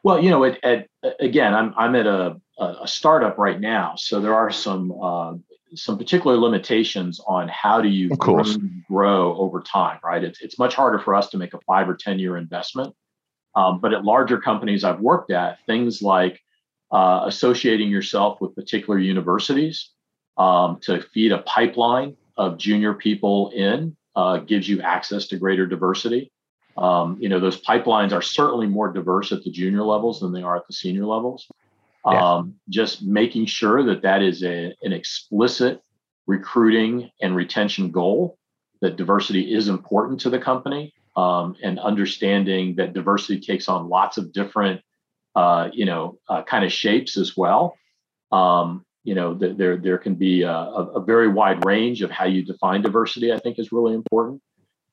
Well, 0.03 0.23
you 0.23 0.31
know, 0.31 0.45
it, 0.45 0.59
it, 0.63 0.89
again, 1.21 1.55
I'm 1.55 1.75
I'm 1.77 1.95
at 1.97 2.07
a, 2.07 2.37
a 2.59 2.89
startup 2.89 3.37
right 3.37 3.61
now, 3.61 3.95
so 3.97 4.21
there 4.21 4.35
are 4.35 4.51
some 4.51 4.93
uh, 4.93 5.35
some 5.75 5.99
particular 5.99 6.37
limitations 6.37 7.21
on 7.27 7.49
how 7.49 7.81
do 7.81 7.89
you 7.89 8.09
grow, 8.89 9.37
over 9.37 9.61
time, 9.61 9.99
right? 10.03 10.23
It's 10.25 10.41
it's 10.41 10.59
much 10.59 10.75
harder 10.75 10.99
for 10.99 11.15
us 11.15 11.31
to 11.31 11.39
make 11.39 11.55
a 11.55 11.61
five 11.67 11.89
or 11.89 11.95
ten 11.95 12.19
year 12.19 12.37
investment, 12.37 12.95
um, 13.55 13.81
but 13.81 13.93
at 13.93 14.05
larger 14.05 14.39
companies 14.41 14.85
I've 14.85 15.01
worked 15.01 15.31
at, 15.31 15.59
things 15.67 16.03
like 16.03 16.41
uh, 16.91 17.23
associating 17.27 17.91
yourself 17.91 18.41
with 18.41 18.55
particular 18.55 18.99
universities 18.99 19.91
um, 20.37 20.79
to 20.83 21.03
feed 21.03 21.33
a 21.33 21.39
pipeline 21.39 22.17
of 22.37 22.57
junior 22.59 22.95
people 22.95 23.51
in 23.51 23.97
uh, 24.17 24.39
gives 24.39 24.69
you 24.69 24.81
access 24.81 25.27
to 25.29 25.39
greater 25.39 25.67
diversity. 25.67 26.33
Um, 26.77 27.17
you 27.21 27.29
know, 27.29 27.41
those 27.41 27.61
pipelines 27.61 28.13
are 28.13 28.23
certainly 28.23 28.67
more 28.67 28.93
diverse 28.93 29.33
at 29.33 29.43
the 29.43 29.51
junior 29.51 29.83
levels 29.83 30.21
than 30.21 30.33
they 30.33 30.43
are 30.43 30.57
at 30.57 30.67
the 30.67 30.73
senior 30.73 31.05
levels. 31.05 31.49
Yeah. 32.13 32.35
Um, 32.35 32.55
just 32.69 33.03
making 33.03 33.47
sure 33.47 33.83
that 33.85 34.03
that 34.03 34.23
is 34.23 34.43
a, 34.43 34.75
an 34.83 34.93
explicit 34.93 35.83
recruiting 36.27 37.11
and 37.21 37.35
retention 37.35 37.91
goal, 37.91 38.39
that 38.81 38.97
diversity 38.97 39.53
is 39.53 39.69
important 39.69 40.21
to 40.21 40.31
the 40.31 40.39
company, 40.39 40.95
um, 41.17 41.57
and 41.63 41.79
understanding 41.79 42.77
that 42.77 42.93
diversity 42.93 43.41
takes 43.41 43.69
on 43.69 43.89
lots 43.89 44.19
of 44.19 44.33
different 44.33 44.81
uh, 45.39 45.71
you 45.73 45.85
know, 45.85 46.19
uh, 46.29 46.43
kind 46.43 46.65
of 46.65 46.73
shapes 46.73 47.17
as 47.17 47.37
well. 47.37 47.77
Um, 48.33 48.85
you 49.05 49.15
know, 49.15 49.35
th- 49.35 49.57
there 49.57 49.77
there 49.77 49.97
can 49.97 50.17
be 50.17 50.43
a, 50.43 50.51
a, 50.53 51.01
very 51.01 51.29
wide 51.29 51.65
range 51.65 52.03
of 52.03 52.11
how 52.11 52.25
you 52.25 52.45
define 52.45 52.83
diversity. 52.83 53.33
I 53.33 53.39
think 53.39 53.59
is 53.59 53.71
really 53.71 53.95
important. 53.95 54.43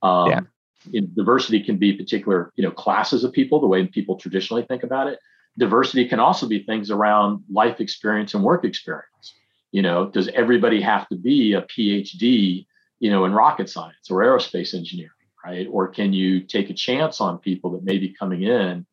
Um, 0.03 0.29
yeah. 0.29 1.01
Diversity 1.15 1.63
can 1.63 1.77
be 1.77 1.93
particular, 1.93 2.51
you 2.55 2.63
know, 2.63 2.69
classes 2.69 3.23
of 3.23 3.33
people, 3.33 3.59
the 3.59 3.65
way 3.65 3.87
people 3.87 4.17
traditionally 4.17 4.63
think 4.69 4.83
about 4.83 5.07
it. 5.07 5.17
Diversity 5.57 6.07
can 6.07 6.19
also 6.19 6.47
be 6.47 6.63
things 6.63 6.91
around 6.91 7.43
life 7.51 7.79
experience 7.79 8.33
and 8.33 8.43
work 8.43 8.65
experience. 8.65 9.33
You 9.71 9.81
know, 9.81 10.09
does 10.09 10.27
everybody 10.29 10.81
have 10.81 11.07
to 11.09 11.15
be 11.15 11.53
a 11.53 11.61
PhD, 11.63 12.65
you 12.99 13.11
know, 13.11 13.25
in 13.25 13.33
rocket 13.33 13.69
science 13.69 14.09
or 14.09 14.21
aerospace 14.21 14.73
engineering, 14.73 15.11
right? 15.45 15.67
Or 15.69 15.87
can 15.87 16.13
you 16.13 16.41
take 16.41 16.69
a 16.69 16.73
chance 16.73 17.19
on 17.21 17.39
people 17.39 17.71
that 17.71 17.83
may 17.83 17.97
be 17.97 18.13
coming 18.17 18.43
in 18.43 18.85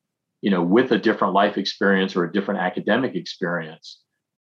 you 0.42 0.50
know, 0.50 0.62
with 0.62 0.90
a 0.92 0.98
different 0.98 1.32
life 1.32 1.56
experience 1.56 2.14
or 2.14 2.24
a 2.24 2.32
different 2.32 2.60
academic 2.60 3.14
experience, 3.14 4.00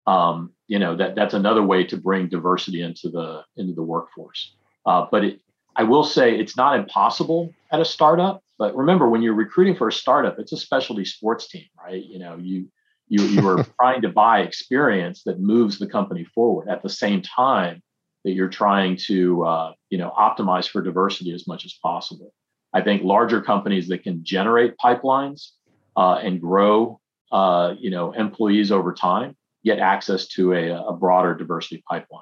um, 0.07 0.51
you 0.67 0.79
know, 0.79 0.95
that 0.95 1.13
that's 1.13 1.33
another 1.33 1.61
way 1.61 1.83
to 1.83 1.97
bring 1.97 2.29
diversity 2.29 2.81
into 2.81 3.09
the 3.09 3.43
into 3.57 3.73
the 3.73 3.83
workforce. 3.83 4.55
Uh, 4.85 5.05
but 5.11 5.25
it, 5.25 5.41
I 5.75 5.83
will 5.83 6.05
say 6.05 6.39
it's 6.39 6.57
not 6.57 6.79
impossible 6.79 7.53
at 7.71 7.81
a 7.81 7.85
startup. 7.85 8.41
But 8.59 8.75
remember, 8.75 9.09
when 9.09 9.21
you're 9.21 9.33
recruiting 9.33 9.75
for 9.75 9.87
a 9.87 9.91
startup, 9.91 10.37
it's 10.37 10.51
a 10.51 10.57
specialty 10.57 11.05
sports 11.05 11.47
team, 11.47 11.65
right? 11.81 12.03
You 12.03 12.19
know, 12.19 12.37
you 12.37 12.67
you 13.07 13.23
you 13.23 13.47
are 13.47 13.63
trying 13.79 14.01
to 14.01 14.09
buy 14.09 14.41
experience 14.41 15.23
that 15.23 15.39
moves 15.39 15.79
the 15.79 15.87
company 15.87 16.25
forward 16.25 16.67
at 16.67 16.83
the 16.83 16.89
same 16.89 17.21
time 17.21 17.81
that 18.25 18.31
you're 18.31 18.49
trying 18.49 18.97
to 19.07 19.43
uh, 19.45 19.71
you 19.89 19.97
know 19.97 20.11
optimize 20.11 20.69
for 20.69 20.81
diversity 20.81 21.33
as 21.33 21.47
much 21.47 21.65
as 21.65 21.73
possible. 21.81 22.33
I 22.73 22.81
think 22.81 23.01
larger 23.01 23.41
companies 23.41 23.87
that 23.87 24.03
can 24.03 24.23
generate 24.23 24.77
pipelines 24.77 25.51
uh, 25.95 26.19
and 26.21 26.39
grow, 26.39 26.99
uh, 27.31 27.73
you 27.79 27.89
know, 27.89 28.11
employees 28.11 28.71
over 28.71 28.93
time, 28.93 29.35
get 29.63 29.79
access 29.79 30.27
to 30.27 30.53
a, 30.53 30.89
a 30.89 30.93
broader 30.93 31.33
diversity 31.33 31.81
pipeline. 31.89 32.21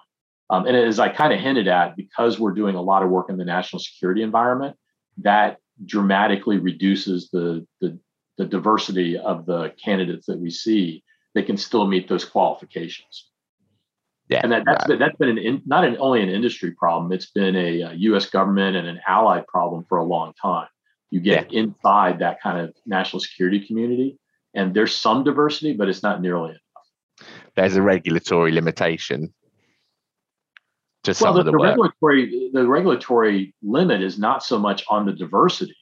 Um, 0.49 0.65
and 0.65 0.77
as 0.77 0.99
I 0.99 1.09
kind 1.09 1.33
of 1.33 1.41
hinted 1.41 1.67
at, 1.67 1.97
because 1.97 2.39
we're 2.39 2.53
doing 2.53 2.75
a 2.75 2.81
lot 2.81 3.03
of 3.03 3.09
work 3.09 3.29
in 3.29 3.37
the 3.37 3.43
national 3.43 3.81
security 3.81 4.21
environment, 4.21 4.77
that 5.17 5.57
dramatically 5.85 6.57
reduces 6.57 7.29
the, 7.29 7.65
the, 7.81 7.99
the 8.37 8.45
diversity 8.45 9.17
of 9.17 9.45
the 9.45 9.73
candidates 9.83 10.25
that 10.27 10.39
we 10.39 10.49
see 10.49 11.03
that 11.35 11.45
can 11.45 11.57
still 11.57 11.87
meet 11.87 12.07
those 12.07 12.25
qualifications. 12.25 13.29
Yeah, 14.29 14.41
and 14.43 14.51
that, 14.51 14.63
that's 14.65 14.85
been, 14.85 14.99
that's 14.99 15.15
been 15.17 15.29
an 15.29 15.37
in, 15.37 15.61
not 15.65 15.85
an, 15.85 15.95
only 15.99 16.21
an 16.21 16.29
industry 16.29 16.71
problem; 16.71 17.13
it's 17.13 17.31
been 17.31 17.55
a, 17.55 17.83
uh, 17.83 17.91
a, 17.91 17.93
U.S. 17.93 18.25
government 18.25 18.75
and 18.75 18.85
an 18.85 18.99
allied 19.07 19.47
problem 19.47 19.85
for 19.87 19.99
a 19.99 20.03
long 20.03 20.33
time. 20.41 20.67
You 21.11 21.21
get 21.21 21.53
yeah. 21.53 21.61
inside 21.61 22.19
that 22.19 22.41
kind 22.41 22.59
of 22.59 22.73
national 22.85 23.21
security 23.21 23.65
community, 23.65 24.19
and 24.53 24.73
there's 24.73 24.93
some 24.93 25.23
diversity, 25.23 25.73
but 25.73 25.87
it's 25.87 26.03
not 26.03 26.21
nearly 26.21 26.49
enough. 26.49 27.29
There's 27.55 27.77
a 27.77 27.81
regulatory 27.81 28.51
limitation 28.51 29.33
to 31.07 31.13
some 31.13 31.33
well, 31.33 31.33
the, 31.33 31.39
of 31.39 31.45
the, 31.45 31.51
the 31.51 31.57
regulatory 31.57 32.49
the 32.53 32.67
regulatory 32.67 33.55
limit 33.61 34.01
is 34.01 34.17
not 34.17 34.43
so 34.43 34.57
much 34.57 34.83
on 34.89 35.05
the 35.05 35.13
diversity, 35.13 35.77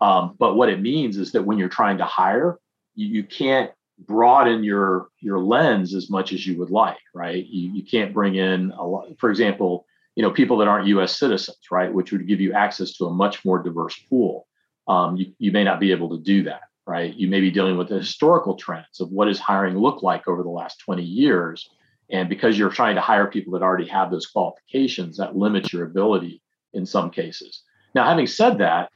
um, 0.00 0.34
but 0.38 0.56
what 0.56 0.68
it 0.68 0.80
means 0.80 1.16
is 1.16 1.32
that 1.32 1.44
when 1.44 1.58
you're 1.58 1.68
trying 1.68 1.98
to 1.98 2.04
hire, 2.04 2.58
you, 2.94 3.06
you 3.06 3.24
can't 3.24 3.70
broaden 4.06 4.64
your 4.64 5.08
your 5.20 5.38
lens 5.38 5.94
as 5.94 6.08
much 6.10 6.32
as 6.32 6.46
you 6.46 6.58
would 6.58 6.70
like, 6.70 6.98
right? 7.14 7.46
You, 7.46 7.72
you 7.72 7.84
can't 7.84 8.14
bring 8.14 8.34
in 8.36 8.70
a 8.72 8.86
lot, 8.86 9.08
for 9.18 9.30
example, 9.30 9.86
you 10.16 10.22
know, 10.22 10.30
people 10.30 10.56
that 10.58 10.68
aren't 10.68 10.88
U.S. 10.88 11.18
citizens, 11.18 11.58
right, 11.70 11.92
which 11.92 12.12
would 12.12 12.26
give 12.26 12.40
you 12.40 12.52
access 12.52 12.96
to 12.96 13.06
a 13.06 13.12
much 13.12 13.44
more 13.44 13.62
diverse 13.62 13.96
pool 14.08 14.46
um, 14.90 15.16
you, 15.16 15.32
you 15.38 15.52
may 15.52 15.62
not 15.62 15.78
be 15.78 15.92
able 15.92 16.10
to 16.10 16.18
do 16.18 16.42
that, 16.44 16.62
right? 16.84 17.14
You 17.14 17.28
may 17.28 17.40
be 17.40 17.50
dealing 17.50 17.78
with 17.78 17.88
the 17.88 17.98
historical 17.98 18.56
trends 18.56 19.00
of 19.00 19.10
what 19.10 19.26
does 19.26 19.38
hiring 19.38 19.78
look 19.78 20.02
like 20.02 20.26
over 20.26 20.42
the 20.42 20.48
last 20.48 20.80
20 20.80 21.02
years. 21.02 21.70
And 22.12 22.28
because 22.28 22.58
you're 22.58 22.70
trying 22.70 22.96
to 22.96 23.00
hire 23.00 23.26
people 23.26 23.52
that 23.52 23.62
already 23.62 23.86
have 23.88 24.10
those 24.10 24.26
qualifications, 24.26 25.16
that 25.18 25.36
limits 25.36 25.72
your 25.72 25.84
ability 25.84 26.42
in 26.72 26.86
some 26.86 27.10
cases. 27.10 27.62
Now, 27.94 28.04
having 28.04 28.26
said 28.26 28.58
that, 28.58 28.90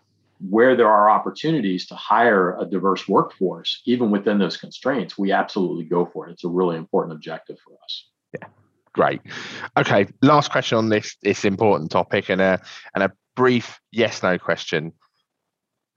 where 0.50 0.77
there 0.77 0.90
are 0.90 1.09
opportunities 1.09 1.87
to 1.87 1.94
hire 1.94 2.57
a 2.59 2.66
diverse 2.66 3.09
workforce, 3.09 3.81
even 3.87 4.11
within 4.11 4.38
those 4.38 4.57
constraints, 4.57 5.16
we 5.16 5.33
absolutely 5.33 5.85
go 5.85 6.05
for 6.07 6.29
it. 6.29 6.33
It's 6.33 6.44
a 6.44 6.48
really 6.48 6.77
important 6.77 7.14
objective 7.14 7.57
for 7.64 7.74
us. 7.83 8.09
Yeah, 8.33 8.48
great. 8.92 9.20
Okay, 9.77 10.09
last 10.22 10.50
question 10.50 10.77
on 10.79 10.88
this 10.88 11.16
this 11.22 11.44
important 11.44 11.92
topic, 11.92 12.29
and 12.29 12.40
a 12.40 12.60
and 12.94 13.04
a 13.04 13.12
brief 13.37 13.81
yes/no 13.92 14.38
question. 14.38 14.92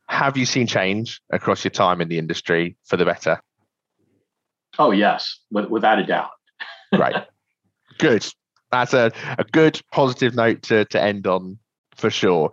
Have 0.07 0.37
you 0.37 0.45
seen 0.45 0.67
change 0.67 1.19
across 1.31 1.63
your 1.63 1.71
time 1.71 1.99
in 1.99 2.07
the 2.07 2.17
industry 2.19 2.77
for 2.85 2.95
the 2.95 3.05
better? 3.05 3.41
Oh, 4.79 4.91
yes, 4.91 5.39
without 5.51 5.99
a 5.99 6.05
doubt. 6.05 6.29
Right. 6.93 7.25
Good. 7.97 8.25
That's 8.71 8.93
a, 8.93 9.11
a 9.37 9.43
good 9.43 9.81
positive 9.91 10.35
note 10.35 10.61
to, 10.63 10.85
to 10.85 11.01
end 11.01 11.25
on 11.25 11.57
for 11.95 12.09
sure. 12.09 12.51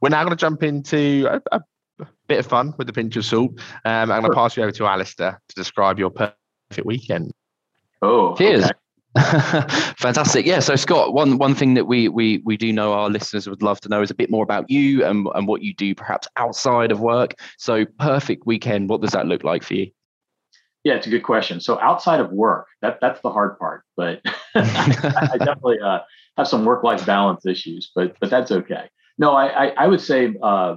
We're 0.00 0.08
now 0.08 0.22
going 0.24 0.36
to 0.36 0.40
jump 0.40 0.62
into 0.62 1.28
a, 1.30 1.40
a 1.52 1.60
bit 2.28 2.38
of 2.38 2.46
fun 2.46 2.74
with 2.78 2.88
a 2.88 2.92
pinch 2.92 3.16
of 3.16 3.24
salt. 3.24 3.52
Um, 3.84 4.10
I'm 4.10 4.22
going 4.22 4.24
to 4.24 4.34
pass 4.34 4.56
you 4.56 4.62
over 4.62 4.72
to 4.72 4.86
Alistair 4.86 5.40
to 5.48 5.54
describe 5.54 5.98
your 5.98 6.10
perfect 6.10 6.84
weekend. 6.84 7.32
Oh, 8.02 8.34
cheers. 8.36 8.64
Okay. 8.64 8.72
Fantastic. 9.98 10.46
Yeah. 10.46 10.60
So 10.60 10.76
Scott, 10.76 11.12
one 11.12 11.36
one 11.36 11.54
thing 11.54 11.74
that 11.74 11.86
we 11.86 12.08
we 12.08 12.42
we 12.44 12.56
do 12.56 12.72
know 12.72 12.92
our 12.92 13.10
listeners 13.10 13.48
would 13.48 13.60
love 13.60 13.80
to 13.80 13.88
know 13.88 14.02
is 14.02 14.10
a 14.10 14.14
bit 14.14 14.30
more 14.30 14.44
about 14.44 14.70
you 14.70 15.04
and, 15.04 15.26
and 15.34 15.48
what 15.48 15.62
you 15.62 15.74
do 15.74 15.96
perhaps 15.96 16.28
outside 16.36 16.92
of 16.92 17.00
work. 17.00 17.34
So 17.58 17.84
perfect 17.98 18.46
weekend, 18.46 18.88
what 18.88 19.00
does 19.00 19.10
that 19.10 19.26
look 19.26 19.42
like 19.42 19.64
for 19.64 19.74
you? 19.74 19.90
Yeah, 20.84 20.94
it's 20.94 21.06
a 21.06 21.10
good 21.10 21.22
question. 21.22 21.60
So 21.60 21.78
outside 21.80 22.20
of 22.20 22.30
work, 22.32 22.66
that 22.80 22.98
that's 23.00 23.20
the 23.20 23.30
hard 23.30 23.58
part, 23.58 23.84
but 23.96 24.20
I 24.54 25.36
definitely 25.38 25.80
uh, 25.80 26.00
have 26.36 26.48
some 26.48 26.64
work 26.64 26.82
life 26.84 27.04
balance 27.04 27.44
issues, 27.46 27.90
but 27.94 28.16
but 28.20 28.30
that's 28.30 28.50
okay. 28.50 28.88
No, 29.18 29.32
I 29.32 29.66
I, 29.66 29.66
I 29.76 29.86
would 29.86 30.00
say 30.00 30.34
uh, 30.42 30.76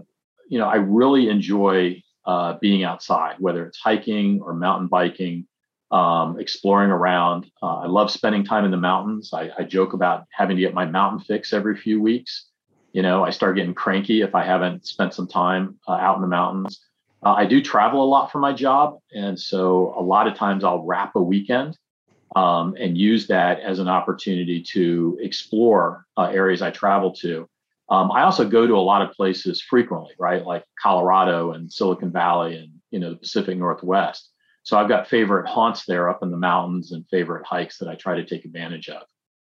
you 0.50 0.60
know 0.60 0.68
I 0.68 0.76
really 0.76 1.30
enjoy 1.30 2.04
uh, 2.26 2.58
being 2.60 2.84
outside, 2.84 3.36
whether 3.40 3.66
it's 3.66 3.78
hiking 3.78 4.42
or 4.42 4.54
mountain 4.54 4.88
biking, 4.88 5.48
um, 5.92 6.40
exploring 6.40 6.90
around. 6.90 7.50
Uh, 7.62 7.80
I 7.80 7.88
love 7.88 8.12
spending 8.12 8.44
time 8.44 8.66
in 8.66 8.72
the 8.72 8.78
mountains. 8.78 9.32
I, 9.34 9.52
I, 9.58 9.64
joke 9.64 9.94
about 9.94 10.24
having 10.32 10.56
to 10.56 10.62
get 10.62 10.74
my 10.74 10.86
mountain 10.86 11.20
fix 11.20 11.54
every 11.54 11.76
few 11.76 12.02
weeks. 12.02 12.46
You 12.94 13.02
know, 13.02 13.24
I 13.24 13.30
start 13.32 13.58
getting 13.58 13.74
cranky 13.74 14.22
if 14.22 14.36
I 14.36 14.46
haven't 14.46 14.88
spent 14.88 15.14
some 15.14 15.28
time 15.28 15.78
uh, 15.88 15.94
out 15.94 16.16
in 16.16 16.22
the 16.22 16.28
mountains. 16.28 16.80
Uh, 17.26 17.34
I 17.34 17.46
do 17.46 17.62
travel 17.62 18.04
a 18.04 18.06
lot 18.06 18.32
for 18.32 18.40
my 18.40 18.54
job. 18.54 18.98
And 19.14 19.40
so 19.40 19.94
a 19.98 20.02
lot 20.02 20.28
of 20.28 20.36
times 20.36 20.64
I'll 20.64 20.84
wrap 20.84 21.16
a 21.16 21.22
weekend 21.22 21.78
um, 22.36 22.76
and 22.80 22.98
use 22.98 23.28
that 23.28 23.60
as 23.62 23.80
an 23.80 23.88
opportunity 23.88 24.62
to 24.74 25.18
explore 25.22 26.06
uh, 26.18 26.24
areas 26.24 26.62
I 26.62 26.72
travel 26.72 27.14
to. 27.16 27.48
Um, 27.90 28.12
I 28.12 28.24
also 28.24 28.48
go 28.48 28.66
to 28.66 28.74
a 28.74 28.78
lot 28.78 29.02
of 29.02 29.12
places 29.12 29.62
frequently, 29.62 30.14
right? 30.18 30.44
Like 30.46 30.64
Colorado 30.82 31.52
and 31.52 31.72
Silicon 31.72 32.12
Valley 32.12 32.58
and 32.58 32.72
you 32.92 33.00
know 33.00 33.12
the 33.12 33.18
Pacific 33.18 33.58
Northwest. 33.58 34.30
So 34.64 34.78
I've 34.78 34.88
got 34.88 35.08
favorite 35.08 35.48
haunts 35.48 35.86
there 35.86 36.10
up 36.10 36.24
in 36.24 36.32
the 36.32 36.38
mountains 36.38 36.94
and 36.94 37.06
favorite 37.10 37.46
hikes 37.46 37.78
that 37.80 37.90
I 37.90 37.96
try 37.96 38.16
to 38.16 38.26
take 38.26 38.46
advantage 38.46 38.90
of. 38.90 39.04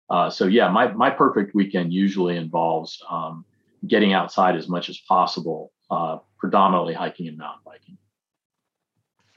Uh, 0.09 0.31
so 0.31 0.47
yeah, 0.47 0.69
my 0.69 0.93
my 0.93 1.11
perfect 1.11 1.55
weekend 1.55 1.93
usually 1.93 2.37
involves 2.37 3.03
um, 3.11 3.45
getting 3.87 4.13
outside 4.13 4.57
as 4.57 4.69
much 4.69 4.89
as 4.89 4.99
possible, 4.99 5.73
uh, 5.91 6.19
predominantly 6.39 6.95
hiking 6.95 7.29
and 7.29 7.37
mountain 7.37 7.61
biking. 7.65 7.99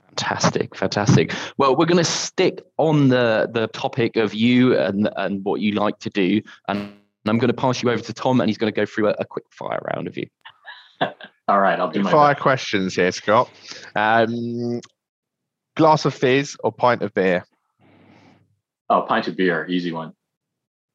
Fantastic, 0.07 0.75
fantastic. 0.75 1.33
Well, 1.57 1.75
we're 1.75 1.85
going 1.85 1.97
to 1.97 2.03
stick 2.03 2.61
on 2.77 3.07
the 3.07 3.49
the 3.51 3.67
topic 3.67 4.17
of 4.17 4.33
you 4.33 4.77
and 4.77 5.09
and 5.15 5.43
what 5.45 5.61
you 5.61 5.71
like 5.71 5.99
to 5.99 6.09
do, 6.09 6.41
and 6.67 6.93
I'm 7.25 7.37
going 7.37 7.47
to 7.47 7.53
pass 7.53 7.81
you 7.81 7.89
over 7.89 8.01
to 8.01 8.13
Tom, 8.13 8.41
and 8.41 8.49
he's 8.49 8.57
going 8.57 8.71
to 8.71 8.75
go 8.75 8.85
through 8.85 9.07
a, 9.07 9.15
a 9.19 9.25
quick 9.25 9.45
fire 9.51 9.79
round 9.93 10.07
of 10.07 10.17
you. 10.17 10.27
All 11.47 11.59
right, 11.59 11.79
I'll 11.79 11.89
do 11.89 12.03
my 12.03 12.11
fire 12.11 12.33
best. 12.33 12.41
questions 12.41 12.95
here, 12.95 13.11
Scott. 13.11 13.49
Um, 13.95 14.81
glass 15.75 16.05
of 16.05 16.13
fizz 16.13 16.57
or 16.63 16.71
pint 16.71 17.01
of 17.01 17.13
beer? 17.13 17.45
Oh, 18.89 19.03
pint 19.03 19.27
of 19.27 19.37
beer, 19.37 19.65
easy 19.67 19.91
one. 19.91 20.13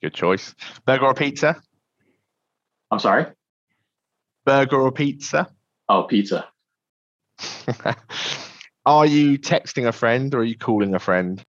Good 0.03 0.15
choice. 0.15 0.55
Burger 0.85 1.07
or 1.07 1.15
pizza? 1.15 1.57
I'm 2.91 2.99
sorry. 2.99 3.27
Burger 4.45 4.81
or 4.81 4.93
pizza? 4.93 5.49
Oh, 5.89 6.05
pizza. 6.05 6.49
are 8.87 9.07
you 9.07 9.39
texting 9.39 9.87
a 9.87 9.93
friend 9.93 10.35
or 10.35 10.41
are 10.41 10.45
you 10.45 10.57
calling 10.57 10.95
a 10.95 10.99
friend? 10.99 11.43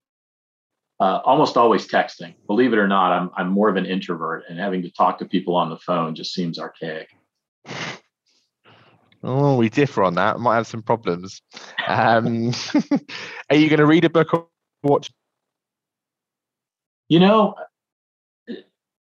Uh, 0.99 1.21
almost 1.23 1.57
always 1.57 1.87
texting. 1.87 2.33
Believe 2.47 2.73
it 2.73 2.79
or 2.79 2.87
not, 2.87 3.11
I'm 3.11 3.29
I'm 3.35 3.49
more 3.49 3.69
of 3.69 3.75
an 3.75 3.85
introvert, 3.85 4.45
and 4.49 4.57
having 4.57 4.81
to 4.81 4.91
talk 4.91 5.19
to 5.19 5.25
people 5.25 5.55
on 5.55 5.69
the 5.69 5.77
phone 5.77 6.15
just 6.15 6.33
seems 6.33 6.59
archaic. 6.59 7.09
Oh, 9.23 9.55
we 9.57 9.67
differ 9.67 10.03
on 10.03 10.13
that. 10.13 10.39
Might 10.39 10.55
have 10.55 10.67
some 10.67 10.83
problems. 10.83 11.41
Um, 11.87 12.53
are 13.49 13.55
you 13.55 13.67
going 13.67 13.79
to 13.79 13.85
read 13.85 14.05
a 14.05 14.09
book 14.09 14.33
or 14.33 14.47
watch? 14.83 15.11
You 17.09 17.19
know, 17.19 17.55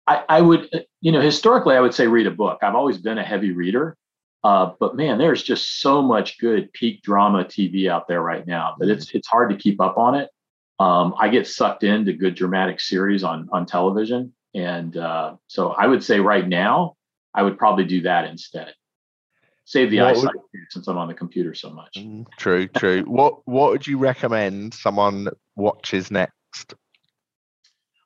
I, 0.06 0.24
I 0.28 0.40
would. 0.40 0.68
You 1.00 1.12
know, 1.12 1.20
historically, 1.20 1.76
I 1.76 1.80
would 1.80 1.94
say 1.94 2.06
read 2.06 2.26
a 2.26 2.32
book. 2.32 2.58
I've 2.62 2.74
always 2.74 2.98
been 2.98 3.18
a 3.18 3.24
heavy 3.24 3.52
reader, 3.52 3.96
uh, 4.42 4.72
but 4.80 4.96
man, 4.96 5.18
there's 5.18 5.42
just 5.42 5.80
so 5.80 6.00
much 6.00 6.38
good 6.38 6.72
peak 6.72 7.02
drama 7.02 7.44
TV 7.44 7.88
out 7.88 8.08
there 8.08 8.22
right 8.22 8.46
now 8.46 8.74
that 8.78 8.88
it's 8.88 9.10
it's 9.12 9.28
hard 9.28 9.50
to 9.50 9.56
keep 9.56 9.80
up 9.80 9.98
on 9.98 10.14
it. 10.14 10.30
Um, 10.78 11.14
I 11.18 11.28
get 11.28 11.46
sucked 11.46 11.84
into 11.84 12.14
good 12.14 12.34
dramatic 12.34 12.80
series 12.80 13.22
on 13.22 13.48
on 13.52 13.66
television, 13.66 14.32
and 14.54 14.96
uh, 14.96 15.34
so 15.46 15.70
I 15.70 15.86
would 15.86 16.02
say 16.02 16.20
right 16.20 16.46
now 16.46 16.96
I 17.34 17.42
would 17.42 17.58
probably 17.58 17.84
do 17.84 18.02
that 18.02 18.24
instead. 18.24 18.72
Save 19.66 19.90
the 19.90 20.00
what 20.00 20.16
eyesight 20.16 20.34
would, 20.34 20.60
since 20.70 20.88
I'm 20.88 20.96
on 20.96 21.08
the 21.08 21.14
computer 21.14 21.54
so 21.54 21.70
much. 21.70 21.94
Mm, 21.98 22.26
true, 22.38 22.66
true. 22.66 23.02
what 23.02 23.46
what 23.46 23.70
would 23.72 23.86
you 23.86 23.98
recommend 23.98 24.72
someone 24.72 25.28
watches 25.54 26.10
next? 26.10 26.74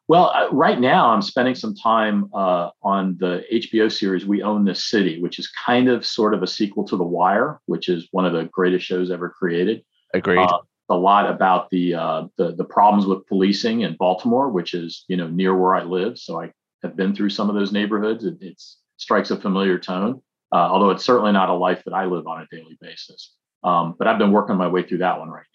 Well, 0.06 0.30
uh, 0.34 0.48
right 0.50 0.78
now 0.78 1.10
I'm 1.10 1.22
spending 1.22 1.54
some 1.54 1.74
time 1.74 2.28
uh, 2.34 2.70
on 2.82 3.16
the 3.18 3.42
HBO 3.52 3.90
series 3.90 4.26
We 4.26 4.42
Own 4.42 4.64
This 4.64 4.84
City, 4.84 5.20
which 5.20 5.38
is 5.38 5.50
kind 5.64 5.88
of 5.88 6.04
sort 6.04 6.34
of 6.34 6.42
a 6.42 6.46
sequel 6.46 6.84
to 6.88 6.96
The 6.96 7.04
Wire, 7.04 7.60
which 7.66 7.88
is 7.88 8.08
one 8.10 8.26
of 8.26 8.34
the 8.34 8.44
greatest 8.44 8.84
shows 8.84 9.10
ever 9.10 9.30
created. 9.30 9.82
Agreed. 10.12 10.38
Uh, 10.38 10.58
a 10.90 10.94
lot 10.94 11.30
about 11.30 11.70
the, 11.70 11.94
uh, 11.94 12.24
the 12.36 12.54
the 12.54 12.64
problems 12.64 13.06
with 13.06 13.26
policing 13.26 13.80
in 13.80 13.96
Baltimore, 13.96 14.50
which 14.50 14.74
is 14.74 15.06
you 15.08 15.16
know 15.16 15.28
near 15.28 15.56
where 15.56 15.74
I 15.74 15.82
live, 15.82 16.18
so 16.18 16.38
I 16.38 16.52
have 16.82 16.94
been 16.94 17.14
through 17.14 17.30
some 17.30 17.48
of 17.48 17.54
those 17.54 17.72
neighborhoods. 17.72 18.24
It 18.24 18.36
it's, 18.42 18.78
strikes 18.96 19.30
a 19.30 19.40
familiar 19.40 19.78
tone, 19.78 20.22
uh, 20.52 20.56
although 20.56 20.90
it's 20.90 21.04
certainly 21.04 21.32
not 21.32 21.48
a 21.48 21.54
life 21.54 21.82
that 21.84 21.94
I 21.94 22.04
live 22.04 22.26
on 22.26 22.42
a 22.42 22.46
daily 22.54 22.78
basis. 22.80 23.32
Um, 23.62 23.94
but 23.98 24.06
I've 24.06 24.18
been 24.18 24.30
working 24.30 24.56
my 24.56 24.68
way 24.68 24.82
through 24.82 24.98
that 24.98 25.18
one 25.18 25.30
right 25.30 25.46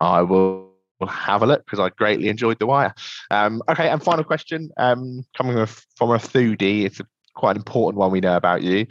now. 0.00 0.06
I 0.06 0.22
will 0.22 0.63
will 1.00 1.08
have 1.08 1.42
a 1.42 1.46
look 1.46 1.64
because 1.64 1.80
I 1.80 1.90
greatly 1.90 2.28
enjoyed 2.28 2.58
The 2.58 2.66
Wire. 2.66 2.94
Um, 3.30 3.62
okay, 3.68 3.88
and 3.88 4.02
final 4.02 4.24
question 4.24 4.70
um, 4.76 5.24
coming 5.36 5.54
from 5.96 6.10
a 6.10 6.18
foodie, 6.18 6.84
it's 6.84 7.00
a, 7.00 7.06
quite 7.34 7.52
an 7.52 7.58
important 7.58 7.98
one 7.98 8.10
we 8.10 8.20
know 8.20 8.36
about 8.36 8.62
you. 8.62 8.86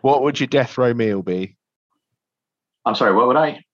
What 0.00 0.22
would 0.22 0.40
your 0.40 0.46
death 0.46 0.76
row 0.78 0.94
meal 0.94 1.22
be? 1.22 1.56
I'm 2.84 2.94
sorry, 2.94 3.14
what 3.14 3.26
would 3.26 3.36
I? 3.36 3.64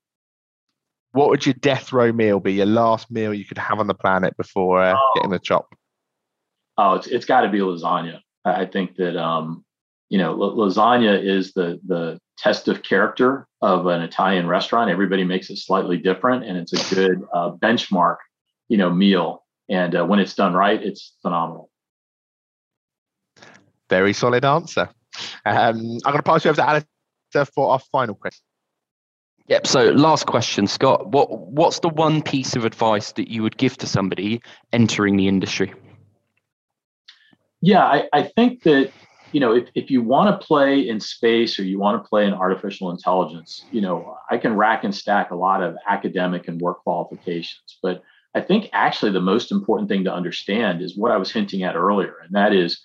What 1.12 1.28
would 1.30 1.44
your 1.44 1.54
death 1.54 1.92
row 1.92 2.12
meal 2.12 2.38
be? 2.38 2.54
Your 2.54 2.66
last 2.66 3.10
meal 3.10 3.34
you 3.34 3.44
could 3.44 3.58
have 3.58 3.80
on 3.80 3.88
the 3.88 3.94
planet 3.94 4.36
before 4.36 4.80
uh, 4.80 4.94
oh. 4.96 5.12
getting 5.16 5.30
the 5.30 5.40
chop? 5.40 5.74
Oh, 6.78 6.94
it's 6.94 7.08
it's 7.08 7.26
got 7.26 7.42
to 7.42 7.48
be 7.48 7.58
lasagna. 7.58 8.20
I 8.44 8.64
think 8.64 8.96
that 8.96 9.16
um, 9.16 9.64
you 10.10 10.18
know, 10.18 10.36
lasagna 10.36 11.24
is 11.24 11.52
the 11.54 11.80
the 11.86 12.20
test 12.36 12.68
of 12.68 12.82
character 12.82 13.46
of 13.62 13.86
an 13.86 14.02
Italian 14.02 14.48
restaurant. 14.48 14.90
Everybody 14.90 15.24
makes 15.24 15.48
it 15.50 15.58
slightly 15.58 15.96
different, 15.96 16.44
and 16.44 16.58
it's 16.58 16.72
a 16.72 16.94
good 16.94 17.22
uh, 17.32 17.52
benchmark, 17.52 18.16
you 18.68 18.76
know, 18.76 18.90
meal. 18.90 19.44
And 19.68 19.94
uh, 19.94 20.04
when 20.04 20.18
it's 20.18 20.34
done 20.34 20.52
right, 20.52 20.82
it's 20.82 21.14
phenomenal. 21.22 21.70
Very 23.88 24.12
solid 24.12 24.44
answer. 24.44 24.88
Um, 25.46 25.98
I'm 26.04 26.12
going 26.12 26.16
to 26.16 26.22
pass 26.22 26.44
you 26.44 26.50
over 26.50 26.56
to 26.56 26.68
Alistair 26.68 27.52
for 27.54 27.72
our 27.72 27.78
final 27.78 28.16
question. 28.16 28.42
Yep. 29.46 29.66
So, 29.66 29.90
last 29.90 30.26
question, 30.26 30.66
Scott. 30.66 31.08
What 31.08 31.30
What's 31.30 31.80
the 31.80 31.88
one 31.88 32.22
piece 32.22 32.56
of 32.56 32.64
advice 32.64 33.12
that 33.12 33.28
you 33.28 33.42
would 33.42 33.56
give 33.56 33.76
to 33.78 33.86
somebody 33.86 34.42
entering 34.72 35.16
the 35.16 35.28
industry? 35.28 35.72
Yeah, 37.60 37.84
I, 37.84 38.08
I 38.12 38.22
think 38.22 38.62
that 38.62 38.90
you 39.32 39.40
know, 39.40 39.54
if, 39.54 39.68
if 39.74 39.90
you 39.90 40.02
want 40.02 40.40
to 40.40 40.46
play 40.46 40.88
in 40.88 40.98
space 40.98 41.58
or 41.58 41.64
you 41.64 41.78
want 41.78 42.02
to 42.02 42.08
play 42.08 42.26
in 42.26 42.34
artificial 42.34 42.90
intelligence, 42.90 43.64
you 43.70 43.80
know, 43.80 44.16
I 44.30 44.38
can 44.38 44.56
rack 44.56 44.84
and 44.84 44.94
stack 44.94 45.30
a 45.30 45.36
lot 45.36 45.62
of 45.62 45.76
academic 45.88 46.48
and 46.48 46.60
work 46.60 46.82
qualifications. 46.82 47.78
But 47.82 48.02
I 48.34 48.40
think 48.40 48.68
actually 48.72 49.12
the 49.12 49.20
most 49.20 49.52
important 49.52 49.88
thing 49.88 50.04
to 50.04 50.12
understand 50.12 50.82
is 50.82 50.96
what 50.96 51.12
I 51.12 51.16
was 51.16 51.32
hinting 51.32 51.62
at 51.62 51.76
earlier, 51.76 52.14
and 52.24 52.34
that 52.34 52.52
is 52.52 52.80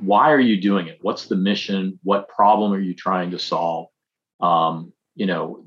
why 0.00 0.32
are 0.32 0.40
you 0.40 0.60
doing 0.60 0.88
it? 0.88 0.98
What's 1.02 1.26
the 1.26 1.36
mission? 1.36 1.98
What 2.02 2.28
problem 2.28 2.72
are 2.72 2.80
you 2.80 2.94
trying 2.94 3.30
to 3.30 3.38
solve? 3.38 3.88
Um, 4.40 4.92
you 5.14 5.26
know, 5.26 5.64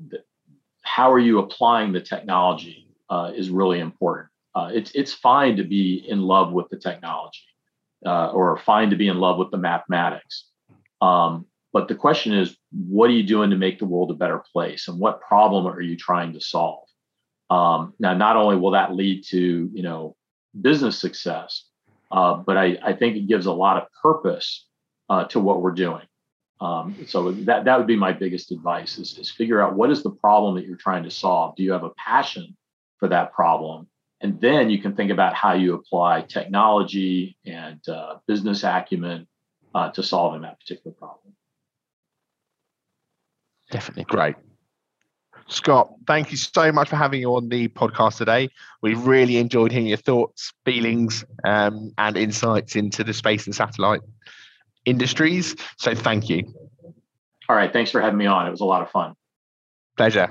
how 0.82 1.12
are 1.12 1.18
you 1.18 1.38
applying 1.38 1.92
the 1.92 2.00
technology 2.00 2.88
uh, 3.10 3.32
is 3.34 3.50
really 3.50 3.80
important. 3.80 4.28
Uh, 4.54 4.70
it's 4.72 4.90
it's 4.92 5.12
fine 5.12 5.56
to 5.56 5.64
be 5.64 6.04
in 6.08 6.20
love 6.20 6.52
with 6.52 6.68
the 6.68 6.76
technology 6.76 7.47
uh, 8.04 8.30
or 8.30 8.58
fine 8.58 8.90
to 8.90 8.96
be 8.96 9.08
in 9.08 9.18
love 9.18 9.38
with 9.38 9.50
the 9.50 9.58
mathematics. 9.58 10.46
Um, 11.00 11.46
but 11.72 11.88
the 11.88 11.94
question 11.94 12.32
is, 12.32 12.56
what 12.72 13.10
are 13.10 13.14
you 13.14 13.22
doing 13.22 13.50
to 13.50 13.56
make 13.56 13.78
the 13.78 13.84
world 13.84 14.10
a 14.10 14.14
better 14.14 14.42
place, 14.52 14.88
and 14.88 14.98
what 14.98 15.20
problem 15.20 15.66
are 15.66 15.80
you 15.80 15.96
trying 15.96 16.32
to 16.32 16.40
solve? 16.40 16.88
Um, 17.50 17.94
now, 17.98 18.14
not 18.14 18.36
only 18.36 18.56
will 18.56 18.72
that 18.72 18.94
lead 18.94 19.24
to 19.28 19.70
you 19.72 19.82
know 19.82 20.16
business 20.58 20.98
success, 20.98 21.64
uh, 22.10 22.34
but 22.34 22.56
I, 22.56 22.78
I, 22.82 22.92
think 22.94 23.16
it 23.16 23.28
gives 23.28 23.46
a 23.46 23.52
lot 23.52 23.76
of 23.76 23.88
purpose 24.02 24.66
uh, 25.08 25.24
to 25.24 25.40
what 25.40 25.62
we're 25.62 25.72
doing. 25.72 26.02
Um, 26.60 26.96
so 27.06 27.30
that 27.32 27.64
that 27.64 27.78
would 27.78 27.86
be 27.86 27.96
my 27.96 28.12
biggest 28.12 28.50
advice: 28.50 28.98
is, 28.98 29.16
is 29.18 29.30
figure 29.30 29.62
out 29.62 29.74
what 29.74 29.90
is 29.90 30.02
the 30.02 30.10
problem 30.10 30.54
that 30.56 30.66
you're 30.66 30.76
trying 30.76 31.04
to 31.04 31.10
solve. 31.10 31.54
Do 31.56 31.62
you 31.62 31.72
have 31.72 31.84
a 31.84 31.90
passion 31.90 32.56
for 32.98 33.08
that 33.08 33.32
problem? 33.32 33.88
And 34.20 34.40
then 34.40 34.68
you 34.68 34.80
can 34.80 34.96
think 34.96 35.10
about 35.10 35.34
how 35.34 35.52
you 35.52 35.74
apply 35.74 36.22
technology 36.22 37.36
and 37.46 37.86
uh, 37.88 38.16
business 38.26 38.64
acumen 38.64 39.28
uh, 39.74 39.90
to 39.92 40.02
solving 40.02 40.42
that 40.42 40.58
particular 40.58 40.94
problem. 40.94 41.34
Definitely. 43.70 44.04
Great. 44.04 44.34
Scott, 45.46 45.90
thank 46.06 46.30
you 46.30 46.36
so 46.36 46.70
much 46.72 46.90
for 46.90 46.96
having 46.96 47.20
you 47.20 47.34
on 47.34 47.48
the 47.48 47.68
podcast 47.68 48.18
today. 48.18 48.50
We 48.82 48.94
really 48.94 49.38
enjoyed 49.38 49.72
hearing 49.72 49.86
your 49.86 49.96
thoughts, 49.96 50.52
feelings, 50.64 51.24
um, 51.44 51.92
and 51.96 52.16
insights 52.18 52.76
into 52.76 53.02
the 53.02 53.14
space 53.14 53.46
and 53.46 53.54
satellite 53.54 54.00
industries. 54.84 55.56
So 55.78 55.94
thank 55.94 56.28
you. 56.28 56.52
All 57.48 57.56
right. 57.56 57.72
Thanks 57.72 57.90
for 57.90 58.00
having 58.00 58.18
me 58.18 58.26
on. 58.26 58.46
It 58.46 58.50
was 58.50 58.60
a 58.60 58.66
lot 58.66 58.82
of 58.82 58.90
fun. 58.90 59.14
Pleasure. 59.96 60.28